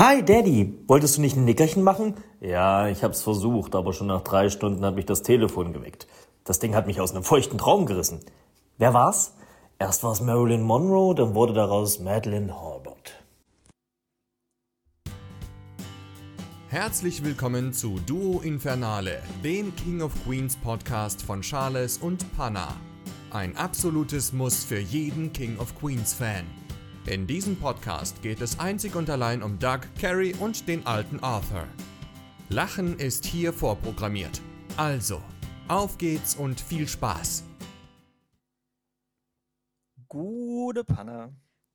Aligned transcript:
Hi 0.00 0.24
Daddy, 0.24 0.78
wolltest 0.86 1.18
du 1.18 1.20
nicht 1.20 1.36
ein 1.36 1.44
Nickerchen 1.44 1.82
machen? 1.82 2.14
Ja, 2.40 2.88
ich 2.88 3.04
hab's 3.04 3.20
versucht, 3.20 3.74
aber 3.74 3.92
schon 3.92 4.06
nach 4.06 4.22
drei 4.22 4.48
Stunden 4.48 4.82
hat 4.82 4.94
mich 4.94 5.04
das 5.04 5.22
Telefon 5.22 5.74
geweckt. 5.74 6.06
Das 6.42 6.58
Ding 6.58 6.74
hat 6.74 6.86
mich 6.86 7.02
aus 7.02 7.10
einem 7.10 7.22
feuchten 7.22 7.58
Traum 7.58 7.84
gerissen. 7.84 8.20
Wer 8.78 8.94
war's? 8.94 9.34
Erst 9.78 10.02
war's 10.02 10.22
Marilyn 10.22 10.62
Monroe, 10.62 11.14
dann 11.14 11.34
wurde 11.34 11.52
daraus 11.52 11.98
Madeleine 11.98 12.58
Harbert. 12.58 13.22
Herzlich 16.70 17.22
willkommen 17.22 17.74
zu 17.74 18.00
Duo 18.06 18.40
Infernale, 18.40 19.22
dem 19.44 19.76
King 19.76 20.00
of 20.00 20.12
Queens 20.24 20.56
Podcast 20.56 21.20
von 21.20 21.42
Charles 21.42 21.98
und 21.98 22.24
Panna. 22.38 22.74
Ein 23.32 23.54
absolutes 23.54 24.32
Muss 24.32 24.64
für 24.64 24.80
jeden 24.80 25.34
King 25.34 25.58
of 25.58 25.78
Queens 25.78 26.14
Fan. 26.14 26.46
In 27.10 27.26
diesem 27.26 27.56
Podcast 27.58 28.22
geht 28.22 28.40
es 28.40 28.60
einzig 28.60 28.94
und 28.94 29.10
allein 29.10 29.42
um 29.42 29.58
Doug, 29.58 29.80
Carrie 30.00 30.32
und 30.34 30.68
den 30.68 30.86
alten 30.86 31.18
Arthur. 31.18 31.66
Lachen 32.50 33.00
ist 33.00 33.24
hier 33.24 33.52
vorprogrammiert. 33.52 34.40
Also, 34.76 35.20
auf 35.66 35.98
geht's 35.98 36.36
und 36.36 36.60
viel 36.60 36.86
Spaß. 36.86 37.42
Gute 40.06 40.84
Panna. 40.84 41.34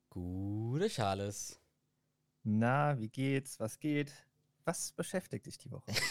Gute 0.09 0.87
Charles. 0.87 1.59
Na, 2.43 2.97
wie 2.97 3.09
geht's? 3.09 3.59
Was 3.59 3.77
geht? 3.77 4.13
Was 4.63 4.93
beschäftigt 4.93 5.47
dich 5.47 5.57
die 5.57 5.71
Woche? 5.71 5.91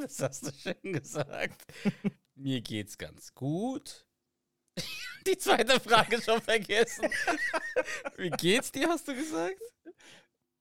Das 0.00 0.22
hast 0.22 0.46
du 0.46 0.52
schön 0.52 0.92
gesagt. 0.92 1.66
Mir 2.36 2.60
geht's 2.60 2.98
ganz 2.98 3.34
gut. 3.34 4.07
Die 5.28 5.36
zweite 5.36 5.78
Frage 5.78 6.22
schon 6.22 6.40
vergessen. 6.40 7.06
Wie 8.16 8.30
geht's 8.30 8.72
dir, 8.72 8.88
hast 8.88 9.06
du 9.06 9.14
gesagt? 9.14 9.60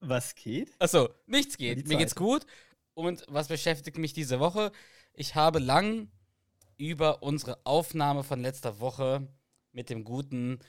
Was 0.02 0.36
geht? 0.36 0.74
Achso, 0.80 1.10
nichts 1.26 1.58
geht. 1.58 1.88
Mir 1.88 1.98
geht's 1.98 2.16
gut. 2.16 2.46
Und 2.94 3.24
was 3.30 3.48
beschäftigt 3.48 3.98
mich 3.98 4.14
diese 4.14 4.40
Woche? 4.40 4.72
Ich 5.14 5.36
habe 5.36 5.60
lang 5.60 6.12
über 6.78 7.24
unsere 7.24 7.60
Aufnahme 7.64 8.24
von 8.24 8.42
letzter 8.42 8.80
Woche 8.80 9.28
mit 9.72 9.90
dem 9.90 10.04
guten 10.04 10.60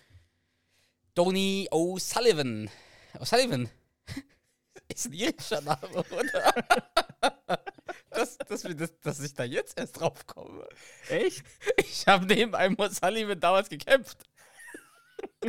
Tony 1.15 1.69
O'Sullivan. 1.71 2.71
O'Sullivan. 3.19 3.69
Ist 4.89 5.07
ein 5.07 5.13
irischer 5.13 5.61
Name, 5.61 6.05
oder? 6.11 6.55
Dass, 8.19 8.39
dass, 8.39 8.63
das, 8.63 9.01
dass 9.01 9.21
ich 9.21 9.35
da 9.35 9.45
jetzt 9.45 9.79
erst 9.79 10.01
drauf 10.01 10.27
komme. 10.27 10.69
Echt? 11.09 11.45
Ich 11.77 12.07
habe 12.07 12.27
neben 12.27 12.55
einem 12.55 12.75
O'Sullivan 12.77 13.37
damals 13.37 13.69
gekämpft. 13.69 14.25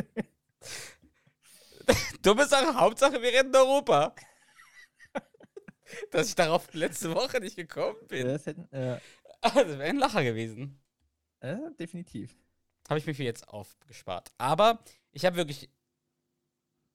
Dumme 2.22 2.46
Sache, 2.46 2.74
Hauptsache 2.74 3.20
wir 3.20 3.32
retten 3.32 3.54
Europa. 3.54 4.14
Dass 6.12 6.28
ich 6.28 6.34
darauf 6.36 6.72
letzte 6.72 7.12
Woche 7.14 7.40
nicht 7.40 7.56
gekommen 7.56 7.98
bin. 8.06 8.26
Das 8.26 8.46
hätten, 8.46 8.72
äh, 8.72 9.00
Das 9.42 9.54
wäre 9.54 9.82
ein 9.82 9.96
Lacher 9.96 10.22
gewesen. 10.22 10.80
äh, 11.40 11.56
definitiv. 11.78 12.36
Habe 12.88 12.98
ich 12.98 13.06
mir 13.06 13.14
für 13.14 13.24
jetzt 13.24 13.48
aufgespart. 13.48 14.30
Aber 14.38 14.82
ich 15.12 15.24
habe 15.24 15.36
wirklich. 15.36 15.68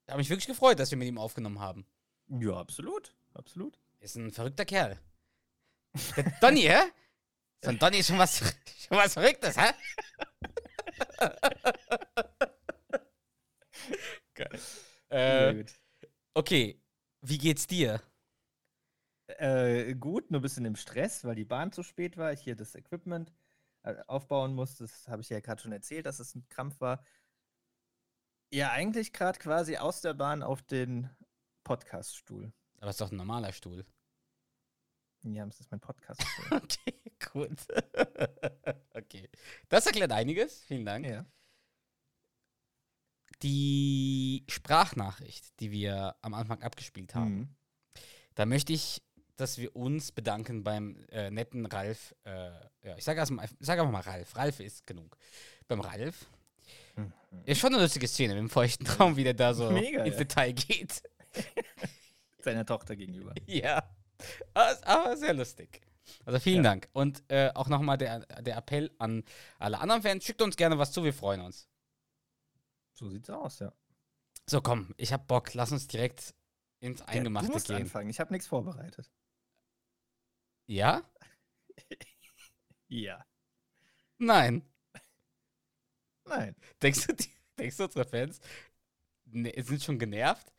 habe 0.08 0.18
mich 0.18 0.30
wirklich 0.30 0.46
gefreut, 0.46 0.78
dass 0.78 0.90
wir 0.90 0.98
mit 0.98 1.08
ihm 1.08 1.18
aufgenommen 1.18 1.60
haben. 1.60 1.86
Ja, 2.28 2.54
absolut. 2.54 3.14
Absolut. 3.34 3.78
Ist 4.00 4.16
ein 4.16 4.30
verrückter 4.30 4.64
Kerl. 4.64 4.98
Der 6.16 6.24
Donny, 6.40 6.62
hä? 6.62 6.92
So 7.62 7.70
ein 7.70 7.78
Donny 7.78 7.98
ist 7.98 8.08
schon 8.08 8.18
was, 8.18 8.38
schon 8.88 8.96
was 8.96 9.14
Verrücktes, 9.14 9.56
hä? 9.56 9.72
Geil. 14.34 14.60
Äh, 15.08 15.64
okay, 16.34 16.80
wie 17.22 17.38
geht's 17.38 17.66
dir? 17.66 18.02
Äh, 19.38 19.94
gut, 19.94 20.30
nur 20.30 20.40
ein 20.40 20.42
bisschen 20.42 20.64
im 20.64 20.76
Stress, 20.76 21.24
weil 21.24 21.34
die 21.34 21.44
Bahn 21.44 21.72
zu 21.72 21.82
spät 21.82 22.16
war. 22.16 22.32
Ich 22.32 22.40
hier 22.42 22.54
das 22.56 22.74
Equipment 22.74 23.32
äh, 23.82 23.96
aufbauen 24.06 24.54
musste. 24.54 24.84
Das 24.84 25.08
habe 25.08 25.22
ich 25.22 25.28
ja 25.30 25.40
gerade 25.40 25.60
schon 25.60 25.72
erzählt, 25.72 26.06
dass 26.06 26.20
es 26.20 26.34
ein 26.34 26.48
Krampf 26.48 26.80
war. 26.80 27.02
Ja, 28.52 28.70
eigentlich 28.70 29.12
gerade 29.12 29.38
quasi 29.38 29.76
aus 29.76 30.00
der 30.00 30.14
Bahn 30.14 30.42
auf 30.42 30.62
den 30.62 31.10
Podcaststuhl. 31.64 32.52
Aber 32.78 32.90
ist 32.90 33.00
doch 33.00 33.10
ein 33.10 33.16
normaler 33.16 33.52
Stuhl. 33.52 33.84
Ja, 35.32 35.44
das 35.44 35.60
ist 35.60 35.70
mein 35.70 35.80
Podcaststuhl. 35.80 36.60
Okay, 36.62 37.00
gut. 37.32 37.58
okay. 38.94 39.28
Das 39.68 39.86
erklärt 39.86 40.12
einiges. 40.12 40.62
Vielen 40.64 40.84
Dank. 40.84 41.06
ja. 41.06 41.24
Die 43.42 44.44
Sprachnachricht, 44.48 45.58
die 45.60 45.70
wir 45.70 46.16
am 46.22 46.32
Anfang 46.34 46.62
abgespielt 46.62 47.14
haben, 47.14 47.34
Mhm. 47.36 47.48
da 48.34 48.46
möchte 48.46 48.72
ich, 48.72 49.02
dass 49.36 49.58
wir 49.58 49.76
uns 49.76 50.12
bedanken 50.12 50.64
beim 50.64 51.04
äh, 51.10 51.30
netten 51.30 51.66
Ralf. 51.66 52.14
Äh, 52.24 52.50
ja, 52.82 52.96
ich 52.96 53.04
sage 53.04 53.18
erstmal, 53.18 53.46
sag 53.60 53.78
einfach 53.78 53.92
mal 53.92 54.00
Ralf. 54.00 54.34
Ralf 54.36 54.60
ist 54.60 54.86
genug. 54.86 55.18
Beim 55.68 55.80
Ralf. 55.80 56.26
Mhm. 56.96 57.12
Ist 57.44 57.60
schon 57.60 57.74
eine 57.74 57.82
lustige 57.82 58.08
Szene 58.08 58.32
mit 58.34 58.40
dem 58.40 58.48
feuchten 58.50 58.86
Traum, 58.86 59.16
wie 59.16 59.24
der 59.24 59.34
da 59.34 59.52
so 59.52 59.70
Mega, 59.72 60.04
ins 60.04 60.14
ja. 60.14 60.20
Detail 60.24 60.52
geht. 60.54 61.02
Seiner 62.38 62.64
Tochter 62.64 62.96
gegenüber. 62.96 63.34
ja. 63.46 63.82
Aber, 64.54 64.86
aber 64.86 65.16
sehr 65.16 65.34
lustig. 65.34 65.80
Also 66.24 66.38
vielen 66.38 66.58
Ja. 66.64 66.70
Dank. 66.70 66.88
Und 66.92 67.22
äh, 67.28 67.50
auch 67.54 67.68
nochmal 67.68 67.98
der, 67.98 68.20
der 68.42 68.56
Appell 68.56 68.90
an 68.98 69.24
alle 69.58 69.80
anderen 69.80 70.02
Fans. 70.02 70.24
Schickt 70.24 70.40
uns 70.42 70.56
gerne 70.56 70.78
was 70.78 70.92
zu, 70.92 71.02
wir 71.04 71.12
freuen 71.14 71.40
uns. 71.40 71.68
So 72.94 73.08
sieht's 73.08 73.28
aus, 73.30 73.58
ja. 73.58 73.72
So, 74.48 74.60
komm, 74.60 74.94
ich 74.96 75.12
hab 75.12 75.26
Bock. 75.26 75.54
Lass 75.54 75.72
uns 75.72 75.88
direkt 75.88 76.34
ins 76.80 77.00
ja 77.00 77.06
Eingemachte 77.06 77.48
du 77.48 77.52
musst 77.54 77.66
gehen. 77.66 77.76
anfangen. 77.76 78.08
Ich 78.08 78.20
habe 78.20 78.32
nichts 78.32 78.46
vorbereitet. 78.46 79.10
Ja? 80.66 81.02
Ja. 82.88 83.26
Nein. 84.18 84.62
Nein. 86.24 86.54
Denkst 86.80 87.06
du, 87.08 87.14
die, 87.14 87.28
denkst 87.58 87.76
du 87.78 87.84
unsere 87.84 88.04
Fans 88.04 88.40
ne, 89.24 89.52
sind 89.62 89.82
schon 89.82 89.98
genervt? 89.98 90.52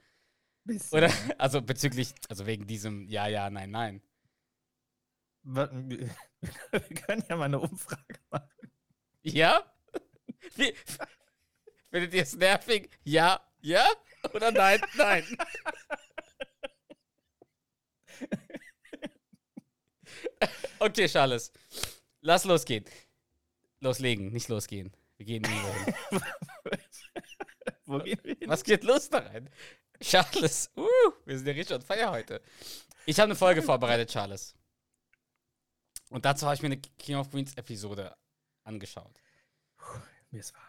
Bisschen. 0.68 0.98
Oder? 0.98 1.12
Also 1.40 1.62
bezüglich, 1.62 2.14
also 2.30 2.46
wegen 2.46 2.68
diesem 2.68 3.08
Ja, 3.08 3.28
ja, 3.28 3.50
nein, 3.50 3.72
nein. 3.72 4.02
Wir 5.44 5.62
können 7.06 7.24
ja 7.30 7.38
mal 7.38 7.46
eine 7.46 7.60
Umfrage 7.60 8.20
machen. 8.30 8.72
Ja? 9.22 9.64
Wie, 10.56 10.74
findet 11.90 12.14
ihr 12.14 12.24
es 12.24 12.36
nervig? 12.36 12.90
Ja, 13.06 13.40
ja? 13.62 13.88
Oder 14.34 14.52
nein, 14.52 14.82
nein? 14.96 15.24
Okay, 20.80 21.08
Charles. 21.08 21.52
Lass 22.22 22.44
losgehen. 22.44 22.86
Loslegen, 23.80 24.32
nicht 24.32 24.48
losgehen. 24.48 24.92
Wir 25.18 25.26
gehen 25.26 25.42
nie 25.42 25.50
hin. 25.50 26.22
Wo 27.86 28.00
gehen 28.00 28.20
wir 28.24 28.36
hin? 28.36 28.50
Was 28.50 28.64
geht 28.64 28.84
los 28.84 29.10
da 29.10 29.20
rein? 29.20 29.50
Charles, 30.00 30.70
uh, 30.78 30.86
wir 31.26 31.38
sind 31.38 31.48
ja 31.48 31.54
richtig 31.54 31.76
on 31.76 31.82
fire 31.82 32.12
heute. 32.12 32.42
Ich 33.06 33.20
habe 33.20 33.26
eine 33.26 33.36
Folge 33.36 33.62
vorbereitet, 33.62 34.10
Charles. 34.10 34.54
Und 36.10 36.26
dazu 36.26 36.46
habe 36.46 36.56
ich 36.56 36.62
mir 36.62 36.68
eine 36.68 36.78
King 36.78 37.16
of 37.16 37.30
Queens 37.30 37.54
Episode 37.56 38.16
angeschaut. 38.64 39.20
Mir 40.32 40.40
ist 40.40 40.54
warm. 40.54 40.64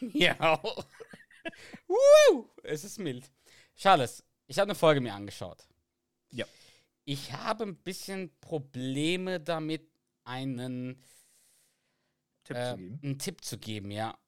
Ja. 0.12 0.62
uh, 1.88 2.48
es 2.62 2.84
ist 2.84 2.98
mild. 2.98 3.30
Charles, 3.76 4.22
ich 4.46 4.58
habe 4.58 4.70
eine 4.70 4.74
Folge 4.74 5.00
mir 5.00 5.14
angeschaut. 5.14 5.66
Ja. 6.30 6.46
Ich 7.04 7.32
habe 7.32 7.64
ein 7.64 7.76
bisschen 7.76 8.38
Probleme 8.40 9.40
damit, 9.40 9.88
einen, 10.24 11.02
Tipp 12.44 12.56
äh, 12.56 12.70
zu 12.70 12.76
geben. 12.76 13.00
einen 13.02 13.18
Tipp 13.18 13.44
zu 13.44 13.58
geben, 13.58 13.90
ja. 13.90 14.18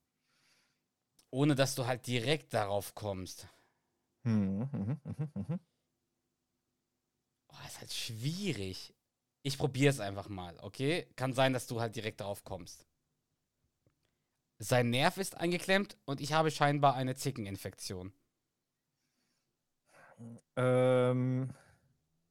Ohne 1.30 1.54
dass 1.54 1.74
du 1.74 1.86
halt 1.86 2.06
direkt 2.06 2.54
darauf 2.54 2.94
kommst. 2.94 3.48
Mhm, 4.26 4.68
mhm, 4.72 5.00
mhm, 5.04 5.28
mhm. 5.34 5.60
Oh, 7.48 7.66
ist 7.66 7.80
halt 7.80 7.92
schwierig. 7.92 8.94
Ich 9.42 9.58
probiere 9.58 9.90
es 9.90 10.00
einfach 10.00 10.28
mal, 10.28 10.56
okay? 10.60 11.06
Kann 11.16 11.32
sein, 11.32 11.52
dass 11.52 11.66
du 11.66 11.80
halt 11.80 11.94
direkt 11.96 12.20
darauf 12.20 12.44
kommst. 12.44 12.84
Sein 14.58 14.90
Nerv 14.90 15.16
ist 15.18 15.36
eingeklemmt 15.36 15.96
und 16.04 16.20
ich 16.20 16.32
habe 16.34 16.50
scheinbar 16.50 16.94
eine 16.94 17.14
Zickeninfektion. 17.14 18.12
Ähm, 20.56 21.50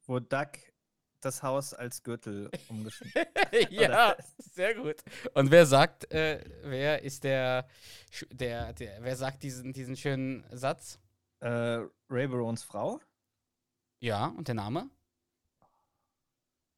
wo 0.07 0.19
Duck 0.19 0.50
das 1.21 1.44
Haus 1.44 1.74
als 1.74 2.03
Gürtel 2.03 2.51
umgeschnitten 2.69 3.25
ja, 3.71 4.15
sehr 4.38 4.75
gut. 4.75 5.03
Und 5.33 5.51
wer 5.51 5.65
sagt, 5.65 6.12
äh, 6.12 6.44
wer 6.63 7.01
ist 7.03 7.24
der, 7.24 7.68
der, 8.31 8.74
der, 8.74 9.03
wer 9.03 9.15
sagt 9.15 9.44
diesen, 9.44 9.74
diesen 9.74 9.97
schönen 9.97 10.45
Satz? 10.51 11.00
Äh, 11.45 11.88
Ray 12.09 12.27
Barons 12.27 12.63
Frau? 12.63 13.00
Ja, 14.00 14.27
und 14.27 14.47
der 14.47 14.56
Name? 14.56 14.89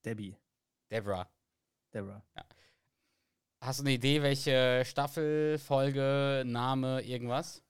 Debbie. 0.04 0.36
Deborah. 0.92 1.30
Deborah. 1.94 2.22
Hast 3.62 3.80
du 3.80 3.84
eine 3.84 3.94
Idee, 3.94 4.22
welche 4.22 4.84
Staffel, 4.86 5.58
Folge, 5.58 6.44
Name, 6.46 7.02
irgendwas? 7.02 7.64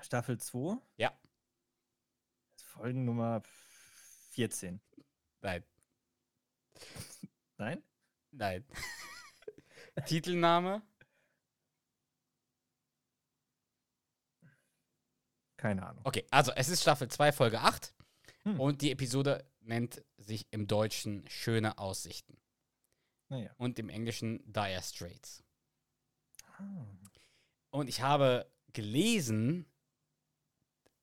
Staffel 0.00 0.38
2? 0.38 0.78
Ja. 0.96 1.12
Folgennummer 2.56 3.42
14. 4.30 4.80
Nein. 5.42 5.64
Nein? 7.58 7.82
Nein. 8.30 8.64
Titelname? 10.06 10.82
Keine 15.60 15.86
Ahnung. 15.86 16.00
Okay, 16.04 16.24
also 16.30 16.52
es 16.56 16.70
ist 16.70 16.80
Staffel 16.80 17.08
2, 17.08 17.32
Folge 17.32 17.60
8. 17.60 17.92
Hm. 18.44 18.58
Und 18.58 18.80
die 18.80 18.90
Episode 18.92 19.44
nennt 19.60 20.02
sich 20.16 20.46
im 20.50 20.66
Deutschen 20.66 21.28
Schöne 21.28 21.76
Aussichten. 21.76 22.38
Naja. 23.28 23.50
Und 23.58 23.78
im 23.78 23.90
Englischen 23.90 24.40
Dire 24.50 24.80
Straits. 24.82 25.44
Ah. 26.56 26.86
Und 27.70 27.88
ich 27.88 28.00
habe 28.00 28.50
gelesen 28.72 29.66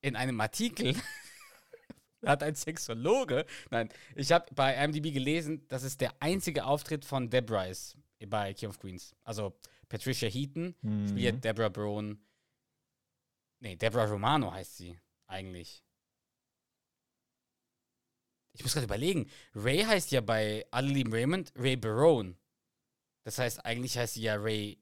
in 0.01 0.15
einem 0.15 0.41
Artikel, 0.41 0.95
hat 2.25 2.41
ein 2.41 2.55
Sexologe, 2.55 3.45
nein, 3.69 3.89
ich 4.15 4.31
habe 4.31 4.45
bei 4.55 4.73
IMDb 4.83 5.13
gelesen, 5.13 5.67
dass 5.67 5.83
es 5.83 5.97
der 5.97 6.13
einzige 6.19 6.65
Auftritt 6.65 7.05
von 7.05 7.29
Deborah 7.29 7.65
ist 7.65 7.95
bei 8.27 8.55
King 8.55 8.69
of 8.69 8.79
Queens. 8.79 9.15
Also 9.23 9.53
Patricia 9.87 10.27
Heaton 10.27 10.73
Mhm. 10.81 11.09
spielt 11.09 11.43
Deborah 11.43 11.69
Brown. 11.69 12.19
Nee, 13.59 13.75
Deborah 13.75 14.05
Romano 14.05 14.51
heißt 14.51 14.77
sie 14.77 14.99
eigentlich. 15.27 15.83
Ich 18.53 18.63
muss 18.63 18.73
gerade 18.73 18.85
überlegen. 18.85 19.29
Ray 19.53 19.83
heißt 19.83 20.11
ja 20.11 20.21
bei 20.21 20.65
Adeline 20.71 21.11
Raymond 21.11 21.53
Ray 21.55 21.75
Barone. 21.75 22.35
Das 23.23 23.37
heißt, 23.37 23.63
eigentlich 23.65 23.97
heißt 23.97 24.15
sie 24.15 24.23
ja 24.23 24.35
Ray. 24.35 24.79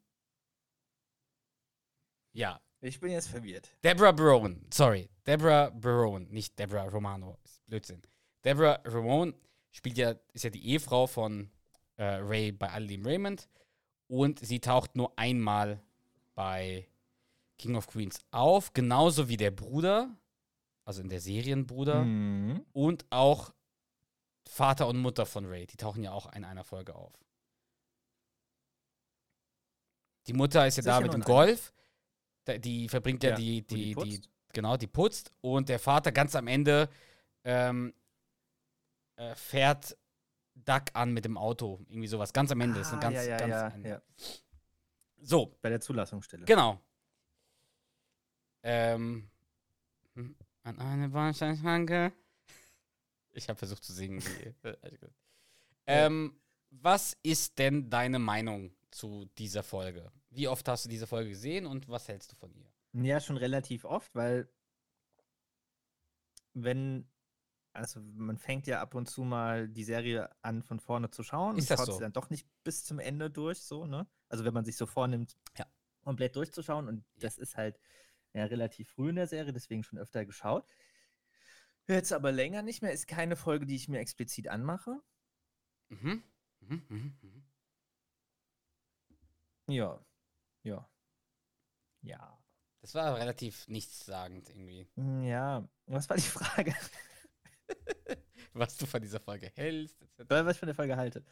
Ja, 2.33 2.61
Ich 2.81 2.99
bin 2.99 3.11
jetzt 3.11 3.29
verwirrt. 3.29 3.75
Deborah 3.83 4.11
Barone, 4.11 4.61
sorry. 4.71 5.09
Deborah 5.25 5.71
Barone, 5.71 6.25
nicht 6.29 6.57
Deborah 6.59 6.83
Romano. 6.83 7.39
Ist 7.43 7.65
Blödsinn. 7.65 8.01
Deborah 8.43 8.79
Ramone 8.85 9.33
spielt 9.71 9.97
ja, 9.97 10.13
ist 10.33 10.43
ja 10.43 10.51
die 10.51 10.67
Ehefrau 10.69 11.07
von 11.07 11.49
äh, 11.97 12.03
Ray 12.03 12.51
bei 12.51 12.71
Adeline 12.71 13.05
Raymond. 13.05 13.49
Und 14.07 14.39
sie 14.39 14.59
taucht 14.59 14.95
nur 14.95 15.17
einmal 15.17 15.81
bei 16.35 16.87
King 17.57 17.75
of 17.75 17.87
Queens 17.87 18.19
auf, 18.31 18.73
genauso 18.73 19.29
wie 19.29 19.37
der 19.37 19.51
Bruder, 19.51 20.15
also 20.85 21.01
in 21.01 21.09
der 21.09 21.19
Serienbruder, 21.21 22.03
Mhm. 22.03 22.65
und 22.73 23.05
auch 23.09 23.53
Vater 24.47 24.87
und 24.87 24.97
Mutter 24.97 25.25
von 25.25 25.45
Ray. 25.45 25.65
Die 25.65 25.77
tauchen 25.77 26.03
ja 26.03 26.11
auch 26.11 26.31
in 26.33 26.43
einer 26.43 26.63
Folge 26.63 26.95
auf. 26.95 27.13
Die 30.27 30.33
Mutter 30.33 30.65
ist 30.67 30.77
ja 30.77 30.83
da 30.83 30.93
Sicher 30.97 31.03
mit 31.03 31.13
dem. 31.13 31.21
Golf. 31.21 31.71
Da- 32.45 32.57
Die 32.57 32.89
verbringt 32.89 33.23
ja, 33.23 33.31
Ja, 33.31 33.35
die, 33.35 33.61
die 33.61 33.75
die, 33.75 33.83
die, 33.85 33.93
putzt. 33.95 34.29
genau, 34.53 34.77
die 34.77 34.87
putzt. 34.87 35.31
Und 35.41 35.69
der 35.69 35.79
Vater 35.79 36.11
ganz 36.11 36.35
am 36.35 36.47
Ende 36.47 36.89
ähm, 37.43 37.93
äh, 39.17 39.35
fährt 39.35 39.97
Duck 40.55 40.85
an 40.93 41.11
mit 41.13 41.25
dem 41.25 41.37
Auto. 41.37 41.79
Irgendwie 41.87 42.07
sowas. 42.07 42.33
Ganz 42.33 42.51
am 42.51 42.61
Ende. 42.61 42.79
ist 42.79 42.91
ein 42.91 42.97
Ah, 42.97 43.01
ganz, 43.01 43.15
ja, 43.15 43.23
ja, 43.23 43.37
ganz 43.69 43.85
ja. 43.85 44.01
So, 45.21 45.57
Bei 45.61 45.69
der 45.69 45.79
Zulassungsstelle. 45.81 46.45
Genau. 46.45 46.79
Ähm, 48.67 49.29
hm, 50.15 50.35
an 50.63 50.79
eine 50.79 51.09
Bahnsteinschranke. 51.09 52.11
Ich 53.31 53.47
habe 53.47 53.59
versucht 53.59 53.83
zu 53.83 53.93
singen. 53.93 54.23
Äh, 54.63 54.73
ähm, 55.85 56.39
was 56.71 57.15
ist 57.21 57.59
denn 57.59 57.91
deine 57.91 58.17
Meinung 58.17 58.75
zu 58.89 59.25
dieser 59.37 59.61
Folge? 59.61 60.11
Wie 60.31 60.47
oft 60.47 60.67
hast 60.67 60.85
du 60.85 60.89
diese 60.89 61.05
Folge 61.05 61.29
gesehen 61.29 61.67
und 61.67 61.87
was 61.89 62.07
hältst 62.07 62.31
du 62.31 62.35
von 62.35 62.51
ihr? 62.55 62.67
Ja, 62.93 63.19
schon 63.19 63.37
relativ 63.37 63.85
oft, 63.85 64.15
weil 64.15 64.49
wenn, 66.55 67.07
also 67.73 67.99
man 68.01 68.37
fängt 68.39 68.65
ja 68.65 68.81
ab 68.81 68.95
und 68.95 69.07
zu 69.07 69.23
mal 69.23 69.67
die 69.69 69.83
Serie 69.83 70.29
an, 70.41 70.63
von 70.63 70.79
vorne 70.79 71.11
zu 71.11 71.21
schauen 71.21 71.55
Ist 71.57 71.65
und 71.65 71.69
das 71.69 71.79
schaut 71.81 71.85
so? 71.85 71.93
sie 71.93 71.99
dann 71.99 72.13
doch 72.13 72.31
nicht 72.31 72.47
bis 72.63 72.83
zum 72.83 72.97
Ende 72.97 73.29
durch, 73.29 73.61
so, 73.61 73.85
ne? 73.85 74.07
Also 74.27 74.43
wenn 74.43 74.55
man 74.55 74.65
sich 74.65 74.75
so 74.75 74.87
vornimmt, 74.87 75.37
Ja. 75.55 75.67
komplett 76.01 76.35
durchzuschauen 76.35 76.87
und 76.87 77.05
das 77.17 77.37
ist 77.37 77.57
halt 77.57 77.79
ja, 78.35 78.45
relativ 78.45 78.89
früh 78.89 79.09
in 79.09 79.15
der 79.15 79.27
Serie, 79.27 79.53
deswegen 79.53 79.83
schon 79.83 79.97
öfter 79.97 80.25
geschaut. 80.25 80.67
Jetzt 81.87 82.11
aber 82.11 82.31
länger 82.31 82.61
nicht 82.63 82.81
mehr, 82.81 82.91
ist 82.91 83.07
keine 83.07 83.35
Folge, 83.35 83.65
die 83.65 83.75
ich 83.75 83.87
mir 83.87 83.99
explizit 83.99 84.47
anmache. 84.49 84.99
Mhm. 85.89 86.23
Mhm, 86.59 86.85
mhm, 86.89 87.17
mhm. 87.21 87.43
Ja, 89.67 90.03
ja. 90.63 90.89
Ja. 92.01 92.37
Das 92.81 92.93
war 92.93 93.17
relativ 93.17 93.67
nichtssagend 93.67 94.49
irgendwie, 94.49 94.87
Hm, 94.95 95.23
Ja, 95.23 95.67
was 95.87 96.09
war 96.09 96.17
die 96.17 96.23
Frage? 96.23 96.75
was 98.53 98.77
du 98.77 98.85
von 98.85 99.01
dieser 99.01 99.19
Folge 99.19 99.51
hältst. 99.55 100.01
etc. 100.01 100.29
Weil, 100.29 100.45
was 100.45 100.55
ich 100.55 100.59
von 100.59 100.67
der 100.67 100.75
Folge 100.75 100.97
halte. 100.97 101.23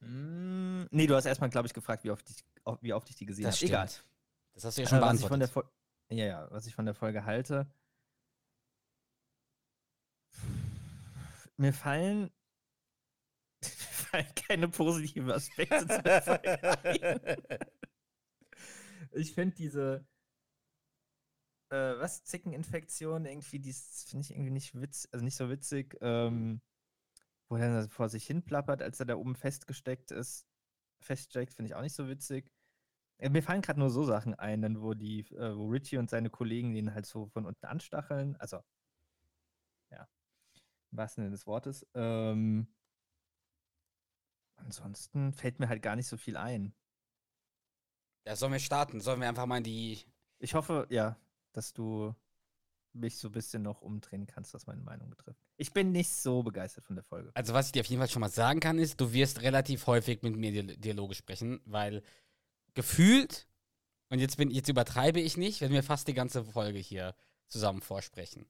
Mm, 0.00 0.84
nee, 0.90 1.06
du 1.06 1.14
hast 1.14 1.26
erstmal, 1.26 1.50
glaube 1.50 1.66
ich, 1.66 1.74
gefragt, 1.74 2.04
wie 2.04 2.10
oft 2.10 2.28
ich, 2.30 2.44
wie 2.80 2.92
oft 2.92 3.08
ich 3.10 3.16
die 3.16 3.26
gesehen 3.26 3.44
Das 3.44 3.56
habe. 3.56 3.66
Egal. 3.66 3.88
Das 4.58 4.64
hast 4.64 4.78
du 4.78 4.82
ja 4.82 4.88
schon 4.88 5.00
was 5.00 5.20
ich 5.20 5.28
von 5.28 5.38
der 5.38 5.46
beantwortet. 5.46 5.70
Fol 6.10 6.16
ja, 6.18 6.26
ja, 6.26 6.50
was 6.50 6.66
ich 6.66 6.74
von 6.74 6.84
der 6.84 6.94
Folge 6.94 7.24
halte. 7.24 7.72
Mir 11.56 11.72
fallen, 11.72 12.22
mir 13.62 13.70
fallen 13.70 14.34
keine 14.34 14.68
positiven 14.68 15.30
Aspekte 15.30 15.86
zu 15.86 16.02
der 16.02 16.22
Folge 16.22 16.82
ein. 16.82 17.44
Ich 19.12 19.32
finde 19.32 19.54
diese, 19.54 20.04
äh, 21.70 21.96
was, 22.00 22.24
Zickeninfektion, 22.24 23.26
irgendwie, 23.26 23.60
die 23.60 23.72
finde 23.72 24.24
ich 24.24 24.32
irgendwie 24.32 24.50
nicht 24.50 24.74
witz, 24.74 25.08
also 25.12 25.24
nicht 25.24 25.36
so 25.36 25.50
witzig, 25.50 25.96
ähm, 26.00 26.60
wo 27.48 27.58
er 27.58 27.88
vor 27.88 28.08
sich 28.08 28.26
hin 28.26 28.44
plappert, 28.44 28.82
als 28.82 28.98
er 28.98 29.06
da 29.06 29.14
oben 29.14 29.36
festgesteckt 29.36 30.10
ist, 30.10 30.48
feststeckt, 31.00 31.54
finde 31.54 31.68
ich 31.68 31.76
auch 31.76 31.82
nicht 31.82 31.94
so 31.94 32.08
witzig. 32.08 32.50
Äh, 33.18 33.30
Mir 33.30 33.42
fallen 33.42 33.62
gerade 33.62 33.78
nur 33.80 33.90
so 33.90 34.04
Sachen 34.04 34.34
ein, 34.34 34.62
dann 34.62 34.80
wo 34.82 34.94
die, 34.94 35.20
äh, 35.34 35.56
wo 35.56 35.68
Richie 35.68 35.98
und 35.98 36.10
seine 36.10 36.30
Kollegen 36.30 36.74
den 36.74 36.94
halt 36.94 37.06
so 37.06 37.26
von 37.26 37.46
unten 37.46 37.66
anstacheln. 37.66 38.36
Also, 38.36 38.60
ja, 39.90 40.08
im 40.92 40.98
wahrsten 40.98 41.24
Sinne 41.24 41.32
des 41.32 41.46
Wortes. 41.46 41.86
Ähm, 41.94 42.68
ansonsten 44.56 45.32
fällt 45.32 45.58
mir 45.58 45.68
halt 45.68 45.82
gar 45.82 45.96
nicht 45.96 46.06
so 46.08 46.16
viel 46.16 46.36
ein. 46.36 46.74
Ja, 48.26 48.36
sollen 48.36 48.52
wir 48.52 48.58
starten? 48.58 49.00
Sollen 49.00 49.20
wir 49.20 49.28
einfach 49.28 49.46
mal 49.46 49.58
in 49.58 49.64
die 49.64 50.04
Ich 50.38 50.54
hoffe, 50.54 50.86
ja, 50.90 51.16
dass 51.52 51.72
du 51.72 52.14
mich 52.92 53.16
so 53.18 53.28
ein 53.28 53.32
bisschen 53.32 53.62
noch 53.62 53.80
umdrehen 53.80 54.26
kannst, 54.26 54.54
was 54.54 54.66
meine 54.66 54.82
Meinung 54.82 55.10
betrifft. 55.10 55.40
Ich 55.56 55.72
bin 55.72 55.92
nicht 55.92 56.10
so 56.10 56.42
begeistert 56.42 56.84
von 56.84 56.96
der 56.96 57.04
Folge. 57.04 57.30
Also 57.34 57.54
was 57.54 57.66
ich 57.66 57.72
dir 57.72 57.80
auf 57.80 57.86
jeden 57.86 58.00
Fall 58.00 58.08
schon 58.10 58.20
mal 58.20 58.28
sagen 58.28 58.60
kann, 58.60 58.78
ist, 58.78 59.00
du 59.00 59.12
wirst 59.12 59.42
relativ 59.42 59.86
häufig 59.86 60.22
mit 60.22 60.36
mir 60.36 60.52
Dial- 60.52 60.76
Dialoge 60.76 61.14
sprechen, 61.14 61.60
weil 61.64 62.02
gefühlt, 62.74 63.46
und 64.10 64.18
jetzt, 64.20 64.36
bin, 64.36 64.50
jetzt 64.50 64.68
übertreibe 64.68 65.20
ich 65.20 65.36
nicht, 65.36 65.60
wenn 65.60 65.72
wir 65.72 65.82
fast 65.82 66.08
die 66.08 66.14
ganze 66.14 66.44
Folge 66.44 66.78
hier 66.78 67.14
zusammen 67.48 67.82
vorsprechen. 67.82 68.46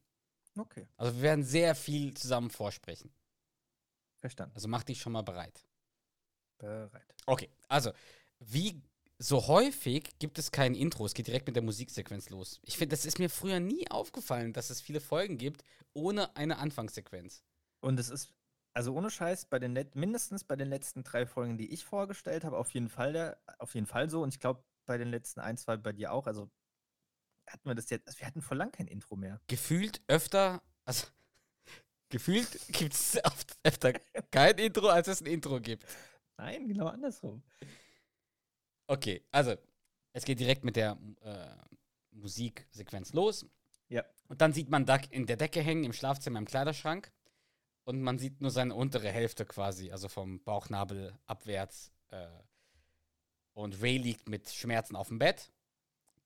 Okay, 0.57 0.89
Also 0.97 1.15
wir 1.15 1.23
werden 1.23 1.45
sehr 1.45 1.75
viel 1.75 2.15
zusammen 2.15 2.51
vorsprechen. 2.51 3.13
verstanden. 4.17 4.55
Also 4.55 4.69
mach 4.69 4.83
dich 4.83 5.01
schon 5.01 5.13
mal 5.13 5.23
bereit. 5.23 5.65
Bereit. 6.59 7.15
Okay, 7.27 7.49
also 7.69 7.93
wie 8.41 8.83
so 9.19 9.47
häufig 9.49 10.19
gibt 10.19 10.39
es 10.39 10.51
kein 10.53 10.75
Intro, 10.75 11.05
es 11.05 11.15
geht 11.15 11.27
direkt 11.27 11.47
mit 11.47 11.57
der 11.57 11.63
Musiksequenz 11.63 12.31
los. 12.31 12.61
Ich 12.63 12.77
finde, 12.77 12.95
das 12.95 13.05
ist 13.05 13.19
mir 13.19 13.31
früher 13.31 13.61
nie 13.61 13.89
aufgefallen, 13.91 14.53
dass 14.53 14.71
es 14.71 14.81
viele 14.81 15.01
Folgen 15.01 15.39
gibt 15.39 15.65
ohne 15.93 16.37
eine 16.37 16.59
Anfangssequenz. 16.59 17.43
Und 17.81 17.99
es 17.99 18.09
ist, 18.11 18.33
also 18.79 18.95
ohne 18.95 19.11
Scheiß, 19.11 19.47
bei 19.47 19.59
den 19.59 19.73
Let 19.73 19.97
mindestens 19.97 20.45
bei 20.45 20.55
den 20.55 20.69
letzten 20.69 21.03
drei 21.03 21.27
Folgen, 21.27 21.59
die 21.59 21.73
ich 21.73 21.85
vorgestellt 21.85 22.45
habe, 22.45 22.57
auf 22.57 22.71
jeden 22.71 22.89
Fall 22.89 23.13
der, 23.13 23.37
auf 23.59 23.75
jeden 23.75 23.89
Fall 23.89 24.09
so. 24.09 24.23
Und 24.23 24.33
ich 24.33 24.39
glaube, 24.39 24.63
bei 24.87 24.97
den 24.97 25.09
letzten 25.09 25.41
ein, 25.41 25.57
zwei 25.57 25.77
bei 25.77 25.93
dir 25.93 26.13
auch. 26.13 26.29
Also 26.29 26.49
hatten 27.49 27.69
wir 27.69 27.75
das 27.75 27.91
jetzt, 27.91 28.07
also 28.07 28.21
wir 28.21 28.27
hatten 28.29 28.41
vor 28.41 28.57
lang 28.57 28.71
kein 28.71 28.87
Intro 28.87 29.17
mehr. 29.17 29.41
gefühlt 29.49 30.01
öfter, 30.07 30.63
also 30.85 31.09
gefühlt 32.09 32.57
gibt 32.69 32.95
es 32.95 33.19
öfter 33.65 33.95
kein 34.31 34.57
Intro, 34.59 34.87
als 34.87 35.09
es 35.09 35.23
ein 35.23 35.27
Intro 35.27 35.61
gibt. 35.61 35.85
Nein, 36.37 36.69
genau 36.69 36.87
andersrum. 36.87 37.43
Okay, 38.87 39.25
also 39.33 39.57
es 40.13 40.25
geht 40.25 40.39
direkt 40.39 40.63
mit 40.63 40.77
der 40.77 40.97
äh, 41.23 41.49
Musiksequenz 42.13 43.13
los. 43.13 43.45
Ja. 43.89 44.05
Und 44.29 44.41
dann 44.41 44.53
sieht 44.53 44.71
man 44.71 44.87
Duck 44.87 45.11
in 45.11 45.27
der 45.27 45.37
Decke 45.37 45.63
hängen, 45.63 45.83
im 45.83 45.93
Schlafzimmer, 45.93 46.39
im 46.39 46.45
Kleiderschrank. 46.45 47.11
Und 47.89 48.03
man 48.03 48.19
sieht 48.19 48.43
nur 48.43 48.51
seine 48.51 48.75
untere 48.75 49.09
Hälfte 49.11 49.47
quasi, 49.47 49.91
also 49.91 50.09
vom 50.09 50.41
Bauchnabel 50.45 51.19
abwärts. 51.25 51.91
Äh, 52.11 52.27
und 53.55 53.81
Ray 53.81 53.97
liegt 53.97 54.29
mit 54.29 54.51
Schmerzen 54.51 54.95
auf 54.95 55.09
dem 55.09 55.19
Bett. 55.19 55.51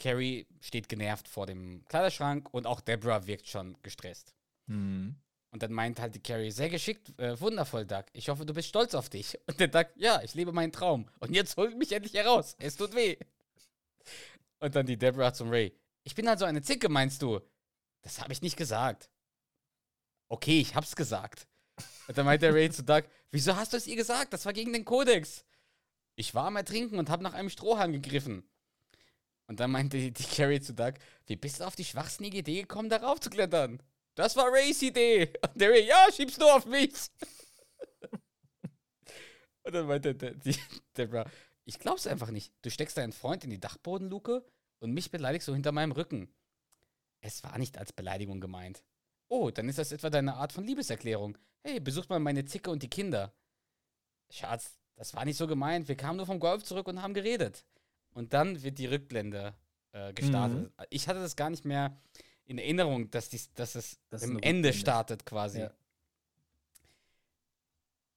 Carrie 0.00 0.48
steht 0.58 0.88
genervt 0.88 1.28
vor 1.28 1.46
dem 1.46 1.84
Kleiderschrank 1.86 2.52
und 2.52 2.66
auch 2.66 2.80
Deborah 2.80 3.28
wirkt 3.28 3.46
schon 3.46 3.80
gestresst. 3.84 4.34
Hm. 4.66 5.14
Und 5.52 5.62
dann 5.62 5.72
meint 5.72 6.00
halt 6.00 6.16
die 6.16 6.20
Carrie, 6.20 6.50
sehr 6.50 6.68
geschickt, 6.68 7.16
äh, 7.20 7.40
wundervoll, 7.40 7.86
Doug. 7.86 8.06
Ich 8.12 8.28
hoffe, 8.28 8.44
du 8.44 8.54
bist 8.54 8.68
stolz 8.68 8.96
auf 8.96 9.08
dich. 9.08 9.38
Und 9.46 9.60
der 9.60 9.68
Doug, 9.68 9.86
ja, 9.94 10.20
ich 10.20 10.34
lebe 10.34 10.50
meinen 10.50 10.72
Traum. 10.72 11.08
Und 11.20 11.32
jetzt 11.32 11.56
holt 11.56 11.78
mich 11.78 11.92
endlich 11.92 12.14
heraus. 12.14 12.56
Es 12.58 12.76
tut 12.76 12.92
weh. 12.96 13.18
Und 14.58 14.74
dann 14.74 14.86
die 14.86 14.98
Deborah 14.98 15.32
zum 15.32 15.48
Ray. 15.48 15.72
Ich 16.02 16.16
bin 16.16 16.26
also 16.26 16.44
eine 16.44 16.62
Zicke, 16.62 16.88
meinst 16.88 17.22
du? 17.22 17.38
das 18.00 18.20
habe 18.20 18.32
ich 18.32 18.42
nicht 18.42 18.56
gesagt. 18.56 19.08
Okay, 20.26 20.60
ich 20.60 20.74
hab's 20.74 20.96
gesagt. 20.96 21.46
Und 22.08 22.18
dann 22.18 22.26
meinte 22.26 22.52
Ray 22.52 22.70
zu 22.70 22.82
Doug, 22.82 23.02
wieso 23.30 23.56
hast 23.56 23.72
du 23.72 23.76
es 23.76 23.86
ihr 23.86 23.96
gesagt? 23.96 24.32
Das 24.32 24.44
war 24.44 24.52
gegen 24.52 24.72
den 24.72 24.84
Kodex. 24.84 25.44
Ich 26.16 26.34
war 26.34 26.46
am 26.46 26.56
Ertrinken 26.56 26.98
und 26.98 27.10
habe 27.10 27.22
nach 27.22 27.34
einem 27.34 27.50
Strohhalm 27.50 27.92
gegriffen. 27.92 28.44
Und 29.46 29.60
dann 29.60 29.70
meinte 29.70 29.98
die, 29.98 30.12
die 30.12 30.24
Carrie 30.24 30.60
zu 30.60 30.74
Doug, 30.74 30.94
wie 31.26 31.36
bist 31.36 31.60
du 31.60 31.64
auf 31.64 31.76
die 31.76 31.84
schwachsinnige 31.84 32.38
Idee 32.38 32.62
gekommen, 32.62 32.88
darauf 32.88 33.20
zu 33.20 33.30
klettern? 33.30 33.82
Das 34.14 34.36
war 34.36 34.52
Rays 34.52 34.82
Idee. 34.82 35.32
Und 35.42 35.60
der 35.60 35.70
Ray, 35.70 35.86
ja, 35.86 36.06
schieb's 36.14 36.38
nur 36.38 36.54
auf 36.54 36.66
mich. 36.66 36.92
und 39.62 39.74
dann 39.74 39.86
meinte 39.86 40.14
der, 40.14 40.34
die, 40.34 40.56
Deborah, 40.96 41.30
ich 41.64 41.78
glaub's 41.78 42.06
einfach 42.06 42.30
nicht. 42.30 42.52
Du 42.62 42.70
steckst 42.70 42.96
deinen 42.96 43.12
Freund 43.12 43.44
in 43.44 43.50
die 43.50 43.60
Dachbodenluke 43.60 44.44
und 44.80 44.92
mich 44.92 45.10
beleidigst 45.10 45.48
du 45.48 45.54
hinter 45.54 45.72
meinem 45.72 45.92
Rücken. 45.92 46.28
Es 47.20 47.42
war 47.44 47.56
nicht 47.58 47.78
als 47.78 47.92
Beleidigung 47.92 48.40
gemeint. 48.40 48.82
Oh, 49.28 49.50
dann 49.50 49.68
ist 49.68 49.78
das 49.78 49.92
etwa 49.92 50.10
deine 50.10 50.34
Art 50.34 50.52
von 50.52 50.64
Liebeserklärung. 50.64 51.38
Hey, 51.64 51.80
besucht 51.80 52.10
mal 52.10 52.18
meine 52.18 52.44
Zicke 52.44 52.70
und 52.70 52.82
die 52.82 52.90
Kinder. 52.90 53.32
Schatz, 54.30 54.78
das 54.96 55.14
war 55.14 55.24
nicht 55.24 55.36
so 55.36 55.46
gemeint. 55.46 55.88
Wir 55.88 55.96
kamen 55.96 56.16
nur 56.16 56.26
vom 56.26 56.40
Golf 56.40 56.64
zurück 56.64 56.88
und 56.88 57.00
haben 57.02 57.14
geredet. 57.14 57.64
Und 58.14 58.32
dann 58.32 58.62
wird 58.62 58.78
die 58.78 58.86
Rückblende 58.86 59.54
äh, 59.92 60.12
gestartet. 60.12 60.58
Mhm. 60.76 60.84
Ich 60.90 61.08
hatte 61.08 61.20
das 61.20 61.36
gar 61.36 61.50
nicht 61.50 61.64
mehr 61.64 61.96
in 62.44 62.58
Erinnerung, 62.58 63.10
dass, 63.10 63.28
dies, 63.28 63.52
dass 63.54 63.74
es 63.74 63.98
Das 64.10 64.22
im 64.22 64.38
Ende 64.40 64.72
startet 64.72 65.24
quasi. 65.24 65.60
Ja. 65.60 65.72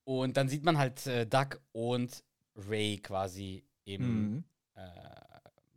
Und 0.04 0.38
dann 0.38 0.50
sieht 0.50 0.64
man 0.64 0.78
halt 0.78 1.06
äh, 1.08 1.26
Doug 1.26 1.60
und 1.72 2.24
Ray 2.56 2.98
quasi 2.98 3.64
im, 3.86 4.02
Mhm. 4.36 4.44
äh, 4.76 4.82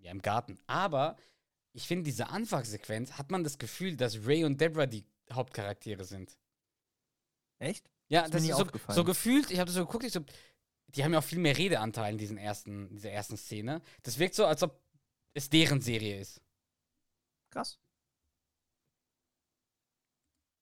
ja, 0.00 0.10
im 0.10 0.22
Garten. 0.22 0.58
Aber 0.66 1.16
ich 1.72 1.86
finde, 1.86 2.04
diese 2.04 2.28
Anfangssequenz 2.30 3.12
hat 3.12 3.30
man 3.30 3.44
das 3.44 3.58
Gefühl, 3.58 3.96
dass 3.96 4.26
Ray 4.26 4.44
und 4.44 4.60
Deborah 4.60 4.86
die 4.86 5.04
Hauptcharaktere 5.32 6.04
sind. 6.04 6.36
Echt? 7.58 7.90
Ja, 8.08 8.22
Ist 8.22 8.34
das 8.34 8.42
ist 8.42 8.48
so, 8.48 8.62
aufgefallen. 8.62 8.96
so 8.96 9.04
gefühlt, 9.04 9.50
ich 9.50 9.58
habe 9.58 9.66
das 9.66 9.74
so 9.74 9.84
geguckt, 9.84 10.04
ich 10.04 10.12
so, 10.12 10.20
die 10.88 11.04
haben 11.04 11.12
ja 11.12 11.18
auch 11.18 11.24
viel 11.24 11.38
mehr 11.38 11.56
Redeanteil 11.56 12.12
in 12.12 12.18
diesen 12.18 12.38
ersten, 12.38 12.94
dieser 12.94 13.10
ersten 13.10 13.36
Szene. 13.36 13.82
Das 14.02 14.18
wirkt 14.18 14.34
so, 14.34 14.46
als 14.46 14.62
ob 14.62 14.80
es 15.34 15.50
deren 15.50 15.80
Serie 15.80 16.18
ist. 16.20 16.40
Krass. 17.50 17.78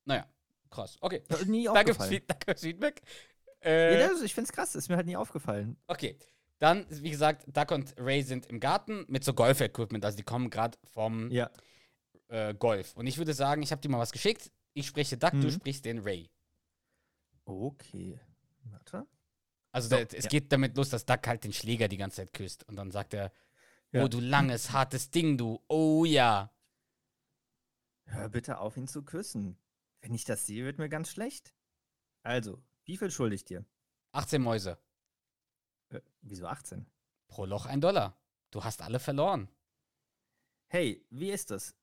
Naja, 0.05 0.27
krass. 0.71 0.97
Okay. 1.01 1.23
Ja, 1.31 1.45
nie 1.45 1.65
Danke 1.65 1.81
aufgefallen. 1.93 2.23
Danke 2.27 2.45
fürs 2.47 2.61
Feedback. 2.61 3.03
Äh, 3.63 4.01
Ja, 4.01 4.09
das, 4.09 4.23
ich 4.23 4.35
find's 4.35 4.53
krass, 4.53 4.75
ist 4.75 4.89
mir 4.89 4.97
halt 4.97 5.07
nie 5.07 5.17
aufgefallen. 5.17 5.77
Okay. 5.87 6.17
Dann, 6.59 6.87
wie 6.89 7.11
gesagt, 7.11 7.45
Duck 7.55 7.71
und 7.73 7.95
Ray 7.99 8.23
sind 8.23 8.47
im 8.47 8.61
Garten 8.61 9.05
mit 9.09 9.25
so 9.25 9.35
Golf-Equipment. 9.35 10.05
Also 10.05 10.17
die 10.17 10.23
kommen 10.23 10.49
gerade 10.49 10.79
vom 10.93 11.31
Ja. 11.31 11.51
äh, 12.29 12.55
Golf. 12.55 12.97
Und 12.97 13.07
ich 13.07 13.19
würde 13.19 13.35
sagen, 13.35 13.63
ich 13.63 13.73
habe 13.73 13.81
dir 13.83 13.89
mal 13.91 13.99
was 13.99 14.13
geschickt. 14.13 14.51
Ich 14.73 14.87
spreche 14.87 15.17
Duck, 15.19 15.33
du 15.33 15.39
Mhm. 15.39 15.51
sprichst 15.51 15.85
den 15.85 15.99
Ray. 15.99 16.31
Okay. 17.47 18.21
Warte. 18.65 19.07
Also 19.73 19.89
So, 19.89 19.97
der, 19.97 20.13
es 20.13 20.25
ja. 20.25 20.31
geht 20.31 20.53
damit 20.53 20.77
los, 20.77 20.91
dass 20.91 21.07
Duck 21.07 21.27
halt 21.27 21.45
den 21.45 21.53
Schläger 21.53 21.89
die 21.89 21.97
ganze 21.97 22.17
Zeit 22.17 22.33
küsst. 22.33 22.65
Und 22.69 22.77
dann 22.77 22.91
sagt 22.91 23.15
er, 23.15 23.33
Ja. 23.93 24.05
oh 24.05 24.09
du 24.09 24.21
langes, 24.21 24.73
hartes 24.73 25.11
Ding, 25.11 25.39
du. 25.39 25.63
Oh 25.69 26.05
ja. 26.05 26.53
Hör 28.05 28.29
bitte 28.29 28.59
auf, 28.59 28.77
ihn 28.77 28.89
zu 28.89 29.03
küssen. 29.05 29.59
Wenn 30.01 30.15
ich 30.15 30.25
das 30.25 30.47
sehe, 30.47 30.65
wird 30.65 30.79
mir 30.79 30.89
ganz 30.89 31.11
schlecht. 31.11 31.55
Also, 32.23 32.63
wie 32.85 32.97
viel 32.97 33.11
schulde 33.11 33.35
ich 33.35 33.45
dir? 33.45 33.65
18 34.13 34.43
Mäuse. 34.43 34.79
Äh, 35.89 36.01
wieso 36.21 36.47
18? 36.47 36.87
Pro 37.29 37.45
Loch 37.45 37.67
ein 37.67 37.81
Dollar. 37.81 38.21
Du 38.51 38.63
hast 38.65 38.83
alle 38.83 39.01
verloren. 39.01 39.49
Hey, 40.69 41.05
wie 41.11 41.31
ist 41.31 41.51
das? 41.51 41.77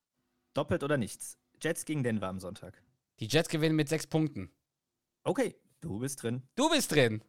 Doppelt 0.54 0.82
oder 0.82 0.96
nichts? 0.96 1.38
Jets 1.60 1.84
gegen 1.84 2.02
Denver 2.02 2.28
am 2.28 2.40
Sonntag. 2.40 2.82
Die 3.20 3.26
Jets 3.28 3.48
gewinnen 3.48 3.76
mit 3.76 3.88
sechs 3.88 4.06
Punkten. 4.06 4.53
Okay, 5.24 5.56
du 5.80 5.98
bist 5.98 6.22
drin. 6.22 6.46
Du 6.54 6.68
bist 6.70 6.92
drin. 6.92 7.24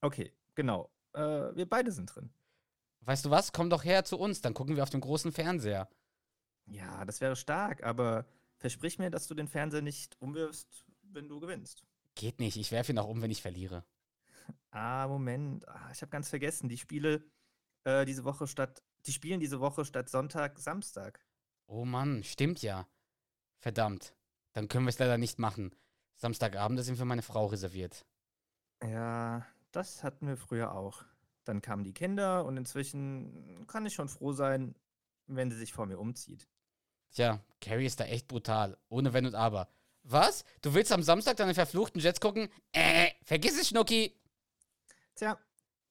Okay, 0.00 0.32
genau. 0.54 0.90
Äh, 1.12 1.20
wir 1.54 1.68
beide 1.68 1.92
sind 1.92 2.14
drin. 2.14 2.30
Weißt 3.00 3.24
du 3.24 3.30
was? 3.30 3.52
Komm 3.52 3.70
doch 3.70 3.84
her 3.84 4.04
zu 4.04 4.18
uns, 4.18 4.40
dann 4.40 4.54
gucken 4.54 4.76
wir 4.76 4.82
auf 4.82 4.90
dem 4.90 5.00
großen 5.00 5.30
Fernseher. 5.30 5.88
Ja, 6.66 7.04
das 7.04 7.20
wäre 7.20 7.36
stark, 7.36 7.84
aber 7.84 8.26
versprich 8.56 8.98
mir, 8.98 9.10
dass 9.10 9.28
du 9.28 9.34
den 9.34 9.46
Fernseher 9.46 9.82
nicht 9.82 10.20
umwirfst, 10.20 10.84
wenn 11.02 11.28
du 11.28 11.38
gewinnst. 11.38 11.84
Geht 12.14 12.40
nicht, 12.40 12.56
ich 12.56 12.72
werfe 12.72 12.92
ihn 12.92 12.98
auch 12.98 13.08
um, 13.08 13.22
wenn 13.22 13.30
ich 13.30 13.42
verliere. 13.42 13.84
Ah, 14.70 15.06
Moment. 15.06 15.66
Ah, 15.68 15.90
ich 15.92 16.02
habe 16.02 16.10
ganz 16.10 16.28
vergessen. 16.28 16.68
Die 16.68 16.78
Spiele 16.78 17.24
äh, 17.84 18.04
diese 18.04 18.24
Woche 18.24 18.46
statt. 18.46 18.82
Die 19.06 19.12
spielen 19.12 19.40
diese 19.40 19.60
Woche 19.60 19.84
statt 19.84 20.08
Sonntag, 20.08 20.58
Samstag. 20.58 21.24
Oh 21.66 21.84
Mann, 21.84 22.24
stimmt 22.24 22.62
ja. 22.62 22.88
Verdammt. 23.58 24.14
Dann 24.52 24.68
können 24.68 24.84
wir 24.86 24.90
es 24.90 24.98
leider 24.98 25.18
nicht 25.18 25.38
machen. 25.38 25.74
Samstagabend 26.16 26.82
sind 26.82 26.96
für 26.96 27.04
meine 27.04 27.22
Frau 27.22 27.46
reserviert. 27.46 28.04
Ja, 28.82 29.46
das 29.72 30.02
hatten 30.02 30.26
wir 30.26 30.36
früher 30.36 30.74
auch. 30.74 31.04
Dann 31.44 31.62
kamen 31.62 31.84
die 31.84 31.94
Kinder 31.94 32.44
und 32.44 32.56
inzwischen 32.56 33.66
kann 33.66 33.86
ich 33.86 33.94
schon 33.94 34.08
froh 34.08 34.32
sein, 34.32 34.74
wenn 35.26 35.50
sie 35.50 35.56
sich 35.56 35.72
vor 35.72 35.86
mir 35.86 35.98
umzieht. 35.98 36.48
Tja, 37.12 37.40
Carrie 37.60 37.86
ist 37.86 38.00
da 38.00 38.04
echt 38.04 38.28
brutal. 38.28 38.76
Ohne 38.88 39.12
Wenn 39.12 39.26
und 39.26 39.34
Aber. 39.34 39.68
Was? 40.02 40.44
Du 40.62 40.74
willst 40.74 40.92
am 40.92 41.02
Samstag 41.02 41.36
deine 41.36 41.54
verfluchten 41.54 42.00
Jets 42.00 42.20
gucken? 42.20 42.48
Äh, 42.72 43.10
vergiss 43.24 43.58
es, 43.58 43.68
Schnucki. 43.68 44.20
Tja, 45.14 45.38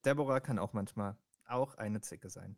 Deborah 0.04 0.40
kann 0.40 0.60
auch 0.60 0.74
manchmal 0.74 1.18
auch 1.48 1.76
eine 1.76 2.02
Zicke 2.02 2.30
sein. 2.30 2.58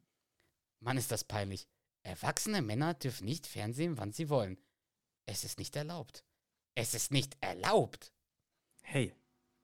Mann, 0.80 0.98
ist 0.98 1.12
das 1.12 1.24
peinlich. 1.24 1.68
Erwachsene 2.04 2.62
Männer 2.62 2.94
dürfen 2.94 3.26
nicht 3.26 3.48
fernsehen, 3.48 3.98
wann 3.98 4.12
sie 4.14 4.30
wollen. 4.30 4.58
Es 5.26 5.44
ist 5.44 5.60
nicht 5.60 5.76
erlaubt. 5.76 6.24
Es 6.78 6.94
ist 6.94 7.12
nicht 7.12 7.36
erlaubt. 7.42 8.14
Hey, 8.84 9.16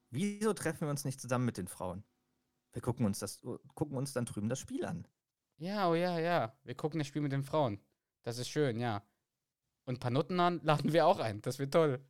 wieso 0.09 0.51
treffen 0.51 0.87
wir 0.87 0.89
uns 0.89 1.05
nicht 1.05 1.21
zusammen 1.21 1.45
mit 1.45 1.57
den 1.57 1.67
Frauen? 1.67 2.03
Wir 2.71 2.81
gucken 2.81 3.05
uns, 3.05 3.19
das, 3.19 3.39
gucken 3.75 3.95
uns 3.97 4.13
dann 4.13 4.25
drüben 4.25 4.49
das 4.49 4.57
Spiel 4.57 4.83
an. 4.83 5.07
Ja, 5.57 5.91
oh 5.91 5.93
ja, 5.93 6.17
ja. 6.17 6.57
Wir 6.63 6.73
gucken 6.73 6.97
das 6.97 7.07
Spiel 7.07 7.21
mit 7.21 7.31
den 7.31 7.43
Frauen. 7.43 7.79
Das 8.23 8.39
ist 8.39 8.49
schön, 8.49 8.79
ja. 8.79 9.07
Und 9.85 9.97
ein 9.97 9.99
paar 9.99 10.09
Nutten 10.09 10.39
an 10.39 10.59
laden 10.63 10.91
wir 10.91 11.05
auch 11.05 11.19
ein. 11.19 11.39
Das 11.43 11.59
wird 11.59 11.71
toll. 11.71 12.03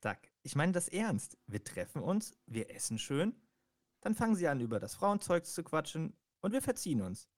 Duck, 0.00 0.16
ich 0.42 0.56
meine 0.56 0.72
das 0.72 0.88
ernst. 0.88 1.36
Wir 1.46 1.62
treffen 1.62 2.02
uns, 2.02 2.38
wir 2.46 2.70
essen 2.70 2.98
schön, 2.98 3.38
dann 4.00 4.14
fangen 4.14 4.34
sie 4.34 4.48
an, 4.48 4.62
über 4.62 4.80
das 4.80 4.94
Frauenzeug 4.94 5.44
zu 5.44 5.62
quatschen 5.62 6.16
und 6.40 6.52
wir 6.52 6.62
verziehen 6.62 7.02
uns. 7.02 7.28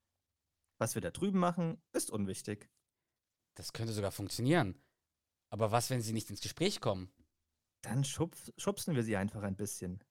Was 0.79 0.95
wir 0.95 1.03
da 1.03 1.11
drüben 1.11 1.41
machen, 1.41 1.83
ist 1.93 2.13
unwichtig. 2.13 2.71
Das 3.57 3.73
könnte 3.73 3.93
sogar 3.93 4.13
funktionieren. 4.13 4.81
Aber 5.51 5.73
was, 5.73 5.91
wenn 5.91 6.01
sie 6.01 6.13
nicht 6.13 6.31
ins 6.31 6.41
Gespräch 6.41 6.81
kommen? 6.81 7.11
Dann 7.83 8.05
schubs, 8.05 8.53
schubsen 8.57 8.95
wir 8.95 9.03
sie 9.03 9.17
einfach 9.17 9.43
ein 9.43 9.57
bisschen. 9.57 10.03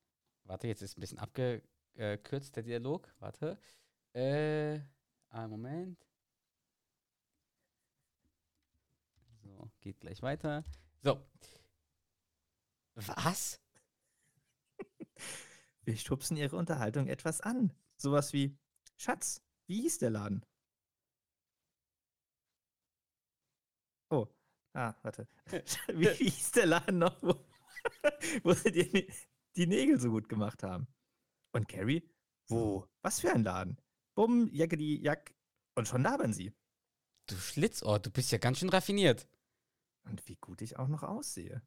Warte, 0.44 0.66
jetzt 0.66 0.82
ist 0.82 0.96
ein 0.96 1.00
bisschen 1.00 1.18
abgekürzt 1.18 2.56
der 2.56 2.62
Dialog. 2.62 3.14
Warte. 3.18 3.58
Äh, 4.14 4.80
einen 5.28 5.50
Moment. 5.50 6.06
So, 9.42 9.70
geht 9.80 10.00
gleich 10.00 10.22
weiter. 10.22 10.64
So. 11.02 11.22
Was? 12.94 13.60
Wir 15.82 15.96
schubsen 15.96 16.36
ihre 16.36 16.56
Unterhaltung 16.56 17.06
etwas 17.06 17.40
an. 17.40 17.72
Sowas 17.96 18.32
wie, 18.32 18.58
Schatz, 18.96 19.42
wie 19.66 19.82
hieß 19.82 19.98
der 19.98 20.10
Laden? 20.10 20.44
Oh, 24.10 24.26
ah, 24.74 24.94
warte. 25.02 25.28
wie, 25.88 26.04
wie 26.18 26.30
hieß 26.30 26.52
der 26.52 26.66
Laden 26.66 26.98
noch, 26.98 27.20
wo, 27.22 27.34
wo 28.42 28.52
sie 28.52 28.72
die, 28.72 29.12
die 29.56 29.66
Nägel 29.66 30.00
so 30.00 30.10
gut 30.10 30.28
gemacht 30.28 30.62
haben? 30.62 30.86
Und 31.52 31.68
Carrie, 31.68 32.08
wo? 32.48 32.86
Was 33.02 33.20
für 33.20 33.32
ein 33.32 33.42
Laden? 33.44 33.80
Bumm, 34.14 34.48
Jackedi, 34.52 35.00
Jack. 35.02 35.34
Und 35.74 35.86
schon 35.86 36.02
labern 36.02 36.32
sie. 36.32 36.52
Du 37.28 37.36
Schlitzohr, 37.36 38.00
du 38.00 38.10
bist 38.10 38.32
ja 38.32 38.38
ganz 38.38 38.58
schön 38.58 38.68
raffiniert. 38.68 39.28
Und 40.04 40.26
wie 40.28 40.36
gut 40.36 40.62
ich 40.62 40.78
auch 40.78 40.88
noch 40.88 41.02
aussehe. 41.02 41.62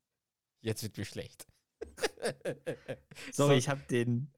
Jetzt 0.62 0.84
wird 0.84 0.98
mir 0.98 1.06
schlecht. 1.06 1.48
Sorry, 3.32 3.34
So. 3.34 3.52
ich 3.52 3.70
habe 3.70 3.82
den, 3.90 4.34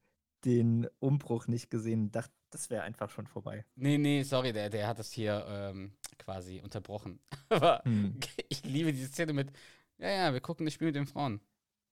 den 0.46 0.88
Umbruch 1.00 1.48
nicht 1.48 1.70
gesehen. 1.70 2.12
Dachte, 2.12 2.34
das 2.54 2.70
wäre 2.70 2.84
einfach 2.84 3.10
schon 3.10 3.28
vorbei. 3.28 3.66
Nee, 3.76 3.98
nee, 3.98 4.24
sorry, 4.24 4.54
der, 4.54 4.70
der 4.70 4.88
hat 4.88 5.00
das 5.00 5.12
hier 5.12 5.46
ähm, 5.48 5.94
quasi 6.18 6.62
unterbrochen. 6.62 7.20
Aber 7.50 7.82
Hm. 7.86 8.20
ich 8.50 8.64
liebe 8.64 8.94
diese 8.94 9.08
Szene 9.08 9.34
mit, 9.34 9.52
ja, 9.98 10.10
ja, 10.10 10.34
wir 10.34 10.42
gucken 10.42 10.66
das 10.66 10.74
Spiel 10.74 10.88
mit 10.88 10.96
den 10.96 11.08
Frauen. 11.08 11.42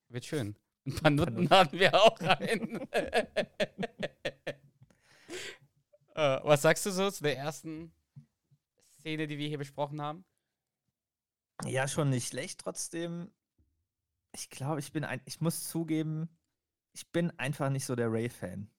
Wird 0.09 0.25
schön. 0.25 0.55
Ein 0.85 0.95
paar 0.95 1.11
Nutten 1.11 1.47
laden 1.47 1.79
wir 1.79 1.93
auch 1.93 2.19
rein. 2.21 2.81
äh, 6.15 6.39
was 6.43 6.61
sagst 6.63 6.85
du 6.85 6.91
so 6.91 7.09
zu 7.11 7.23
der 7.23 7.37
ersten 7.37 7.91
Szene, 8.99 9.27
die 9.27 9.37
wir 9.37 9.47
hier 9.47 9.57
besprochen 9.59 10.01
haben? 10.01 10.25
Ja, 11.65 11.87
schon 11.87 12.09
nicht 12.09 12.27
schlecht. 12.29 12.61
Trotzdem, 12.61 13.31
ich 14.33 14.49
glaube, 14.49 14.79
ich 14.79 14.91
bin 14.91 15.03
ein, 15.03 15.21
ich 15.25 15.39
muss 15.41 15.69
zugeben, 15.69 16.29
ich 16.93 17.07
bin 17.11 17.29
einfach 17.39 17.69
nicht 17.69 17.85
so 17.85 17.95
der 17.95 18.11
Ray-Fan. 18.11 18.69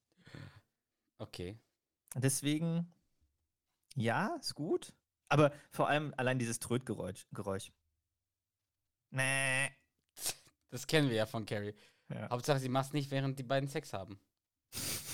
Okay. 1.19 1.57
Deswegen, 2.15 2.93
ja, 3.95 4.37
ist 4.41 4.55
gut. 4.55 4.93
Aber 5.29 5.53
vor 5.71 5.89
allem 5.89 6.13
allein 6.17 6.39
dieses 6.39 6.59
Trötgeräusch. 6.59 7.27
Geräusch. 7.33 7.73
Nee. 9.11 9.71
Das 10.71 10.87
kennen 10.87 11.09
wir 11.09 11.17
ja 11.17 11.27
von 11.27 11.47
Carrie. 11.47 11.75
Ja. 12.09 12.29
Hauptsache, 12.31 12.59
sie 12.59 12.69
macht 12.69 12.89
es 12.89 12.93
nicht, 12.93 13.11
während 13.11 13.39
die 13.39 13.43
beiden 13.43 13.69
Sex 13.69 13.93
haben. 13.93 14.19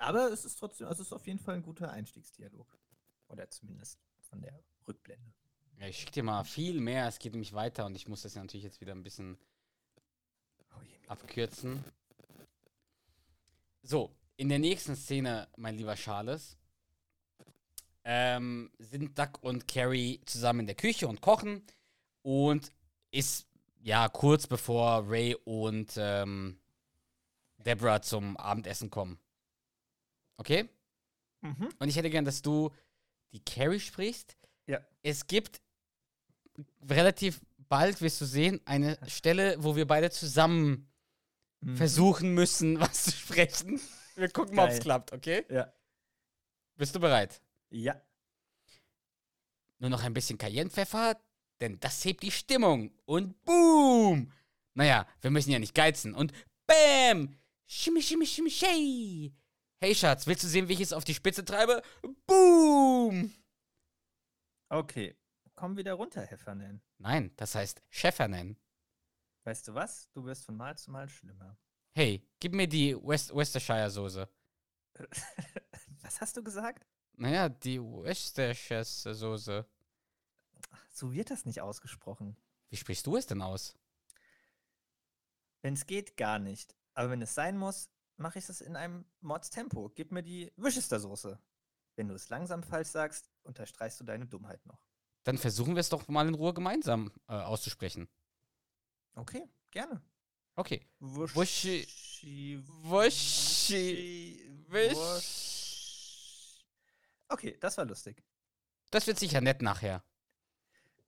Aber 0.00 0.32
es 0.32 0.46
ist 0.46 0.58
trotzdem, 0.58 0.86
also 0.86 1.02
es 1.02 1.08
ist 1.08 1.12
auf 1.12 1.26
jeden 1.26 1.38
Fall 1.38 1.56
ein 1.56 1.62
guter 1.62 1.90
Einstiegsdialog. 1.92 2.78
Oder 3.28 3.50
zumindest 3.50 4.00
von 4.22 4.40
der 4.40 4.58
Rückblende. 4.88 5.30
Ja, 5.76 5.86
ich 5.88 5.98
schicke 5.98 6.12
dir 6.12 6.22
mal 6.22 6.42
viel 6.44 6.80
mehr. 6.80 7.06
Es 7.06 7.18
geht 7.18 7.32
nämlich 7.32 7.52
weiter 7.52 7.84
und 7.84 7.94
ich 7.94 8.08
muss 8.08 8.22
das 8.22 8.34
ja 8.34 8.40
natürlich 8.40 8.64
jetzt 8.64 8.80
wieder 8.80 8.92
ein 8.92 9.02
bisschen 9.02 9.38
Oh 10.74 10.82
je, 10.82 11.06
abkürzen. 11.06 11.84
So, 13.82 14.14
in 14.36 14.48
der 14.48 14.58
nächsten 14.58 14.96
Szene, 14.96 15.48
mein 15.56 15.76
lieber 15.76 15.94
Charles, 15.94 16.56
ähm, 18.04 18.70
sind 18.78 19.18
Duck 19.18 19.42
und 19.42 19.68
Carrie 19.68 20.20
zusammen 20.24 20.60
in 20.60 20.66
der 20.66 20.74
Küche 20.74 21.08
und 21.08 21.20
kochen 21.20 21.62
und 22.22 22.72
ist 23.10 23.46
ja 23.82 24.08
kurz 24.08 24.46
bevor 24.46 25.08
Ray 25.08 25.34
und 25.44 25.92
ähm, 25.96 26.58
Deborah 27.58 28.02
zum 28.02 28.36
Abendessen 28.36 28.90
kommen. 28.90 29.18
Okay? 30.36 30.68
Mhm. 31.40 31.68
Und 31.78 31.88
ich 31.88 31.96
hätte 31.96 32.10
gern, 32.10 32.24
dass 32.24 32.42
du 32.42 32.70
die 33.32 33.44
Carrie 33.44 33.80
sprichst. 33.80 34.36
Ja. 34.66 34.80
Es 35.02 35.26
gibt 35.26 35.60
relativ 36.88 37.40
bald, 37.68 38.00
wirst 38.00 38.20
du 38.20 38.24
sehen, 38.24 38.60
eine 38.64 38.98
Stelle, 39.06 39.56
wo 39.58 39.76
wir 39.76 39.86
beide 39.86 40.10
zusammen 40.10 40.89
Mhm. 41.60 41.76
versuchen 41.76 42.34
müssen, 42.34 42.80
was 42.80 43.04
zu 43.04 43.10
sprechen. 43.12 43.80
Wir 44.16 44.30
gucken 44.30 44.56
mal, 44.56 44.64
ob 44.64 44.70
es 44.70 44.80
klappt, 44.80 45.12
okay? 45.12 45.44
Ja. 45.50 45.72
Bist 46.76 46.94
du 46.94 47.00
bereit? 47.00 47.42
Ja. 47.70 48.00
Nur 49.78 49.90
noch 49.90 50.02
ein 50.02 50.12
bisschen 50.12 50.38
Cayennepfeffer, 50.38 51.20
denn 51.60 51.78
das 51.80 52.04
hebt 52.04 52.22
die 52.22 52.30
Stimmung. 52.30 52.92
Und 53.04 53.42
boom! 53.44 54.32
Naja, 54.74 55.06
wir 55.20 55.30
müssen 55.30 55.50
ja 55.50 55.58
nicht 55.58 55.74
geizen. 55.74 56.14
Und 56.14 56.32
bam! 56.66 57.36
Shimmy, 57.66 58.02
shimmy, 58.02 58.26
shimmy, 58.26 58.50
shay! 58.50 59.32
Hey 59.82 59.94
Schatz, 59.94 60.26
willst 60.26 60.44
du 60.44 60.48
sehen, 60.48 60.68
wie 60.68 60.74
ich 60.74 60.80
es 60.80 60.92
auf 60.92 61.04
die 61.04 61.14
Spitze 61.14 61.44
treibe? 61.44 61.82
Boom! 62.26 63.32
Okay. 64.68 65.16
Komm 65.54 65.76
wieder 65.76 65.94
runter, 65.94 66.22
Heffernan. 66.22 66.80
Nein, 66.98 67.32
das 67.36 67.54
heißt 67.54 67.82
Schäfer 67.90 68.28
nennen. 68.28 68.56
Weißt 69.50 69.66
du 69.66 69.74
was? 69.74 70.08
Du 70.12 70.24
wirst 70.26 70.44
von 70.44 70.56
Mal 70.56 70.78
zu 70.78 70.92
Mal 70.92 71.08
schlimmer. 71.08 71.58
Hey, 71.92 72.24
gib 72.38 72.54
mir 72.54 72.68
die 72.68 72.94
West 72.94 73.34
Worcestershire 73.34 73.90
Soße. 73.90 74.28
was 76.02 76.20
hast 76.20 76.36
du 76.36 76.44
gesagt? 76.44 76.86
Naja, 77.14 77.48
die 77.48 77.82
Worcestershire 77.82 78.84
Soße. 78.84 79.66
So 80.92 81.12
wird 81.12 81.32
das 81.32 81.46
nicht 81.46 81.60
ausgesprochen. 81.60 82.36
Wie 82.68 82.76
sprichst 82.76 83.04
du 83.08 83.16
es 83.16 83.26
denn 83.26 83.42
aus? 83.42 83.76
Wenn 85.62 85.74
es 85.74 85.84
geht, 85.84 86.16
gar 86.16 86.38
nicht. 86.38 86.76
Aber 86.94 87.10
wenn 87.10 87.20
es 87.20 87.34
sein 87.34 87.58
muss, 87.58 87.90
mache 88.18 88.38
ich 88.38 88.48
es 88.48 88.60
in 88.60 88.76
einem 88.76 89.04
Mordstempo. 89.18 89.88
Gib 89.96 90.12
mir 90.12 90.22
die 90.22 90.52
Worcestersoße. 90.58 91.40
Wenn 91.96 92.06
du 92.06 92.14
es 92.14 92.28
langsam 92.28 92.62
falsch 92.62 92.90
sagst, 92.90 93.28
unterstreichst 93.42 93.98
du 93.98 94.04
deine 94.04 94.28
Dummheit 94.28 94.64
noch. 94.66 94.86
Dann 95.24 95.38
versuchen 95.38 95.74
wir 95.74 95.80
es 95.80 95.88
doch 95.88 96.06
mal 96.06 96.28
in 96.28 96.34
Ruhe 96.34 96.54
gemeinsam 96.54 97.10
äh, 97.26 97.32
auszusprechen. 97.32 98.08
Okay, 99.14 99.48
gerne. 99.70 100.02
Okay. 100.56 100.86
Wuschi. 101.00 101.86
Wuschi. 102.82 104.38
Wisch. 104.68 104.94
Wusch. 104.94 106.64
Okay, 107.28 107.56
das 107.60 107.78
war 107.78 107.84
lustig. 107.84 108.22
Das 108.90 109.06
wird 109.06 109.18
sicher 109.18 109.40
nett 109.40 109.62
nachher. 109.62 110.02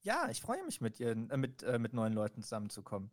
Ja, 0.03 0.29
ich 0.31 0.41
freue 0.41 0.65
mich 0.65 0.81
mit 0.81 0.99
ihr, 1.01 1.11
äh, 1.11 1.37
mit, 1.37 1.63
äh, 1.63 1.79
mit 1.79 1.93
neuen 1.93 2.13
Leuten 2.13 2.43
zusammenzukommen. 2.43 3.11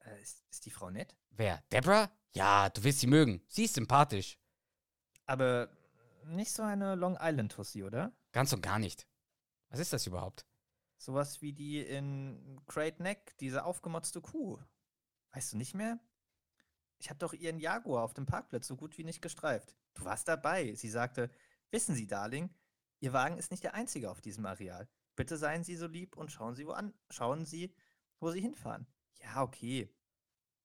Äh, 0.00 0.20
ist, 0.22 0.44
ist 0.50 0.66
die 0.66 0.70
Frau 0.70 0.90
nett? 0.90 1.14
Wer? 1.30 1.62
Deborah? 1.72 2.10
Ja, 2.34 2.68
du 2.68 2.82
wirst 2.84 3.00
sie 3.00 3.06
mögen. 3.06 3.42
Sie 3.48 3.64
ist 3.64 3.74
sympathisch. 3.74 4.38
Aber 5.26 5.68
nicht 6.26 6.52
so 6.52 6.62
eine 6.62 6.94
Long 6.94 7.16
Island 7.20 7.52
Tussi, 7.52 7.82
oder? 7.82 8.12
Ganz 8.32 8.52
und 8.52 8.60
gar 8.62 8.78
nicht. 8.78 9.06
Was 9.68 9.80
ist 9.80 9.92
das 9.92 10.06
überhaupt? 10.06 10.46
Sowas 11.04 11.42
wie 11.42 11.52
die 11.52 11.80
in 11.80 12.58
Great 12.66 12.98
Neck, 12.98 13.36
diese 13.38 13.64
aufgemotzte 13.64 14.22
Kuh. 14.22 14.58
Weißt 15.32 15.52
du 15.52 15.58
nicht 15.58 15.74
mehr? 15.74 16.00
Ich 16.96 17.10
habe 17.10 17.18
doch 17.18 17.34
ihren 17.34 17.58
Jaguar 17.58 18.04
auf 18.04 18.14
dem 18.14 18.24
Parkplatz 18.24 18.66
so 18.66 18.74
gut 18.74 18.96
wie 18.96 19.04
nicht 19.04 19.20
gestreift. 19.20 19.76
Du 19.92 20.06
warst 20.06 20.28
dabei. 20.28 20.74
Sie 20.74 20.88
sagte, 20.88 21.30
wissen 21.70 21.94
Sie, 21.94 22.06
Darling, 22.06 22.48
Ihr 23.00 23.12
Wagen 23.12 23.36
ist 23.36 23.50
nicht 23.50 23.62
der 23.62 23.74
einzige 23.74 24.10
auf 24.10 24.22
diesem 24.22 24.46
Areal. 24.46 24.88
Bitte 25.14 25.36
seien 25.36 25.62
Sie 25.62 25.76
so 25.76 25.86
lieb 25.86 26.16
und 26.16 26.32
schauen 26.32 26.54
Sie, 26.54 26.66
wo 26.66 26.70
an, 26.70 26.94
schauen 27.10 27.44
Sie, 27.44 27.74
wo 28.18 28.30
Sie 28.30 28.40
hinfahren. 28.40 28.86
Ja, 29.20 29.42
okay. 29.42 29.94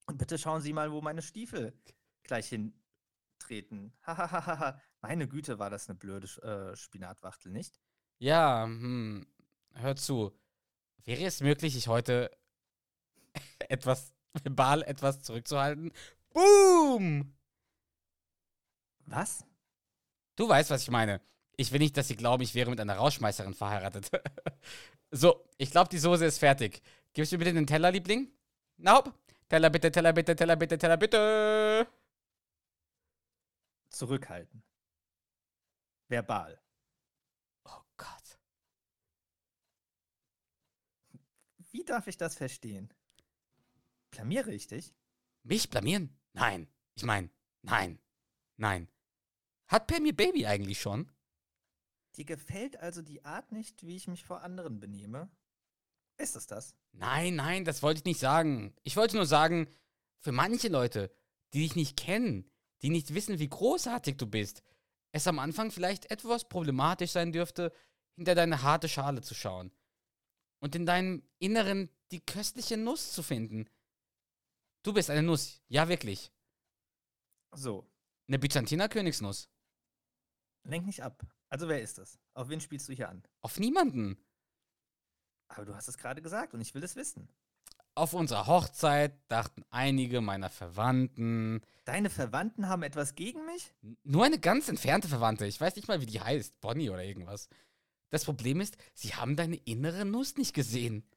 Und 0.06 0.20
bitte 0.20 0.38
schauen 0.38 0.62
Sie 0.62 0.72
mal, 0.72 0.94
wo 0.94 1.02
meine 1.02 1.22
Stiefel 1.22 1.78
gleich 2.24 2.48
hintreten. 2.48 3.94
Hahaha. 4.04 4.82
Meine 5.02 5.28
Güte, 5.28 5.60
war 5.60 5.70
das 5.70 5.90
eine 5.90 6.00
blöde 6.00 6.28
äh, 6.44 6.78
Spinatwachtel, 6.78 7.52
nicht? 7.52 7.82
Ja, 8.20 8.64
hm, 8.64 9.28
hör 9.76 9.96
zu. 9.96 10.32
Wäre 11.04 11.26
es 11.26 11.42
möglich, 11.42 11.76
ich 11.76 11.88
heute 11.88 12.32
etwas 13.70 14.14
verbal 14.34 14.84
etwas 14.84 15.22
zurückzuhalten? 15.22 15.92
Boom! 16.34 17.34
Was? 19.06 19.44
Du 20.36 20.48
weißt, 20.48 20.70
was 20.70 20.84
ich 20.84 20.92
meine. 20.92 21.22
Ich 21.58 21.72
will 21.72 21.80
nicht, 21.80 21.98
dass 21.98 22.08
sie 22.08 22.16
glauben, 22.16 22.44
ich 22.44 22.56
wäre 22.56 22.70
mit 22.70 22.80
einer 22.80 22.96
Rauschmeisterin 22.96 23.54
verheiratet. 23.54 24.10
so, 25.12 25.46
ich 25.58 25.72
glaube, 25.72 25.90
die 25.90 25.98
Soße 25.98 26.26
ist 26.26 26.38
fertig. 26.38 26.82
Gibst 27.14 27.32
du 27.32 27.36
mir 27.36 27.40
bitte 27.40 27.54
den 27.54 27.68
Teller, 27.68 27.92
Liebling? 27.92 28.32
Nope. 28.78 29.14
Teller 29.50 29.70
bitte, 29.70 29.92
Teller 29.92 30.14
bitte, 30.14 30.36
Teller 30.36 30.56
bitte, 30.56 30.78
Teller 30.78 30.98
bitte. 30.98 31.88
Zurückhalten. 33.90 34.64
Verbal. 36.08 36.62
Oh 37.66 37.82
Gott. 37.98 38.40
Wie 41.72 41.84
darf 41.84 42.08
ich 42.08 42.18
das 42.18 42.36
verstehen? 42.36 42.94
Blamiere 44.12 44.54
ich 44.54 44.68
dich? 44.68 44.94
Mich 45.44 45.70
blamieren? 45.70 46.18
Nein. 46.34 46.68
Ich 46.96 47.04
meine, 47.04 47.30
nein. 47.62 48.00
Nein. 48.58 48.88
Hat 49.68 49.88
Pam 49.88 50.06
ihr 50.06 50.16
Baby 50.16 50.48
eigentlich 50.48 50.82
schon? 50.82 51.12
Dir 52.16 52.26
gefällt 52.26 52.78
also 52.78 53.02
die 53.02 53.24
Art 53.24 53.52
nicht, 53.52 53.86
wie 53.86 53.96
ich 53.96 54.08
mich 54.08 54.26
vor 54.26 54.42
anderen 54.42 54.80
benehme? 54.80 55.30
Ist 56.18 56.36
es 56.36 56.48
das? 56.48 56.76
Nein, 56.92 57.36
nein, 57.36 57.64
das 57.64 57.82
wollte 57.82 58.00
ich 58.00 58.06
nicht 58.06 58.20
sagen. 58.20 58.74
Ich 58.84 58.98
wollte 58.98 59.16
nur 59.16 59.26
sagen, 59.26 59.70
für 60.18 60.32
manche 60.32 60.68
Leute, 60.68 61.12
die 61.54 61.60
dich 61.60 61.76
nicht 61.76 61.98
kennen, 61.98 62.50
die 62.82 62.90
nicht 62.90 63.14
wissen, 63.14 63.40
wie 63.40 63.48
großartig 63.48 64.18
du 64.18 64.26
bist, 64.26 64.64
es 65.12 65.28
am 65.28 65.40
Anfang 65.40 65.72
vielleicht 65.72 66.12
etwas 66.12 66.50
problematisch 66.50 67.12
sein 67.12 67.32
dürfte, 67.32 67.72
hinter 68.16 68.36
deine 68.36 68.64
harte 68.64 68.90
Schale 68.90 69.22
zu 69.22 69.34
schauen. 69.34 69.72
Und 70.60 70.76
in 70.76 70.86
deinem 70.86 71.24
Inneren 71.40 71.90
die 72.12 72.20
köstliche 72.20 72.78
Nuss 72.78 73.14
zu 73.14 73.24
finden. 73.24 73.68
Du 74.84 74.94
bist 74.94 75.10
eine 75.10 75.24
Nuss, 75.24 75.62
ja 75.68 75.88
wirklich. 75.88 76.32
So, 77.54 77.86
Eine 78.28 78.40
Byzantiner 78.40 78.90
Königsnuss. 78.90 79.50
lenk 80.64 80.86
nicht 80.86 81.02
ab. 81.04 81.24
Also 81.50 81.68
wer 81.68 81.82
ist 81.82 81.98
es? 81.98 82.20
Auf 82.34 82.50
wen 82.50 82.62
spielst 82.62 82.88
du 82.90 82.94
hier 82.94 83.10
an? 83.10 83.24
Auf 83.42 83.60
niemanden. 83.60 84.18
Aber 85.48 85.66
du 85.66 85.76
hast 85.76 85.88
es 85.88 85.98
gerade 85.98 86.22
gesagt 86.22 86.54
und 86.54 86.62
ich 86.62 86.76
will 86.76 86.84
es 86.84 86.96
wissen. 86.96 87.28
Auf 87.96 88.14
unserer 88.14 88.46
Hochzeit 88.48 89.20
dachten 89.30 89.66
einige 89.72 90.22
meiner 90.22 90.50
Verwandten, 90.50 91.62
Deine 91.86 92.12
Verwandten 92.12 92.70
haben 92.70 92.84
etwas 92.84 93.16
gegen 93.16 93.44
mich? 93.48 93.74
Nur 94.04 94.24
eine 94.24 94.40
ganz 94.40 94.70
entfernte 94.70 95.08
Verwandte. 95.08 95.48
Ich 95.48 95.60
weiß 95.60 95.76
nicht 95.76 95.88
mal, 95.88 96.00
wie 96.02 96.06
die 96.06 96.22
heißt. 96.22 96.62
Bonnie 96.62 96.92
oder 96.92 97.04
irgendwas. 97.04 97.50
Das 98.10 98.26
Problem 98.26 98.60
ist, 98.60 98.78
sie 98.94 99.16
haben 99.16 99.36
deine 99.36 99.58
innere 99.58 100.06
Nuss 100.06 100.38
nicht 100.38 100.54
gesehen. 100.54 101.08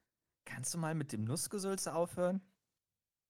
Kannst 0.45 0.73
du 0.73 0.77
mal 0.77 0.95
mit 0.95 1.11
dem 1.11 1.23
Nussgesülze 1.23 1.93
aufhören? 1.93 2.41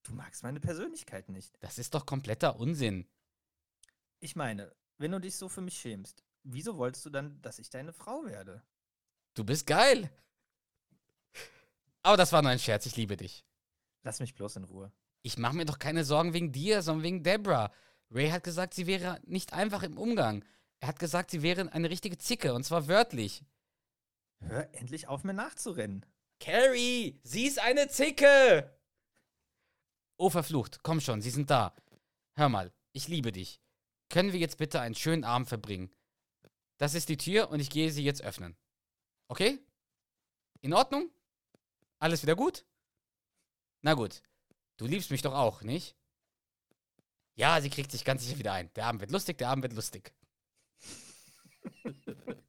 Du 0.03 0.13
magst 0.13 0.43
meine 0.43 0.59
Persönlichkeit 0.59 1.29
nicht. 1.29 1.55
Das 1.61 1.77
ist 1.77 1.93
doch 1.93 2.05
kompletter 2.05 2.59
Unsinn. 2.59 3.07
Ich 4.19 4.35
meine, 4.35 4.75
wenn 4.97 5.11
du 5.11 5.19
dich 5.19 5.35
so 5.35 5.47
für 5.47 5.61
mich 5.61 5.77
schämst, 5.77 6.23
wieso 6.43 6.77
wolltest 6.77 7.05
du 7.05 7.09
dann, 7.09 7.41
dass 7.41 7.59
ich 7.59 7.69
deine 7.69 7.93
Frau 7.93 8.25
werde? 8.25 8.61
Du 9.33 9.43
bist 9.43 9.65
geil. 9.65 10.11
Aber 12.03 12.17
das 12.17 12.33
war 12.33 12.41
nur 12.41 12.51
ein 12.51 12.59
Scherz. 12.59 12.85
Ich 12.85 12.97
liebe 12.97 13.15
dich. 13.15 13.45
Lass 14.03 14.19
mich 14.19 14.35
bloß 14.35 14.57
in 14.57 14.65
Ruhe. 14.65 14.91
Ich 15.21 15.37
mache 15.37 15.55
mir 15.55 15.65
doch 15.65 15.79
keine 15.79 16.03
Sorgen 16.03 16.33
wegen 16.33 16.51
dir, 16.51 16.81
sondern 16.81 17.03
wegen 17.03 17.23
Deborah. 17.23 17.71
Ray 18.11 18.29
hat 18.29 18.43
gesagt, 18.43 18.73
sie 18.73 18.87
wäre 18.87 19.21
nicht 19.25 19.53
einfach 19.53 19.83
im 19.83 19.97
Umgang. 19.97 20.43
Er 20.81 20.89
hat 20.89 20.99
gesagt, 20.99 21.31
sie 21.31 21.41
wäre 21.41 21.71
eine 21.71 21.89
richtige 21.89 22.17
Zicke, 22.17 22.53
und 22.53 22.65
zwar 22.65 22.89
wörtlich. 22.89 23.43
Hör 24.47 24.73
endlich 24.73 25.07
auf, 25.07 25.23
mir 25.23 25.33
nachzurennen. 25.33 26.05
Carrie, 26.39 27.19
sie 27.23 27.45
ist 27.45 27.59
eine 27.59 27.87
Zicke! 27.87 28.77
Oh, 30.17 30.29
verflucht, 30.29 30.83
komm 30.83 31.01
schon, 31.01 31.21
sie 31.21 31.29
sind 31.29 31.49
da. 31.49 31.75
Hör 32.35 32.49
mal, 32.49 32.71
ich 32.91 33.07
liebe 33.07 33.31
dich. 33.31 33.61
Können 34.09 34.33
wir 34.33 34.39
jetzt 34.39 34.57
bitte 34.57 34.79
einen 34.79 34.95
schönen 34.95 35.23
Abend 35.23 35.47
verbringen? 35.47 35.93
Das 36.77 36.93
ist 36.93 37.09
die 37.09 37.17
Tür 37.17 37.49
und 37.49 37.59
ich 37.59 37.69
gehe 37.69 37.91
sie 37.91 38.03
jetzt 38.03 38.21
öffnen. 38.21 38.57
Okay? 39.27 39.59
in 40.63 40.73
Ordnung? 40.73 41.11
Alles 41.99 42.23
wieder 42.23 42.35
gut? 42.35 42.65
Na 43.81 43.93
gut. 43.93 44.23
Du 44.77 44.85
liebst 44.87 45.11
mich 45.11 45.21
doch 45.21 45.33
auch, 45.33 45.61
nicht? 45.61 45.95
Ja, 47.35 47.61
sie 47.61 47.69
kriegt 47.69 47.91
sich 47.91 48.05
ganz 48.05 48.23
sicher 48.23 48.39
wieder 48.39 48.53
ein. 48.53 48.71
Der 48.73 48.85
Abend 48.85 49.01
wird 49.01 49.11
lustig, 49.11 49.37
der 49.37 49.49
Abend 49.49 49.63
wird 49.63 49.73
lustig. 49.73 50.13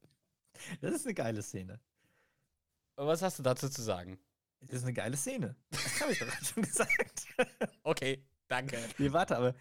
Das 0.81 0.93
ist 0.93 1.05
eine 1.05 1.13
geile 1.13 1.41
Szene. 1.41 1.79
Und 2.95 3.07
was 3.07 3.21
hast 3.21 3.39
du 3.39 3.43
dazu 3.43 3.69
zu 3.69 3.81
sagen? 3.81 4.17
Das 4.61 4.77
ist 4.77 4.83
eine 4.83 4.93
geile 4.93 5.17
Szene. 5.17 5.55
Das 5.69 6.01
habe 6.01 6.11
ich 6.13 6.19
doch 6.19 6.27
gerade 6.27 6.45
schon 6.45 6.63
gesagt. 6.63 7.25
Okay, 7.83 8.23
danke. 8.47 8.79
nee, 8.97 9.11
warte, 9.11 9.37
aber 9.37 9.53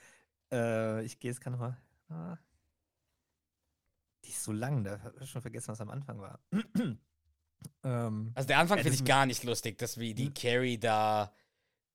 äh, 0.51 1.05
ich 1.05 1.19
gehe 1.19 1.31
jetzt 1.31 1.41
gerade 1.41 1.57
nochmal. 1.57 1.77
Ah. 2.09 2.39
Die 4.25 4.31
ist 4.31 4.43
so 4.45 4.53
lang, 4.53 4.83
da 4.85 5.01
habe 5.03 5.15
ich 5.21 5.31
schon 5.31 5.43
vergessen, 5.43 5.69
was 5.69 5.81
am 5.81 5.91
Anfang 5.91 6.21
war. 6.21 6.41
ähm, 7.85 8.33
Also 8.35 8.47
der 8.47 8.59
Anfang 8.59 8.79
Ja, 8.79 8.85
finde 8.85 8.97
ich 8.99 9.05
gar 9.05 9.27
nicht 9.27 9.45
lustig, 9.45 9.77
dass 9.79 9.99
wie 9.99 10.15
die 10.15 10.27
Hm. 10.27 10.35
Carrie 10.35 10.79
da 10.79 11.35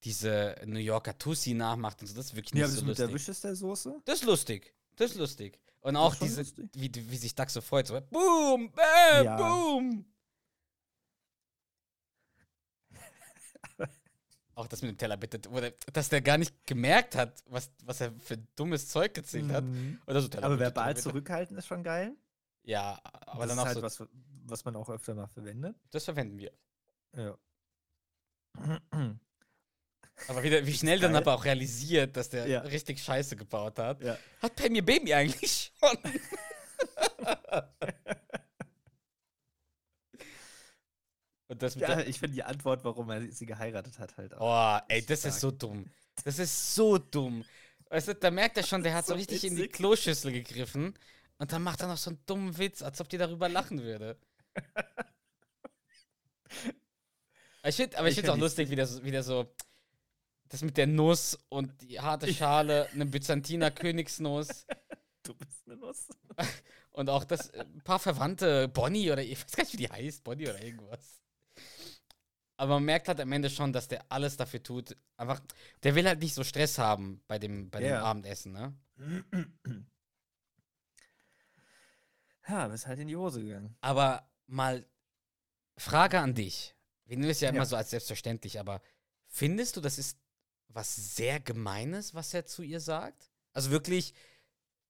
diese 0.04 0.56
New 0.65 0.80
Yorker 0.80 1.17
Tussi 1.17 1.54
nachmacht 1.56 2.02
und 2.02 2.08
so. 2.08 2.15
Das 2.15 2.28
ist 2.28 2.36
wirklich 2.36 2.54
nicht 2.54 2.62
ja, 2.62 2.67
so 2.67 2.76
das 2.76 2.84
mit 2.86 2.98
der 3.00 3.08
lustig. 3.08 3.28
Worcestersoße? 3.30 4.02
Das 4.06 4.19
ist 4.19 4.26
lustig. 4.26 4.74
Das 4.95 5.12
ist 5.12 5.17
lustig. 5.17 5.60
Und 5.82 5.96
auch 5.96 6.15
diese, 6.15 6.42
lustig. 6.42 6.70
wie, 6.74 6.92
wie 6.94 7.18
sich 7.18 7.34
Duck 7.36 7.50
so 7.50 7.62
freut. 7.62 7.88
So, 7.88 8.00
boom, 8.10 8.72
bam, 8.72 9.26
Ja. 9.26 9.38
boom. 9.38 10.06
auch 14.56 14.68
das 14.68 14.82
mit 14.82 14.92
dem 14.92 14.98
Teller, 14.98 15.15
bitte. 15.18 15.50
Oder, 15.50 15.72
dass 15.94 16.10
der 16.10 16.22
gar 16.22 16.38
nicht 16.38 16.54
gemerkt 16.65 17.15
hat, 17.15 17.44
was, 17.48 17.72
was 17.84 18.02
er 18.02 18.12
für 18.20 18.38
dummes 18.56 18.89
Zeug 18.89 19.13
gezählt 19.13 19.50
hat. 19.52 19.63
Mhm. 19.63 20.02
Oder 20.06 20.22
so 20.22 20.28
Teller, 20.28 20.46
Aber 20.46 20.56
bitte, 20.56 20.65
verbal 20.65 20.94
Teller, 20.94 21.04
zurückhalten 21.04 21.58
ist 21.58 21.68
schon 21.68 21.84
geil. 21.84 22.15
Ja, 22.63 23.00
aber 23.04 23.46
das 23.48 23.56
dann 23.56 23.58
ist 23.58 23.62
auch 23.62 23.65
halt 23.65 23.76
so, 23.76 23.82
was, 23.82 24.10
was 24.46 24.65
man 24.65 24.76
auch 24.76 24.89
öfter 24.89 25.15
mal 25.15 25.28
verwendet. 25.28 25.78
das 25.92 26.04
verwenden 26.04 26.38
wir. 26.38 26.52
Ja. 27.15 27.38
Aber 30.28 30.44
wieder, 30.44 30.66
wie 30.66 30.74
schnell 30.74 31.00
dann 31.00 31.16
aber 31.16 31.34
auch 31.34 31.46
realisiert, 31.46 32.16
dass 32.18 32.30
der 32.30 32.48
Ja. 32.48 32.60
richtig 32.62 33.02
Scheiße 33.02 33.36
gebaut 33.36 33.80
hat. 33.80 34.02
ja. 34.02 34.18
Hat 34.42 34.56
Pammy 34.56 34.82
Baby 34.82 35.14
eigentlich 35.14 35.72
schon? 35.80 35.98
Und 41.48 41.64
das 41.64 41.76
ja 41.76 42.00
ich 42.02 42.20
finde 42.20 42.36
die 42.36 42.44
Antwort, 42.44 42.84
warum 42.84 43.10
er 43.10 43.32
sie 43.32 43.46
geheiratet 43.46 43.98
hat, 43.98 44.18
halt 44.18 44.36
auch. 44.36 44.82
Oh, 44.82 44.86
ey, 44.88 45.02
das 45.04 45.20
ist 45.26 45.38
stark. 45.38 45.42
so 45.42 45.52
dumm. 45.52 45.86
Das 46.24 46.38
ist 46.38 46.76
so 46.76 46.98
dumm. 47.00 47.44
Weißt 47.90 48.10
du, 48.10 48.16
da 48.16 48.30
merkt 48.30 48.58
er 48.58 48.64
schon, 48.64 48.84
der 48.84 48.94
hat 48.96 49.06
so 49.08 49.14
So 49.14 49.18
richtig 49.18 49.44
in 49.44 49.56
die 49.56 49.64
witzig. 49.64 49.74
Kloschüssel 49.74 50.32
gegriffen. 50.32 50.94
Und 51.40 51.52
dann 51.52 51.64
macht 51.64 51.82
er 51.82 51.88
noch 51.88 51.98
so 51.98 52.12
einen 52.12 52.20
dummen 52.26 52.58
Witz, 52.58 52.82
als 52.84 53.00
ob 53.02 53.10
die 53.10 53.18
darüber 53.18 53.50
lachen 53.50 53.82
würde. 53.82 54.18
Ich 57.66 57.76
find, 57.76 57.94
aber 57.96 58.08
ich 58.08 58.12
Ich 58.14 58.16
finde 58.16 58.32
es 58.32 58.36
auch 58.38 58.40
lustig, 58.40 58.70
wie 58.70 58.76
der, 58.78 58.88
so- 58.88 59.04
wie 59.04 59.12
der 59.12 59.22
so. 59.22 59.54
Das 60.50 60.62
mit 60.64 60.78
der 60.78 60.88
Nuss 60.88 61.38
und 61.50 61.82
die 61.82 62.00
harte 62.00 62.32
Schale, 62.34 62.90
eine 62.94 63.06
Byzantiner 63.06 63.72
Königsnuss. 63.72 64.66
Du 65.24 65.34
bist 65.36 65.68
eine 65.68 65.76
Nuss. 65.76 66.08
Und 66.92 67.10
auch 67.10 67.26
das, 67.26 67.50
äh, 67.50 67.60
ein 67.60 67.82
paar 67.84 68.00
Verwandte, 68.00 68.68
Bonnie 68.70 69.12
oder 69.12 69.22
ich 69.22 69.38
weiß 69.44 69.52
gar 69.52 69.64
nicht, 69.64 69.74
wie 69.74 69.78
die 69.78 69.90
heißt, 69.90 70.24
Bonnie 70.24 70.48
oder 70.50 70.64
irgendwas. 70.64 71.22
Aber 72.56 72.76
man 72.76 72.86
merkt 72.86 73.10
halt 73.10 73.20
am 73.20 73.32
Ende 73.34 73.50
schon, 73.50 73.72
dass 73.74 73.90
der 73.90 74.10
alles 74.10 74.38
dafür 74.38 74.64
tut. 74.64 74.96
Einfach, 75.18 75.42
der 75.84 75.94
will 75.94 76.08
halt 76.08 76.22
nicht 76.22 76.34
so 76.34 76.44
Stress 76.44 76.78
haben 76.80 77.22
bei 77.28 77.38
dem, 77.38 77.70
bei 77.70 77.80
dem 77.80 77.90
Ja. 77.90 78.02
Abendessen, 78.04 78.54
ne? 78.54 78.74
Ja, 82.48 82.68
bist 82.68 82.88
halt 82.88 83.00
in 83.00 83.08
die 83.10 83.16
Hose 83.18 83.42
gegangen. 83.44 83.76
Aber 83.82 84.28
mal 84.48 84.86
Frage 85.78 86.20
an 86.20 86.34
dich. 86.34 86.76
Wir 87.06 87.18
nehmen 87.18 87.30
es 87.30 87.42
ja 87.42 87.50
immer 87.50 87.60
Ja. 87.60 87.66
so 87.66 87.76
als 87.76 87.92
selbstverständlich, 87.92 88.60
aber 88.60 88.82
findest 89.28 89.78
du, 89.78 89.82
das 89.82 89.98
ist 90.00 90.18
was 90.70 90.96
sehr 91.16 91.40
Gemeines, 91.40 92.14
was 92.14 92.34
er 92.34 92.46
zu 92.46 92.64
ihr 92.64 92.80
sagt? 92.80 93.30
Also 93.54 93.72
wirklich, 93.72 94.14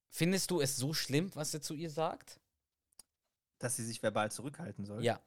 findest 0.08 0.50
du 0.50 0.60
es 0.60 0.76
so 0.76 0.94
schlimm, 0.94 1.30
was 1.34 1.52
er 1.54 1.62
zu 1.62 1.74
ihr 1.74 1.90
sagt? 1.90 2.38
Dass 3.58 3.76
sie 3.76 3.84
sich 3.84 4.02
verbal 4.02 4.30
zurückhalten 4.30 4.84
soll. 4.84 5.02
Ja. 5.04 5.20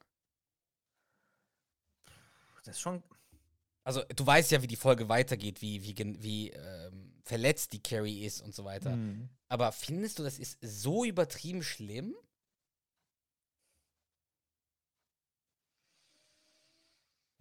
Das 2.64 2.76
ist 2.76 2.82
schon. 2.82 3.04
Also, 3.84 4.02
du 4.16 4.26
weißt 4.26 4.52
ja, 4.52 4.62
wie 4.62 4.68
die 4.68 4.78
Folge 4.78 5.10
weitergeht, 5.10 5.62
wie, 5.62 5.84
wie, 5.84 6.24
wie 6.24 6.50
ähm, 6.52 7.14
verletzt 7.24 7.74
die 7.74 7.84
Carrie 7.84 8.26
ist 8.26 8.42
und 8.42 8.56
so 8.56 8.64
weiter. 8.64 8.96
Mhm. 8.96 9.30
Aber 9.50 9.72
findest 9.72 10.20
du, 10.20 10.24
das 10.24 10.40
ist 10.40 10.58
so 10.62 11.04
übertrieben 11.04 11.64
schlimm? 11.64 12.16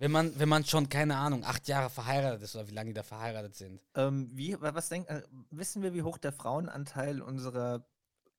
Wenn 0.03 0.11
man, 0.11 0.37
wenn 0.37 0.49
man 0.49 0.65
schon, 0.65 0.89
keine 0.89 1.17
Ahnung, 1.17 1.45
acht 1.45 1.69
Jahre 1.69 1.89
verheiratet 1.89 2.43
ist 2.43 2.57
oder 2.57 2.67
wie 2.67 2.73
lange 2.75 2.89
die 2.91 2.95
da 2.95 3.05
verheiratet 3.05 3.55
sind. 3.55 3.81
Ähm, 3.95 4.29
wie, 4.33 4.61
wa- 4.61 4.75
was 4.75 4.89
denk, 4.89 5.09
äh, 5.09 5.23
wissen 5.53 5.81
wir, 5.81 5.95
wie 5.95 6.03
hoch 6.03 6.19
der 6.19 6.33
Frauenanteil 6.33 7.23
unserer. 7.23 7.87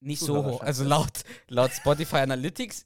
Nicht 0.02 0.20
so 0.20 0.44
hoch. 0.44 0.60
Also 0.62 0.84
laut, 0.84 1.24
laut 1.48 1.72
Spotify 1.72 2.18
Analytics 2.18 2.86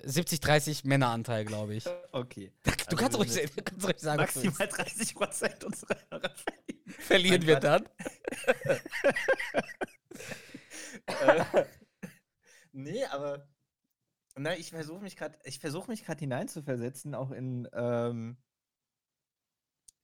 70-30 0.00 0.86
Männeranteil, 0.86 1.44
glaube 1.44 1.74
ich. 1.74 1.84
Okay. 2.12 2.52
Du 2.62 2.70
Also 2.70 2.96
kannst 2.96 3.18
ruhig, 3.18 3.50
du 3.56 3.62
kannst 3.64 3.84
ruhig 3.84 3.98
sagen. 3.98 4.18
Maximal 4.20 4.68
30 4.68 5.14
Prozent 5.16 5.64
unserer 5.64 5.96
Hörer 6.08 6.30
verlieren. 6.36 7.00
verlieren 7.00 7.46
wir 7.48 7.56
dann. 7.58 7.88
Äh, 11.06 11.64
nee, 12.72 13.04
aber. 13.06 13.46
Na, 14.38 14.54
ich 14.56 14.70
versuche 14.70 15.02
mich 15.02 15.16
gerade, 15.16 15.38
ich 15.44 15.58
versuche 15.58 15.90
mich 15.90 16.04
gerade 16.04 16.20
hineinzuversetzen, 16.20 17.14
auch 17.14 17.30
in, 17.30 17.66
ähm, 17.72 18.36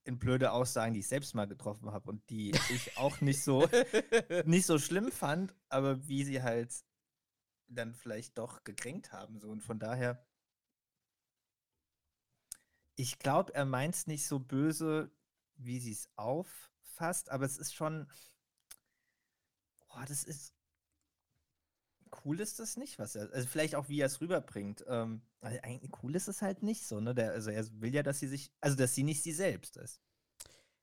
in 0.05 0.19
blöde 0.19 0.53
Aussagen, 0.53 0.95
die 0.95 1.01
ich 1.01 1.09
selbst 1.09 1.35
mal 1.35 1.47
getroffen 1.47 1.93
habe 1.93 2.09
und 2.11 2.29
die 2.31 2.51
ich 2.71 2.97
auch 2.97 3.21
nicht 3.21 3.43
so, 3.43 3.69
nicht 4.47 4.67
so 4.67 4.79
schlimm 4.79 5.13
fand, 5.13 5.55
aber 5.69 6.09
wie 6.09 6.25
sie 6.25 6.43
halt 6.43 6.73
dann 7.69 7.95
vielleicht 7.95 8.39
doch 8.39 8.65
gekränkt 8.65 9.13
haben. 9.13 9.39
So. 9.39 9.51
Und 9.51 9.63
von 9.63 9.79
daher, 9.79 10.27
ich 12.97 13.19
glaube, 13.19 13.55
er 13.55 13.67
meint 13.67 13.95
es 13.95 14.07
nicht 14.07 14.27
so 14.27 14.39
böse, 14.39 15.11
wie 15.57 15.79
sie 15.79 15.93
es 15.93 16.09
auffasst, 16.17 17.31
aber 17.31 17.45
es 17.45 17.59
ist 17.59 17.75
schon. 17.75 18.11
Boah, 19.89 20.05
das 20.07 20.25
ist. 20.25 20.55
Cool 22.25 22.41
ist 22.41 22.59
das 22.59 22.77
nicht, 22.77 22.99
was 22.99 23.15
er. 23.17 23.33
Also 23.33 23.47
vielleicht 23.49 23.75
auch, 23.75 23.89
wie 23.89 24.01
er 24.01 24.07
es 24.07 24.21
rüberbringt. 24.21 24.85
Ähm, 24.89 25.23
also 25.41 25.59
eigentlich 25.63 25.91
cool 26.03 26.15
ist 26.15 26.29
es 26.29 26.43
halt 26.43 26.63
nicht 26.63 26.87
so, 26.87 27.01
ne? 27.01 27.15
Der, 27.15 27.33
also 27.33 27.51
er 27.51 27.65
will 27.81 27.95
ja, 27.95 28.03
dass 28.03 28.21
sie 28.21 28.29
sich. 28.29 28.51
Also 28.61 28.77
dass 28.77 28.95
sie 28.95 29.03
nicht 29.03 29.23
sie 29.23 29.33
selbst 29.33 29.77
ist. 29.77 30.01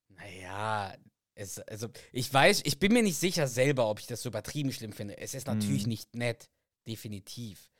Naja, 0.09 0.95
es, 1.35 1.59
also 1.59 1.87
ich 2.11 2.33
weiß, 2.33 2.61
ich 2.65 2.79
bin 2.79 2.93
mir 2.93 3.03
nicht 3.03 3.17
sicher 3.17 3.47
selber, 3.47 3.89
ob 3.89 3.99
ich 3.99 4.07
das 4.07 4.21
so 4.21 4.29
übertrieben 4.29 4.71
schlimm 4.73 4.91
finde. 4.93 5.17
Es 5.17 5.33
ist 5.33 5.47
natürlich 5.47 5.83
Mhm. 5.83 5.89
nicht 5.89 6.15
nett, 6.15 6.49
definitiv. 6.87 7.71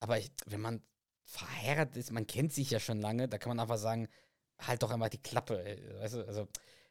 Aber 0.00 0.18
ich, 0.18 0.32
wenn 0.46 0.60
man 0.60 0.82
verheiratet 1.24 1.96
ist, 1.96 2.10
man 2.10 2.26
kennt 2.26 2.52
sich 2.52 2.70
ja 2.70 2.80
schon 2.80 3.00
lange, 3.00 3.28
da 3.28 3.38
kann 3.38 3.50
man 3.50 3.60
einfach 3.60 3.78
sagen, 3.78 4.08
halt 4.58 4.82
doch 4.82 4.90
einfach 4.90 5.08
die 5.08 5.22
Klappe. 5.22 5.78
Weißt 6.00 6.14
du, 6.14 6.26
also 6.26 6.48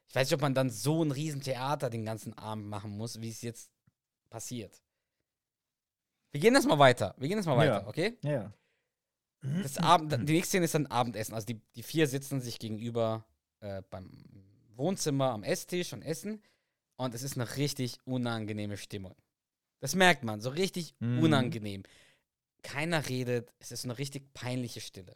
ich 0.07 0.15
weiß 0.15 0.27
nicht, 0.27 0.35
ob 0.35 0.41
man 0.41 0.53
dann 0.53 0.69
so 0.69 1.03
ein 1.03 1.11
Riesentheater 1.11 1.89
den 1.89 2.05
ganzen 2.05 2.33
Abend 2.37 2.67
machen 2.67 2.91
muss, 2.91 3.19
wie 3.21 3.29
es 3.29 3.41
jetzt 3.41 3.71
passiert. 4.29 4.81
Wir 6.31 6.39
gehen 6.41 6.53
das 6.53 6.65
mal 6.65 6.79
weiter. 6.79 7.13
Wir 7.17 7.27
gehen 7.27 7.37
das 7.37 7.45
mal 7.45 7.57
weiter, 7.57 7.81
Ja. 7.81 7.87
okay? 7.87 8.17
Ja. 8.23 8.53
Das 9.41 9.77
Abend, 9.77 10.11
die 10.29 10.33
nächste 10.33 10.49
Szene 10.49 10.65
ist 10.65 10.75
dann 10.75 10.85
Abendessen. 10.87 11.33
Also 11.33 11.47
die, 11.47 11.59
die 11.75 11.83
vier 11.83 12.07
sitzen 12.07 12.41
sich 12.41 12.59
gegenüber 12.59 13.25
äh, 13.59 13.81
beim 13.89 14.23
Wohnzimmer 14.75 15.31
am 15.31 15.43
Esstisch 15.43 15.93
und 15.93 16.03
essen. 16.03 16.41
Und 16.95 17.15
es 17.15 17.23
ist 17.23 17.35
eine 17.37 17.57
richtig 17.57 17.97
unangenehme 18.05 18.77
Stimmung. 18.77 19.15
Das 19.79 19.95
merkt 19.95 20.23
man, 20.23 20.41
so 20.41 20.49
richtig 20.51 20.93
Mhm. 20.99 21.23
unangenehm. 21.23 21.83
Keiner 22.61 23.09
redet, 23.09 23.51
es 23.57 23.71
ist 23.71 23.83
eine 23.85 23.97
richtig 23.97 24.31
peinliche 24.33 24.79
Stille. 24.81 25.15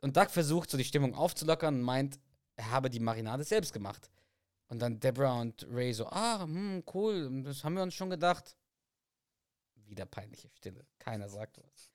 Und 0.00 0.16
Doug 0.16 0.30
versucht 0.30 0.70
so 0.70 0.78
die 0.78 0.84
Stimmung 0.84 1.14
aufzulockern 1.14 1.74
und 1.76 1.82
meint, 1.82 2.18
er 2.56 2.70
habe 2.70 2.88
die 2.88 3.00
Marinade 3.00 3.44
selbst 3.44 3.74
gemacht. 3.74 4.10
Und 4.68 4.78
dann 4.80 4.98
Deborah 4.98 5.40
und 5.42 5.66
Ray 5.70 5.92
so, 5.92 6.06
ah, 6.06 6.42
hm, 6.42 6.82
cool, 6.94 7.42
das 7.42 7.62
haben 7.64 7.74
wir 7.74 7.82
uns 7.82 7.94
schon 7.94 8.08
gedacht. 8.08 8.56
Wieder 9.86 10.06
peinliche 10.06 10.48
Stille. 10.50 10.86
Keiner 10.98 11.28
sagt 11.28 11.58
was. 11.58 11.92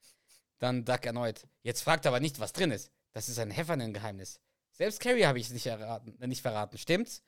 Dann 0.59 0.85
Duck 0.85 1.05
erneut. 1.05 1.47
Jetzt 1.63 1.81
fragt 1.81 2.05
aber 2.05 2.19
nicht, 2.19 2.39
was 2.39 2.53
drin 2.53 2.71
ist. 2.71 2.91
Das 3.11 3.29
ist 3.29 3.39
ein 3.39 3.51
Heffernan-Geheimnis. 3.51 4.39
Selbst 4.71 4.99
Carrie 4.99 5.25
habe 5.25 5.39
ich 5.39 5.47
es 5.47 5.53
nicht, 5.53 5.65
erraten, 5.65 6.19
äh, 6.21 6.27
nicht 6.27 6.41
verraten. 6.41 6.77
Stimmt's? 6.77 7.23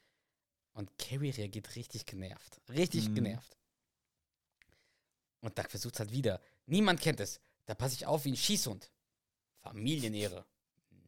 Und 0.74 0.98
Carrie 0.98 1.32
reagiert 1.32 1.76
richtig 1.76 2.06
genervt. 2.06 2.62
Richtig 2.70 3.10
Mhm. 3.10 3.16
genervt. 3.16 3.58
Und 5.42 5.58
Duck 5.58 5.70
versucht 5.72 6.00
halt 6.00 6.12
wieder. 6.12 6.40
Niemand 6.66 7.02
kennt 7.02 7.20
es. 7.20 7.40
Da 7.66 7.74
passe 7.76 7.96
ich 7.96 8.06
auf 8.06 8.26
wie 8.26 8.32
ein 8.32 8.38
Schießhund. 8.38 8.92
Familienehre. 9.62 10.46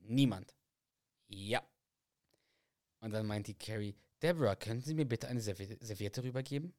Niemand. 0.02 0.56
Ja. 1.28 1.64
Und 3.00 3.12
dann 3.12 3.26
meint 3.26 3.48
die 3.48 3.54
Carrie, 3.54 3.96
Deborah, 4.22 4.56
könnten 4.56 4.84
Sie 4.84 4.94
mir 4.94 5.06
bitte 5.06 5.28
eine 5.28 5.42
Servi 5.42 5.78
Serviette 5.82 6.24
rübergeben? 6.24 6.74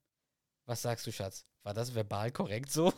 Was 0.66 0.82
sagst 0.82 1.06
du, 1.06 1.12
Schatz? 1.12 1.46
War 1.62 1.74
das 1.74 1.94
verbal 1.94 2.30
korrekt 2.32 2.70
so? 2.70 2.92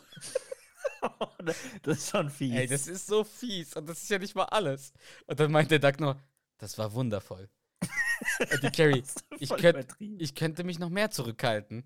das 1.82 1.98
ist 1.98 2.10
schon 2.10 2.30
fies. 2.30 2.54
Ey, 2.54 2.66
das 2.66 2.86
ist 2.86 3.06
so 3.06 3.24
fies 3.24 3.76
und 3.76 3.88
das 3.88 4.02
ist 4.02 4.10
ja 4.10 4.18
nicht 4.18 4.34
mal 4.34 4.44
alles. 4.44 4.92
Und 5.26 5.38
dann 5.38 5.52
meint 5.52 5.70
der 5.70 5.78
Duck 5.78 6.00
nur, 6.00 6.20
das 6.58 6.78
war 6.78 6.92
wundervoll. 6.92 7.48
und 8.50 8.62
die 8.62 8.70
Carrie, 8.70 9.02
ich, 9.38 9.50
könnt, 9.50 9.86
ich 9.98 10.34
könnte 10.34 10.64
mich 10.64 10.78
noch 10.78 10.88
mehr 10.88 11.10
zurückhalten. 11.10 11.84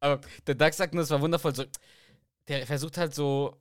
Aber 0.00 0.20
der 0.46 0.54
Duck 0.54 0.74
sagt 0.74 0.94
nur, 0.94 1.02
das 1.02 1.10
war 1.10 1.20
wundervoll. 1.20 1.54
So, 1.54 1.64
der 2.48 2.66
versucht 2.66 2.98
halt 2.98 3.14
so, 3.14 3.60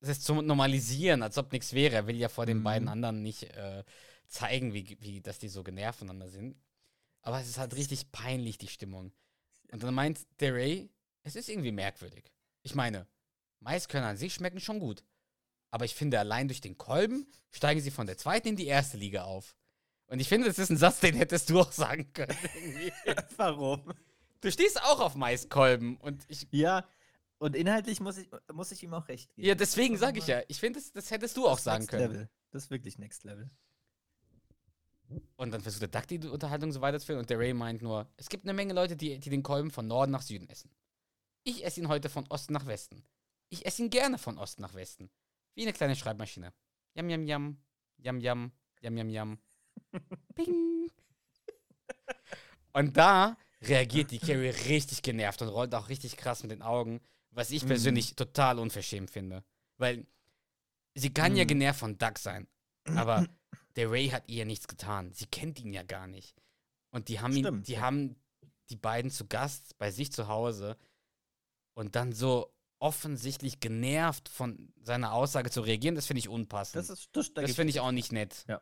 das 0.00 0.20
zu 0.20 0.34
normalisieren, 0.34 1.22
als 1.22 1.38
ob 1.38 1.52
nichts 1.52 1.72
wäre. 1.72 1.94
Er 1.94 2.06
will 2.06 2.16
ja 2.16 2.28
vor 2.28 2.46
den 2.46 2.58
Mhm. 2.58 2.64
beiden 2.64 2.88
anderen 2.88 3.22
nicht 3.22 3.44
äh, 3.44 3.84
zeigen, 4.26 4.74
wie, 4.74 4.96
wie, 5.00 5.20
dass 5.20 5.38
die 5.38 5.48
so 5.48 5.62
genervt 5.62 6.00
voneinander 6.00 6.28
sind. 6.28 6.56
Aber 7.22 7.40
es 7.40 7.48
ist 7.48 7.58
halt 7.58 7.74
richtig 7.74 8.12
peinlich, 8.12 8.58
die 8.58 8.68
Stimmung. 8.68 9.12
Und 9.70 9.82
dann 9.82 9.94
meint 9.94 10.20
der 10.40 10.54
Ray, 10.54 10.90
es 11.22 11.36
ist 11.36 11.48
irgendwie 11.48 11.72
merkwürdig. 11.72 12.32
Ich 12.62 12.74
meine, 12.74 13.06
Maiskörner 13.60 14.08
an 14.08 14.16
sich 14.16 14.34
schmecken 14.34 14.60
schon 14.60 14.78
gut. 14.80 15.04
Aber 15.70 15.84
ich 15.84 15.94
finde, 15.94 16.18
allein 16.18 16.48
durch 16.48 16.60
den 16.60 16.78
Kolben 16.78 17.26
steigen 17.50 17.80
sie 17.80 17.90
von 17.90 18.06
der 18.06 18.16
zweiten 18.16 18.48
in 18.48 18.56
die 18.56 18.66
erste 18.66 18.96
Liga 18.96 19.24
auf. 19.24 19.54
Und 20.06 20.20
ich 20.20 20.28
finde, 20.28 20.46
das 20.48 20.58
ist 20.58 20.70
ein 20.70 20.78
Satz, 20.78 21.00
den 21.00 21.14
hättest 21.14 21.50
du 21.50 21.60
auch 21.60 21.72
sagen 21.72 22.10
können. 22.14 22.34
Warum? 23.36 23.92
Du 24.40 24.50
stehst 24.50 24.82
auch 24.82 25.00
auf 25.00 25.14
Maiskolben 25.16 25.96
und 25.98 26.24
ich. 26.28 26.46
Ja, 26.50 26.88
und 27.38 27.54
inhaltlich 27.54 28.00
muss 28.00 28.16
ich, 28.16 28.28
muss 28.52 28.72
ich 28.72 28.82
ihm 28.82 28.94
auch 28.94 29.06
recht 29.08 29.34
geben. 29.34 29.46
Ja, 29.46 29.54
deswegen 29.54 29.96
sage 29.98 30.18
ich 30.18 30.26
ja. 30.26 30.40
Ich 30.48 30.58
finde, 30.58 30.80
das, 30.80 30.92
das 30.92 31.10
hättest 31.10 31.36
du 31.36 31.46
auch 31.46 31.52
das 31.52 31.58
ist 31.60 31.64
sagen 31.64 31.82
Next 31.82 31.90
können. 31.90 32.12
Level. 32.12 32.30
Das 32.50 32.64
ist 32.64 32.70
wirklich 32.70 32.98
Next 32.98 33.24
Level. 33.24 33.50
Und 35.36 35.50
dann 35.52 35.60
versucht 35.62 35.82
der 35.82 35.88
Duck 35.88 36.06
die 36.08 36.18
Unterhaltung 36.28 36.70
so 36.72 36.80
weiterzuführen 36.80 37.20
und 37.20 37.30
der 37.30 37.38
Ray 37.38 37.54
meint 37.54 37.80
nur, 37.82 38.06
es 38.16 38.28
gibt 38.28 38.44
eine 38.44 38.52
Menge 38.52 38.74
Leute, 38.74 38.96
die, 38.96 39.18
die 39.18 39.30
den 39.30 39.42
Kolben 39.42 39.70
von 39.70 39.86
Norden 39.86 40.12
nach 40.12 40.22
Süden 40.22 40.48
essen. 40.48 40.70
Ich 41.44 41.64
esse 41.64 41.80
ihn 41.80 41.88
heute 41.88 42.08
von 42.10 42.26
Osten 42.28 42.52
nach 42.52 42.66
Westen. 42.66 43.02
Ich 43.48 43.64
esse 43.64 43.82
ihn 43.82 43.90
gerne 43.90 44.18
von 44.18 44.36
Osten 44.38 44.60
nach 44.62 44.74
Westen. 44.74 45.08
Wie 45.54 45.62
eine 45.62 45.72
kleine 45.72 45.96
Schreibmaschine. 45.96 46.52
Yam, 46.94 47.08
yam, 47.08 47.24
yam. 47.26 47.58
Yam, 47.98 48.20
yam. 48.20 48.52
Yam, 48.82 48.96
yam, 48.96 49.08
yam. 49.08 49.38
Bing. 50.34 50.90
Und 52.72 52.96
da 52.96 53.36
reagiert 53.62 54.10
die 54.10 54.18
Carrie 54.18 54.50
richtig 54.50 55.02
genervt 55.02 55.42
und 55.42 55.48
rollt 55.48 55.74
auch 55.74 55.88
richtig 55.88 56.16
krass 56.16 56.42
mit 56.42 56.52
den 56.52 56.62
Augen, 56.62 57.00
was 57.30 57.50
ich 57.50 57.64
Mhm. 57.64 57.68
persönlich 57.68 58.14
total 58.14 58.58
unverschämt 58.58 59.10
finde. 59.10 59.42
Weil 59.78 60.06
sie 60.94 61.12
kann 61.12 61.34
ja 61.34 61.44
Mhm. 61.44 61.48
genervt 61.48 61.80
von 61.80 61.98
Duck 61.98 62.18
sein, 62.18 62.46
aber 62.94 63.26
der 63.78 63.92
Ray 63.92 64.08
hat 64.08 64.24
ihr 64.26 64.44
nichts 64.44 64.66
getan. 64.66 65.12
Sie 65.12 65.26
kennt 65.26 65.60
ihn 65.60 65.72
ja 65.72 65.84
gar 65.84 66.08
nicht. 66.08 66.34
Und 66.90 67.08
die 67.08 67.20
haben 67.20 67.32
ihn, 67.32 67.44
Stimmt, 67.44 67.68
die 67.68 67.74
ja. 67.74 67.80
haben 67.82 68.16
die 68.70 68.76
beiden 68.76 69.08
zu 69.08 69.28
Gast 69.28 69.78
bei 69.78 69.92
sich 69.92 70.10
zu 70.10 70.26
Hause 70.26 70.76
und 71.74 71.94
dann 71.94 72.12
so 72.12 72.52
offensichtlich 72.80 73.60
genervt 73.60 74.28
von 74.28 74.72
seiner 74.82 75.12
Aussage 75.12 75.50
zu 75.50 75.60
reagieren, 75.60 75.94
das 75.94 76.06
finde 76.06 76.18
ich 76.18 76.28
unpassend. 76.28 76.76
Das 76.76 76.90
ist 76.90 77.08
das, 77.12 77.32
da 77.32 77.42
Das 77.42 77.54
finde 77.54 77.70
ich 77.70 77.78
auch 77.78 77.92
nicht 77.92 78.10
nett. 78.10 78.44
Ja. 78.48 78.60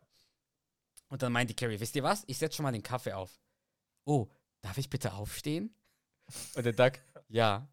Und 1.09 1.23
dann 1.23 1.33
meint 1.33 1.49
die 1.49 1.57
Carrie, 1.57 1.81
wisst 1.81 1.97
ihr 1.97 2.03
was? 2.03 2.25
Ich 2.27 2.37
setze 2.37 2.57
schon 2.57 2.65
mal 2.65 2.73
den 2.73 2.83
Kaffee 2.83 3.15
auf. 3.15 3.41
Oh, 4.05 4.29
darf 4.61 4.77
ich 4.77 4.91
bitte 4.91 5.15
aufstehen? 5.15 5.75
Und 6.57 6.67
der 6.67 6.75
Duck, 6.75 7.01
ja, 7.29 7.67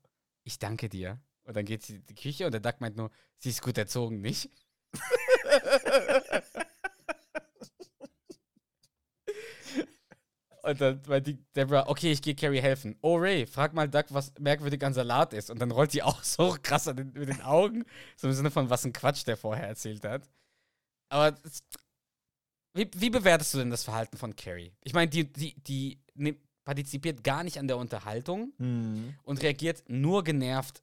ich 0.43 0.59
danke 0.59 0.87
dir. 0.87 1.19
Und 1.43 1.57
dann 1.57 1.65
geht 1.65 1.83
sie 1.83 1.95
in 1.95 2.05
die 2.05 2.15
Küche 2.15 2.45
und 2.45 2.53
der 2.53 2.61
Duck 2.61 2.79
meint 2.79 2.95
nur, 2.95 3.11
sie 3.37 3.49
ist 3.49 3.61
gut 3.61 3.77
erzogen, 3.77 4.21
nicht? 4.21 4.49
Und 10.65 10.79
dann 10.79 11.01
meint 11.07 11.27
die 11.27 11.37
Deborah, 11.55 11.87
okay, 11.89 12.11
ich 12.13 12.21
gehe 12.21 12.35
Carrie 12.35 12.61
helfen. 12.61 12.97
Oh 13.01 13.17
Ray, 13.17 13.45
frag 13.45 13.73
mal 13.73 13.87
Duck, 13.89 14.05
was 14.09 14.31
merkwürdig 14.39 14.81
an 14.83 14.93
Salat 14.93 15.33
ist. 15.33 15.49
Und 15.49 15.59
dann 15.59 15.71
rollt 15.71 15.91
sie 15.91 16.01
auch 16.03 16.23
so 16.23 16.55
krass 16.63 16.87
an 16.87 16.95
den, 16.97 17.11
mit 17.13 17.27
den 17.29 17.41
Augen. 17.41 17.83
So 18.15 18.27
im 18.29 18.33
Sinne 18.33 18.49
von, 18.49 18.69
was 18.69 18.85
ein 18.85 18.93
Quatsch 18.93 19.25
der 19.27 19.35
vorher 19.37 19.67
erzählt 19.67 20.05
hat. 20.05 20.23
Aber 21.09 21.35
wie, 22.73 22.89
wie 22.95 23.09
bewertest 23.09 23.53
du 23.53 23.59
denn 23.59 23.69
das 23.69 23.83
Verhalten 23.83 24.17
von 24.17 24.35
Carrie? 24.35 24.73
Ich 24.81 24.93
meine, 24.93 25.09
die, 25.09 25.31
die, 25.31 25.53
die 25.63 25.99
ne, 26.15 26.35
partizipiert 26.63 27.23
gar 27.23 27.43
nicht 27.43 27.59
an 27.59 27.67
der 27.67 27.77
Unterhaltung 27.77 28.53
Mhm. 28.57 29.15
und 29.23 29.41
reagiert 29.43 29.83
nur 29.87 30.23
genervt 30.23 30.81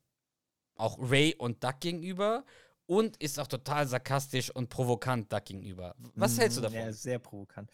auch 0.77 0.99
Ray 1.01 1.35
und 1.37 1.64
Duck 1.64 1.81
gegenüber 1.81 2.45
und 2.87 3.16
ist 3.16 3.38
auch 3.40 3.47
total 3.47 3.87
sarkastisch 3.88 4.51
und 4.51 4.69
provokant 4.69 5.33
Duck 5.33 5.47
gegenüber. 5.47 5.95
Was 6.14 6.38
hältst 6.38 6.59
du 6.59 6.61
Mhm, 6.61 6.64
davon? 6.64 6.81
Ja, 6.81 6.93
sehr 6.93 7.19
provokant. 7.19 7.71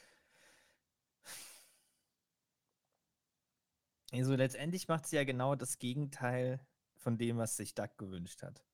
Also 4.13 4.35
letztendlich 4.35 4.89
macht 4.89 5.07
sie 5.07 5.17
ja 5.17 5.25
genau 5.25 5.55
das 5.55 5.79
Gegenteil 5.79 6.61
von 6.97 7.19
dem, 7.19 7.39
was 7.39 7.57
sich 7.57 7.75
Duck 7.75 7.97
gewünscht 7.99 8.43
hat. 8.43 8.65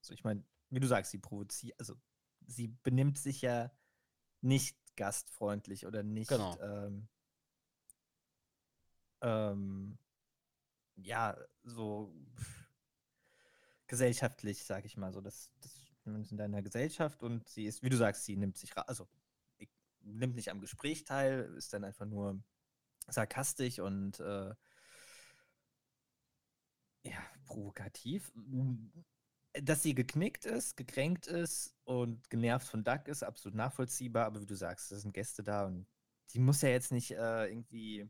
Also 0.00 0.14
ich 0.14 0.24
meine, 0.24 0.42
wie 0.70 0.80
du 0.80 0.86
sagst, 0.86 1.10
sie 1.10 1.18
provoziert, 1.18 1.78
also 1.78 1.94
sie 2.46 2.68
benimmt 2.68 3.18
sich 3.18 3.42
ja 3.42 3.70
nicht 4.40 4.76
gastfreundlich 4.96 5.86
oder 5.86 6.02
nicht 6.02 6.28
Genau. 6.28 6.58
ähm, 6.60 7.08
ähm, 9.20 9.98
ja, 10.96 11.36
so 11.62 12.14
gesellschaftlich, 13.86 14.64
sag 14.64 14.84
ich 14.84 14.96
mal 14.96 15.12
so. 15.12 15.20
Das, 15.20 15.50
das 15.60 15.80
in 16.04 16.40
einer 16.40 16.62
Gesellschaft 16.62 17.22
und 17.22 17.48
sie 17.48 17.66
ist, 17.66 17.82
wie 17.82 17.90
du 17.90 17.96
sagst, 17.96 18.24
sie 18.24 18.36
nimmt 18.36 18.56
sich, 18.56 18.76
also 18.76 19.08
nimmt 20.00 20.34
nicht 20.34 20.50
am 20.50 20.60
Gespräch 20.60 21.04
teil, 21.04 21.52
ist 21.56 21.72
dann 21.72 21.84
einfach 21.84 22.06
nur 22.06 22.42
sarkastisch 23.08 23.78
und 23.78 24.18
äh, 24.20 24.54
ja, 27.04 27.18
provokativ. 27.44 28.32
Dass 29.52 29.82
sie 29.82 29.94
geknickt 29.94 30.44
ist, 30.44 30.76
gekränkt 30.76 31.26
ist 31.26 31.74
und 31.84 32.30
genervt 32.30 32.68
von 32.68 32.84
Duck 32.84 33.08
ist, 33.08 33.24
absolut 33.24 33.56
nachvollziehbar, 33.56 34.26
aber 34.26 34.40
wie 34.40 34.46
du 34.46 34.54
sagst, 34.54 34.92
es 34.92 35.02
sind 35.02 35.12
Gäste 35.12 35.42
da 35.42 35.66
und 35.66 35.86
die 36.32 36.38
muss 36.38 36.62
ja 36.62 36.68
jetzt 36.68 36.92
nicht 36.92 37.10
äh, 37.10 37.46
irgendwie 37.48 38.08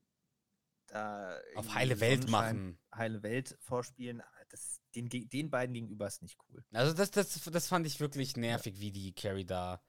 da 0.88 1.38
Auf 1.54 1.72
heile 1.74 1.98
Welt 2.00 2.28
machen. 2.28 2.78
heile 2.94 3.22
Welt 3.22 3.56
vorspielen, 3.60 4.22
das, 4.50 4.82
den, 4.94 5.08
den 5.08 5.50
beiden 5.50 5.72
gegenüber 5.72 6.06
ist 6.06 6.20
nicht 6.20 6.36
cool. 6.48 6.62
Also 6.72 6.92
das, 6.92 7.10
das, 7.10 7.40
das 7.44 7.68
fand 7.68 7.86
ich 7.86 8.00
wirklich 8.00 8.36
nervig, 8.36 8.78
wie 8.80 8.90
die 8.92 9.14
Carrie 9.14 9.46
da 9.46 9.80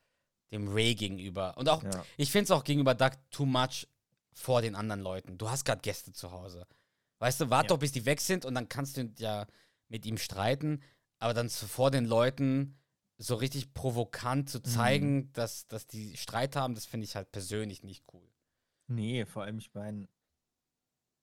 dem 0.52 0.68
Ray 0.70 0.96
gegenüber. 0.96 1.58
Und 1.58 1.68
auch, 1.68 1.84
Ja. 1.84 2.06
ich 2.18 2.32
finde 2.32 2.46
es 2.46 2.52
auch 2.52 2.64
gegenüber 2.64 2.94
Duck 2.96 3.14
too 3.32 3.46
much 3.46 3.88
vor 4.34 4.62
den 4.62 4.76
anderen 4.76 5.02
Leuten. 5.02 5.38
Du 5.38 5.50
hast 5.50 5.66
gerade 5.66 5.82
Gäste 5.82 6.14
zu 6.14 6.32
Hause. 6.32 6.66
Weißt 7.22 7.40
du, 7.40 7.52
warte 7.52 7.66
Ja. 7.66 7.68
doch, 7.70 7.78
bis 7.80 7.92
die 7.92 8.06
weg 8.08 8.20
sind 8.20 8.46
und 8.46 8.56
dann 8.56 8.68
kannst 8.68 8.98
du 8.98 9.12
ja 9.20 9.46
mit 9.90 10.08
ihm 10.08 10.18
streiten. 10.18 10.82
Aber 11.20 11.36
dann 11.36 11.50
vor 11.50 11.92
den 11.92 12.06
Leuten 12.06 12.80
so 13.20 13.36
richtig 13.36 13.76
provokant 13.76 14.50
zu 14.50 14.60
zeigen, 14.60 15.32
dass, 15.34 15.68
dass 15.68 15.86
die 15.86 16.18
Streit 16.18 16.56
haben, 16.56 16.74
das 16.74 16.86
finde 16.86 17.04
ich 17.06 17.16
halt 17.16 17.32
persönlich 17.32 17.84
nicht 17.84 18.04
cool. 18.12 18.28
Nee, 18.88 19.26
vor 19.26 19.44
allem, 19.44 19.60
ich 19.60 19.72
meine, 19.76 20.08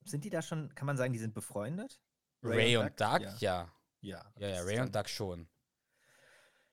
sind 0.04 0.22
die 0.24 0.30
da 0.30 0.40
schon, 0.40 0.72
kann 0.76 0.86
man 0.86 0.96
sagen, 0.96 1.12
die 1.12 1.18
sind 1.18 1.34
befreundet? 1.34 2.00
Ray, 2.44 2.76
und 2.76 2.98
Duck, 3.00 3.20
Ja. 3.20 3.34
ja. 3.40 3.72
Ja, 4.00 4.24
Ja, 4.38 4.48
ja, 4.48 4.50
das 4.54 4.60
ist 4.60 4.66
Ray 4.68 4.80
und 4.80 4.94
Duck 4.94 5.08
schon. 5.08 5.48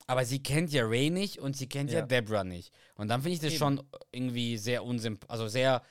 Aber 0.06 0.24
sie 0.24 0.44
kennt 0.44 0.72
ja 0.72 0.86
Ray 0.86 1.10
nicht 1.10 1.40
und 1.40 1.58
sie 1.58 1.68
kennt 1.68 1.90
ja, 1.90 2.02
Ja. 2.02 2.06
Deborah 2.06 2.44
nicht. 2.44 2.72
Und 2.94 3.08
dann 3.08 3.22
finde 3.24 3.34
ich 3.34 3.40
das 3.40 3.54
Eben. 3.54 3.58
schon 3.60 3.90
irgendwie 4.12 4.60
sehr 4.60 4.84
unsymp 4.84 5.26
also 5.28 5.48
sehr 5.48 5.82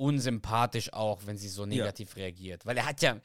unsympathisch 0.00 0.92
auch, 0.92 1.26
wenn 1.26 1.36
sie 1.36 1.48
so 1.48 1.66
negativ 1.66 2.16
reagiert. 2.16 2.64
Weil 2.64 2.76
er 2.78 2.86
hat 2.86 3.02
ja, 3.02 3.20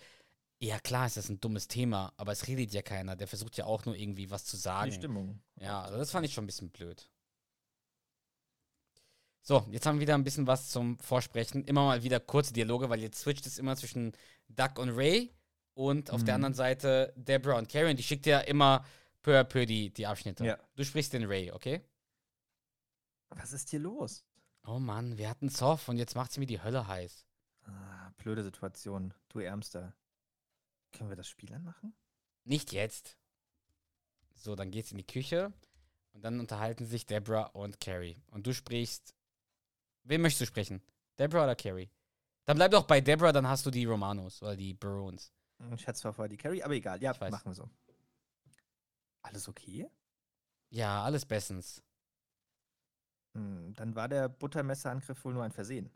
ja 0.60 0.78
klar 0.80 1.06
ist 1.08 1.16
das 1.18 1.30
ein 1.30 1.40
dummes 1.40 1.68
Thema, 1.68 2.14
aber 2.18 2.34
es 2.34 2.48
redet 2.48 2.74
ja 2.74 2.82
keiner. 2.82 3.16
Der 3.16 3.28
versucht 3.28 3.56
ja 3.58 3.66
auch 3.66 3.86
nur 3.86 3.96
irgendwie 3.96 4.30
was 4.30 4.44
zu 4.46 4.58
Die 4.58 4.62
sagen. 4.62 4.92
Stimmung. 4.92 5.42
Ja, 5.60 5.82
also 5.84 5.98
das 5.98 6.12
fand 6.12 6.26
ich 6.26 6.34
schon 6.34 6.44
ein 6.44 6.48
bisschen 6.48 6.70
blöd. 6.72 7.10
So, 9.42 9.66
jetzt 9.72 9.86
haben 9.86 9.98
wir 9.98 10.02
wieder 10.02 10.16
ein 10.16 10.24
bisschen 10.24 10.48
was 10.48 10.70
zum 10.70 10.98
Vorsprechen. 11.00 11.64
Immer 11.66 11.86
mal 11.86 12.04
wieder 12.04 12.20
kurze 12.20 12.52
Dialoge, 12.52 12.90
weil 12.90 13.00
jetzt 13.00 13.20
switcht 13.20 13.46
es 13.46 13.58
immer 13.60 13.76
zwischen 13.76 14.12
Duck 14.50 14.80
und 14.80 14.90
Ray 14.90 15.32
und 15.76 16.10
auf 16.12 16.24
der 16.24 16.34
Mhm. 16.34 16.36
anderen 16.46 16.54
Seite 16.56 17.14
Deborah 17.16 17.58
und 17.60 17.70
Karen. 17.70 17.96
Die 17.96 18.04
schickt 18.04 18.26
ja 18.26 18.40
immer 18.40 18.84
peu 19.22 19.40
à 19.40 19.44
peu 19.44 19.66
die, 19.66 19.92
die 19.94 20.08
Abschnitte. 20.08 20.44
Ja. 20.46 20.58
Du 20.76 20.84
sprichst 20.84 21.14
den 21.14 21.26
Ray, 21.26 21.52
okay? 21.52 21.82
Was 23.30 23.54
ist 23.54 23.70
hier 23.70 23.80
los? 23.80 24.24
Oh 24.68 24.80
Mann, 24.80 25.18
wir 25.18 25.30
hatten 25.30 25.50
Zoff 25.50 25.88
und 25.90 25.98
jetzt 25.98 26.16
macht 26.16 26.32
sie 26.32 26.40
mir 26.40 26.48
die 26.48 26.62
Hölle 26.62 26.88
heiß. 26.88 27.26
Ah, 27.66 28.12
blöde 28.18 28.44
Situation. 28.44 29.14
Du 29.30 29.40
Ärmster. 29.40 29.96
Können 30.92 31.10
wir 31.10 31.16
das 31.16 31.28
Spiel 31.28 31.54
anmachen? 31.54 31.94
Nicht 32.44 32.72
jetzt. 32.72 33.18
So, 34.34 34.56
dann 34.56 34.72
geht's 34.72 34.92
in 34.92 34.98
die 34.98 35.06
Küche 35.08 35.54
und 36.14 36.24
dann 36.24 36.40
unterhalten 36.40 36.86
sich 36.86 37.06
Deborah 37.06 37.48
und 37.48 37.80
Carrie. 37.80 38.18
Und 38.32 38.48
du 38.48 38.54
sprichst. 38.54 39.16
Wen 40.04 40.22
möchtest 40.22 40.42
du 40.42 40.46
sprechen? 40.48 40.82
Deborah 41.20 41.44
oder 41.44 41.56
Carrie? 41.56 41.92
Dann 42.46 42.58
bleib 42.58 42.72
doch 42.72 42.86
bei 42.86 43.02
Deborah, 43.02 43.32
dann 43.32 43.48
hast 43.48 43.66
du 43.66 43.72
die 43.72 43.86
Romanos 43.86 44.42
oder 44.42 44.56
die 44.56 44.74
Barons. 44.74 45.32
Ich 45.76 45.88
hatte 45.88 46.00
zwar 46.00 46.14
vorher 46.14 46.30
die 46.30 46.38
Carry, 46.38 46.62
aber 46.62 46.74
egal. 46.74 47.02
Ja, 47.02 47.14
machen 47.20 47.46
wir 47.46 47.56
so. 47.56 47.70
Alles 49.22 49.48
okay? 49.48 49.90
Ja, 50.70 51.04
alles 51.04 51.26
bestens. 51.26 51.82
Hm, 53.36 53.74
dann 53.76 53.96
war 53.96 54.08
der 54.08 54.30
Buttermesserangriff 54.30 55.24
wohl 55.24 55.34
nur 55.34 55.44
ein 55.44 55.52
Versehen. 55.52 55.92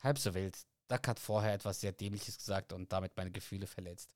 Halb 0.00 0.18
so 0.18 0.34
wild. 0.34 0.66
Duck 0.88 1.08
hat 1.08 1.18
vorher 1.18 1.54
etwas 1.54 1.80
sehr 1.80 1.92
Dämliches 1.92 2.36
gesagt 2.36 2.72
und 2.72 2.92
damit 2.92 3.16
meine 3.16 3.30
Gefühle 3.30 3.66
verletzt. 3.66 4.14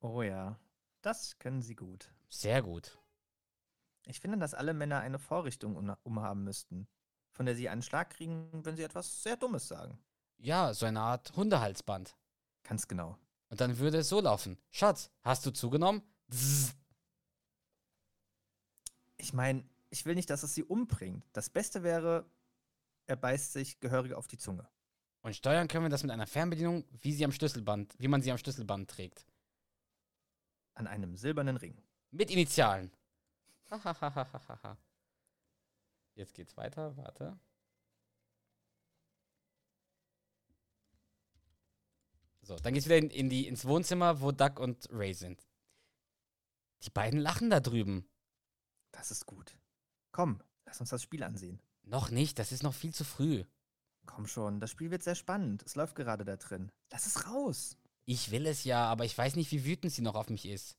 Oh 0.00 0.22
ja. 0.22 0.58
Das 1.02 1.38
können 1.38 1.62
sie 1.62 1.76
gut. 1.76 2.10
Sehr 2.28 2.62
gut. 2.62 2.98
Ich 4.06 4.20
finde, 4.20 4.38
dass 4.38 4.54
alle 4.54 4.74
Männer 4.74 5.00
eine 5.00 5.18
Vorrichtung 5.18 5.76
um, 5.76 5.94
umhaben 6.02 6.42
müssten, 6.42 6.88
von 7.30 7.46
der 7.46 7.54
sie 7.54 7.68
einen 7.68 7.82
Schlag 7.82 8.10
kriegen, 8.10 8.48
wenn 8.64 8.76
sie 8.76 8.82
etwas 8.82 9.22
sehr 9.22 9.36
Dummes 9.36 9.68
sagen. 9.68 9.98
Ja, 10.38 10.74
so 10.74 10.86
eine 10.86 11.00
Art 11.00 11.36
Hundehalsband. 11.36 12.16
Ganz 12.64 12.88
genau. 12.88 13.16
Und 13.48 13.60
dann 13.60 13.78
würde 13.78 13.98
es 13.98 14.08
so 14.08 14.20
laufen. 14.20 14.58
Schatz, 14.70 15.10
hast 15.22 15.46
du 15.46 15.52
zugenommen? 15.52 16.02
Zzz. 16.30 16.74
Ich 19.18 19.32
meine, 19.32 19.64
ich 19.90 20.04
will 20.04 20.14
nicht, 20.14 20.30
dass 20.30 20.42
es 20.42 20.54
sie 20.54 20.64
umbringt. 20.64 21.24
Das 21.32 21.50
Beste 21.50 21.82
wäre, 21.82 22.28
er 23.06 23.16
beißt 23.16 23.52
sich 23.52 23.80
gehörig 23.80 24.14
auf 24.14 24.26
die 24.26 24.38
Zunge. 24.38 24.68
Und 25.22 25.34
steuern 25.34 25.68
können 25.68 25.84
wir 25.84 25.90
das 25.90 26.02
mit 26.02 26.12
einer 26.12 26.26
Fernbedienung, 26.26 26.84
wie 26.90 27.12
sie 27.12 27.24
am 27.24 27.32
Schlüsselband, 27.32 27.94
wie 27.98 28.08
man 28.08 28.22
sie 28.22 28.30
am 28.30 28.38
Schlüsselband 28.38 28.90
trägt. 28.90 29.26
An 30.74 30.86
einem 30.86 31.16
silbernen 31.16 31.56
Ring. 31.56 31.82
Mit 32.10 32.30
Initialen. 32.30 32.92
Hahaha. 33.70 34.76
Jetzt 36.14 36.34
geht's 36.34 36.56
weiter, 36.56 36.96
warte. 36.96 37.38
So, 42.42 42.54
dann 42.56 42.74
geht's 42.74 42.86
wieder 42.86 42.98
in, 42.98 43.10
in 43.10 43.28
die, 43.28 43.48
ins 43.48 43.64
Wohnzimmer, 43.64 44.20
wo 44.20 44.30
Duck 44.30 44.60
und 44.60 44.88
Ray 44.92 45.12
sind. 45.12 45.44
Die 46.84 46.90
beiden 46.90 47.18
lachen 47.18 47.50
da 47.50 47.58
drüben. 47.58 48.08
Das 48.92 49.10
ist 49.10 49.26
gut. 49.26 49.56
Komm, 50.16 50.40
lass 50.64 50.80
uns 50.80 50.88
das 50.88 51.02
Spiel 51.02 51.22
ansehen. 51.22 51.60
Noch 51.82 52.08
nicht, 52.08 52.38
das 52.38 52.50
ist 52.50 52.62
noch 52.62 52.72
viel 52.72 52.94
zu 52.94 53.04
früh. 53.04 53.44
Komm 54.06 54.26
schon, 54.26 54.60
das 54.60 54.70
Spiel 54.70 54.90
wird 54.90 55.02
sehr 55.02 55.14
spannend. 55.14 55.62
Es 55.66 55.74
läuft 55.74 55.94
gerade 55.94 56.24
da 56.24 56.36
drin. 56.36 56.72
Lass 56.90 57.04
es 57.04 57.26
raus. 57.26 57.76
Ich 58.06 58.30
will 58.30 58.46
es 58.46 58.64
ja, 58.64 58.86
aber 58.86 59.04
ich 59.04 59.18
weiß 59.18 59.36
nicht, 59.36 59.52
wie 59.52 59.66
wütend 59.66 59.92
sie 59.92 60.00
noch 60.00 60.14
auf 60.14 60.30
mich 60.30 60.46
ist. 60.46 60.78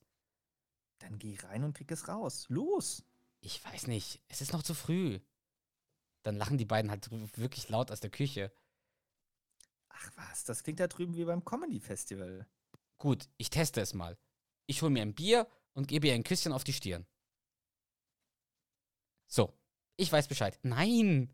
Dann 0.98 1.20
geh 1.20 1.36
rein 1.40 1.62
und 1.62 1.76
krieg 1.76 1.88
es 1.92 2.08
raus. 2.08 2.46
Los. 2.48 3.04
Ich 3.40 3.64
weiß 3.64 3.86
nicht, 3.86 4.20
es 4.26 4.40
ist 4.40 4.52
noch 4.52 4.64
zu 4.64 4.74
früh. 4.74 5.20
Dann 6.24 6.34
lachen 6.34 6.58
die 6.58 6.64
beiden 6.64 6.90
halt 6.90 7.08
wirklich 7.38 7.68
laut 7.68 7.92
aus 7.92 8.00
der 8.00 8.10
Küche. 8.10 8.50
Ach 9.88 10.10
was, 10.16 10.46
das 10.46 10.64
klingt 10.64 10.80
da 10.80 10.88
drüben 10.88 11.14
wie 11.14 11.24
beim 11.24 11.44
Comedy 11.44 11.78
Festival. 11.78 12.44
Gut, 12.96 13.28
ich 13.36 13.50
teste 13.50 13.80
es 13.82 13.94
mal. 13.94 14.18
Ich 14.66 14.82
hole 14.82 14.90
mir 14.90 15.02
ein 15.02 15.14
Bier 15.14 15.46
und 15.74 15.86
gebe 15.86 16.08
ihr 16.08 16.14
ein 16.14 16.24
Küsschen 16.24 16.52
auf 16.52 16.64
die 16.64 16.72
Stirn. 16.72 17.06
So, 19.28 19.54
ich 19.96 20.10
weiß 20.10 20.26
Bescheid. 20.26 20.58
Nein! 20.62 21.32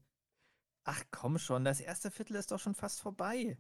Ach 0.83 1.03
komm 1.11 1.39
schon, 1.39 1.65
das 1.65 1.81
erste 1.81 2.11
Viertel 2.11 2.37
ist 2.37 2.51
doch 2.51 2.59
schon 2.59 2.75
fast 2.75 3.01
vorbei. 3.01 3.57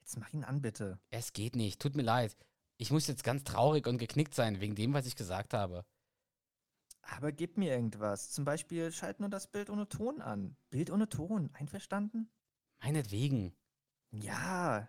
Jetzt 0.00 0.18
mach 0.18 0.32
ihn 0.32 0.44
an, 0.44 0.62
bitte. 0.62 0.98
Es 1.10 1.32
geht 1.32 1.56
nicht, 1.56 1.82
tut 1.82 1.96
mir 1.96 2.02
leid. 2.02 2.36
Ich 2.78 2.90
muss 2.90 3.06
jetzt 3.06 3.24
ganz 3.24 3.44
traurig 3.44 3.86
und 3.86 3.98
geknickt 3.98 4.34
sein 4.34 4.60
wegen 4.60 4.74
dem, 4.74 4.94
was 4.94 5.06
ich 5.06 5.16
gesagt 5.16 5.52
habe. 5.52 5.84
Aber 7.02 7.32
gib 7.32 7.58
mir 7.58 7.72
irgendwas. 7.72 8.30
Zum 8.30 8.44
Beispiel 8.44 8.92
schalt 8.92 9.20
nur 9.20 9.28
das 9.28 9.48
Bild 9.48 9.68
ohne 9.68 9.88
Ton 9.88 10.22
an. 10.22 10.56
Bild 10.70 10.90
ohne 10.90 11.08
Ton, 11.08 11.50
einverstanden? 11.52 12.30
Meinetwegen. 12.80 13.54
Ja. 14.12 14.88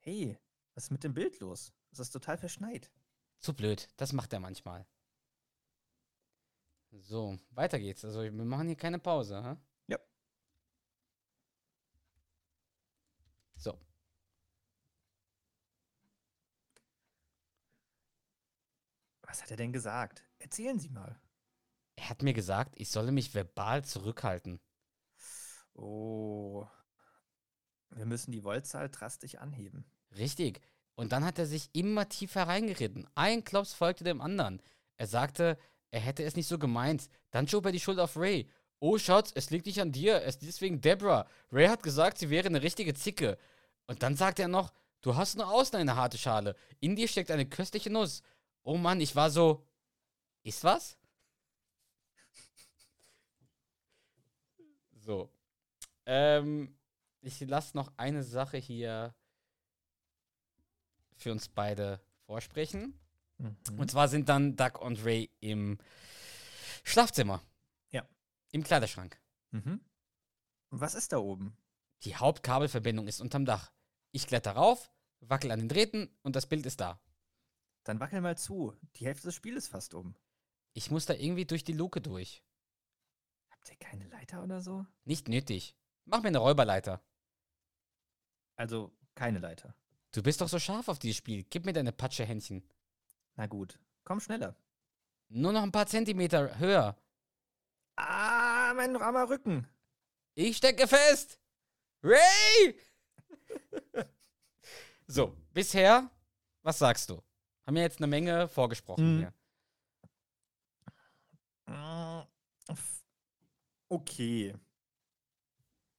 Hey, 0.00 0.38
was 0.74 0.84
ist 0.84 0.90
mit 0.90 1.04
dem 1.04 1.14
Bild 1.14 1.38
los? 1.40 1.72
Es 1.92 2.00
ist 2.00 2.10
total 2.10 2.36
verschneit. 2.36 2.90
Zu 3.38 3.54
blöd, 3.54 3.88
das 3.96 4.12
macht 4.12 4.32
er 4.32 4.40
manchmal. 4.40 4.86
So, 6.90 7.38
weiter 7.50 7.78
geht's. 7.78 8.04
Also, 8.04 8.22
wir 8.22 8.32
machen 8.32 8.66
hier 8.66 8.76
keine 8.76 8.98
Pause, 8.98 9.42
hä? 9.44 9.56
Ja. 9.88 9.98
So. 13.56 13.78
Was 19.22 19.42
hat 19.42 19.50
er 19.50 19.56
denn 19.58 19.72
gesagt? 19.72 20.24
Erzählen 20.38 20.78
Sie 20.78 20.88
mal. 20.88 21.20
Er 21.96 22.08
hat 22.08 22.22
mir 22.22 22.32
gesagt, 22.32 22.74
ich 22.76 22.90
solle 22.90 23.12
mich 23.12 23.34
verbal 23.34 23.84
zurückhalten. 23.84 24.60
Oh. 25.74 26.66
Wir 27.90 28.06
müssen 28.06 28.32
die 28.32 28.44
Voltzahl 28.44 28.88
drastisch 28.88 29.34
anheben. 29.36 29.84
Richtig. 30.16 30.60
Und 30.94 31.12
dann 31.12 31.24
hat 31.24 31.38
er 31.38 31.46
sich 31.46 31.70
immer 31.74 32.08
tiefer 32.08 32.44
reingeritten. 32.44 33.08
Ein 33.14 33.44
Klops 33.44 33.74
folgte 33.74 34.04
dem 34.04 34.20
anderen. 34.20 34.62
Er 34.96 35.06
sagte, 35.06 35.58
er 35.90 36.00
hätte 36.00 36.22
es 36.24 36.36
nicht 36.36 36.48
so 36.48 36.58
gemeint. 36.58 37.08
Dann 37.30 37.48
schob 37.48 37.66
er 37.66 37.72
die 37.72 37.80
Schuld 37.80 37.98
auf 37.98 38.16
Ray. 38.16 38.48
Oh, 38.80 38.98
Schatz, 38.98 39.32
es 39.34 39.50
liegt 39.50 39.66
nicht 39.66 39.80
an 39.80 39.92
dir, 39.92 40.22
es 40.22 40.36
liegt 40.40 40.52
deswegen 40.52 40.80
Deborah. 40.80 41.26
Ray 41.50 41.66
hat 41.66 41.82
gesagt, 41.82 42.18
sie 42.18 42.30
wäre 42.30 42.46
eine 42.46 42.62
richtige 42.62 42.94
Zicke. 42.94 43.38
Und 43.86 44.02
dann 44.02 44.16
sagte 44.16 44.42
er 44.42 44.48
noch, 44.48 44.72
du 45.00 45.16
hast 45.16 45.36
nur 45.36 45.50
außen 45.50 45.76
eine 45.78 45.96
harte 45.96 46.18
Schale. 46.18 46.54
In 46.80 46.94
dir 46.94 47.08
steckt 47.08 47.30
eine 47.30 47.48
köstliche 47.48 47.90
Nuss. 47.90 48.22
Oh 48.62 48.76
Mann, 48.76 49.00
ich 49.00 49.16
war 49.16 49.30
so. 49.30 49.66
Ist 50.42 50.64
was? 50.64 50.96
So. 55.00 55.30
Ähm, 56.04 56.76
ich 57.22 57.40
lasse 57.40 57.74
noch 57.76 57.90
eine 57.96 58.22
Sache 58.22 58.58
hier 58.58 59.14
für 61.16 61.32
uns 61.32 61.48
beide 61.48 62.00
vorsprechen. 62.26 62.98
Mhm. 63.38 63.56
Und 63.78 63.90
zwar 63.90 64.08
sind 64.08 64.28
dann 64.28 64.56
Doug 64.56 64.78
und 64.80 65.04
Ray 65.04 65.30
im 65.40 65.78
Schlafzimmer. 66.84 67.42
Ja. 67.90 68.06
Im 68.50 68.62
Kleiderschrank. 68.62 69.18
Mhm. 69.50 69.80
Und 70.70 70.80
was 70.80 70.94
ist 70.94 71.12
da 71.12 71.18
oben? 71.18 71.56
Die 72.02 72.16
Hauptkabelverbindung 72.16 73.08
ist 73.08 73.20
unterm 73.20 73.44
Dach. 73.44 73.72
Ich 74.12 74.26
kletter 74.26 74.52
rauf, 74.52 74.92
wackel 75.20 75.50
an 75.50 75.60
den 75.60 75.68
Drähten 75.68 76.08
und 76.22 76.36
das 76.36 76.46
Bild 76.46 76.66
ist 76.66 76.80
da. 76.80 77.00
Dann 77.84 78.00
wackel 78.00 78.20
mal 78.20 78.36
zu. 78.36 78.76
Die 78.96 79.06
Hälfte 79.06 79.28
des 79.28 79.34
Spiels 79.34 79.64
ist 79.64 79.68
fast 79.68 79.94
um. 79.94 80.14
Ich 80.74 80.90
muss 80.90 81.06
da 81.06 81.14
irgendwie 81.14 81.46
durch 81.46 81.64
die 81.64 81.72
Luke 81.72 82.00
durch. 82.00 82.44
Habt 83.50 83.70
ihr 83.70 83.76
keine 83.76 84.06
Leiter 84.08 84.42
oder 84.42 84.60
so? 84.60 84.86
Nicht 85.04 85.28
nötig. 85.28 85.76
Mach 86.04 86.22
mir 86.22 86.28
eine 86.28 86.38
Räuberleiter. 86.38 87.02
Also 88.56 88.92
keine 89.14 89.38
Leiter. 89.38 89.74
Du 90.12 90.22
bist 90.22 90.40
doch 90.40 90.48
so 90.48 90.58
scharf 90.58 90.88
auf 90.88 90.98
dieses 90.98 91.16
Spiel. 91.16 91.44
Gib 91.44 91.64
mir 91.64 91.72
deine 91.72 91.92
Patschehändchen. 91.92 92.62
Na 93.38 93.46
gut. 93.46 93.78
Komm 94.04 94.18
schneller. 94.20 94.56
Nur 95.28 95.52
noch 95.52 95.62
ein 95.62 95.70
paar 95.72 95.86
Zentimeter 95.86 96.58
höher. 96.58 96.96
Ah, 97.96 98.72
mein 98.74 98.96
armer 98.96 99.28
Rücken. 99.28 99.68
Ich 100.34 100.56
stecke 100.56 100.88
fest. 100.88 101.38
Ray! 102.02 102.80
so, 105.06 105.36
bisher, 105.52 106.10
was 106.62 106.78
sagst 106.78 107.10
du? 107.10 107.22
Haben 107.66 107.76
wir 107.76 107.82
jetzt 107.82 107.98
eine 107.98 108.06
Menge 108.08 108.48
vorgesprochen 108.48 109.16
Mhm. 109.16 109.18
hier. 109.18 109.32
Mm, 111.74 112.26
Okay. 113.90 114.54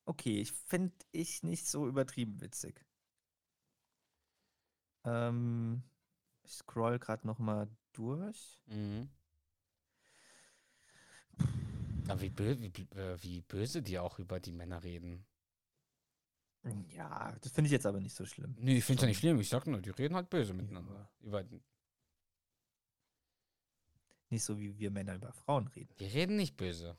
Okay, 0.05 0.41
ich 0.41 0.51
finde 0.51 0.93
ich 1.11 1.41
nicht 1.43 1.67
so 1.67 1.87
übertrieben 1.87 2.41
witzig. 2.41 2.83
Ähm, 5.05 5.83
ich 6.49 6.55
scroll 6.55 6.97
gerade 6.99 7.27
noch 7.27 7.37
mal 7.39 7.67
durch. 7.93 8.59
Mhm. 8.65 9.09
Aber 12.07 12.21
wie, 12.21 12.29
bö 12.29 12.55
wie, 12.59 12.87
äh, 12.97 13.17
wie 13.21 13.41
böse 13.41 13.81
die 13.83 13.99
auch 13.99 14.17
über 14.17 14.39
die 14.39 14.51
Männer 14.51 14.83
reden. 14.83 15.25
Ja, 16.89 17.35
das 17.41 17.51
finde 17.53 17.67
ich 17.67 17.71
jetzt 17.71 17.85
aber 17.85 18.01
nicht 18.01 18.15
so 18.15 18.25
schlimm. 18.25 18.55
Nee, 18.59 18.77
ich 18.77 18.83
finde 18.83 18.97
es 18.97 19.01
ja 19.03 19.07
nicht 19.07 19.19
schlimm. 19.19 19.39
Ich 19.39 19.49
sag 19.49 19.65
nur, 19.67 19.79
die 19.79 19.91
reden 19.91 20.15
halt 20.15 20.29
böse 20.29 20.53
miteinander. 20.53 21.09
Über, 21.21 21.43
Nicht 24.29 24.43
so 24.43 24.59
wie 24.59 24.77
wir 24.77 24.91
Männer 24.91 25.15
über 25.15 25.31
Frauen 25.31 25.67
reden. 25.67 25.93
die 25.99 26.05
reden 26.05 26.35
nicht 26.35 26.57
böse. 26.57 26.97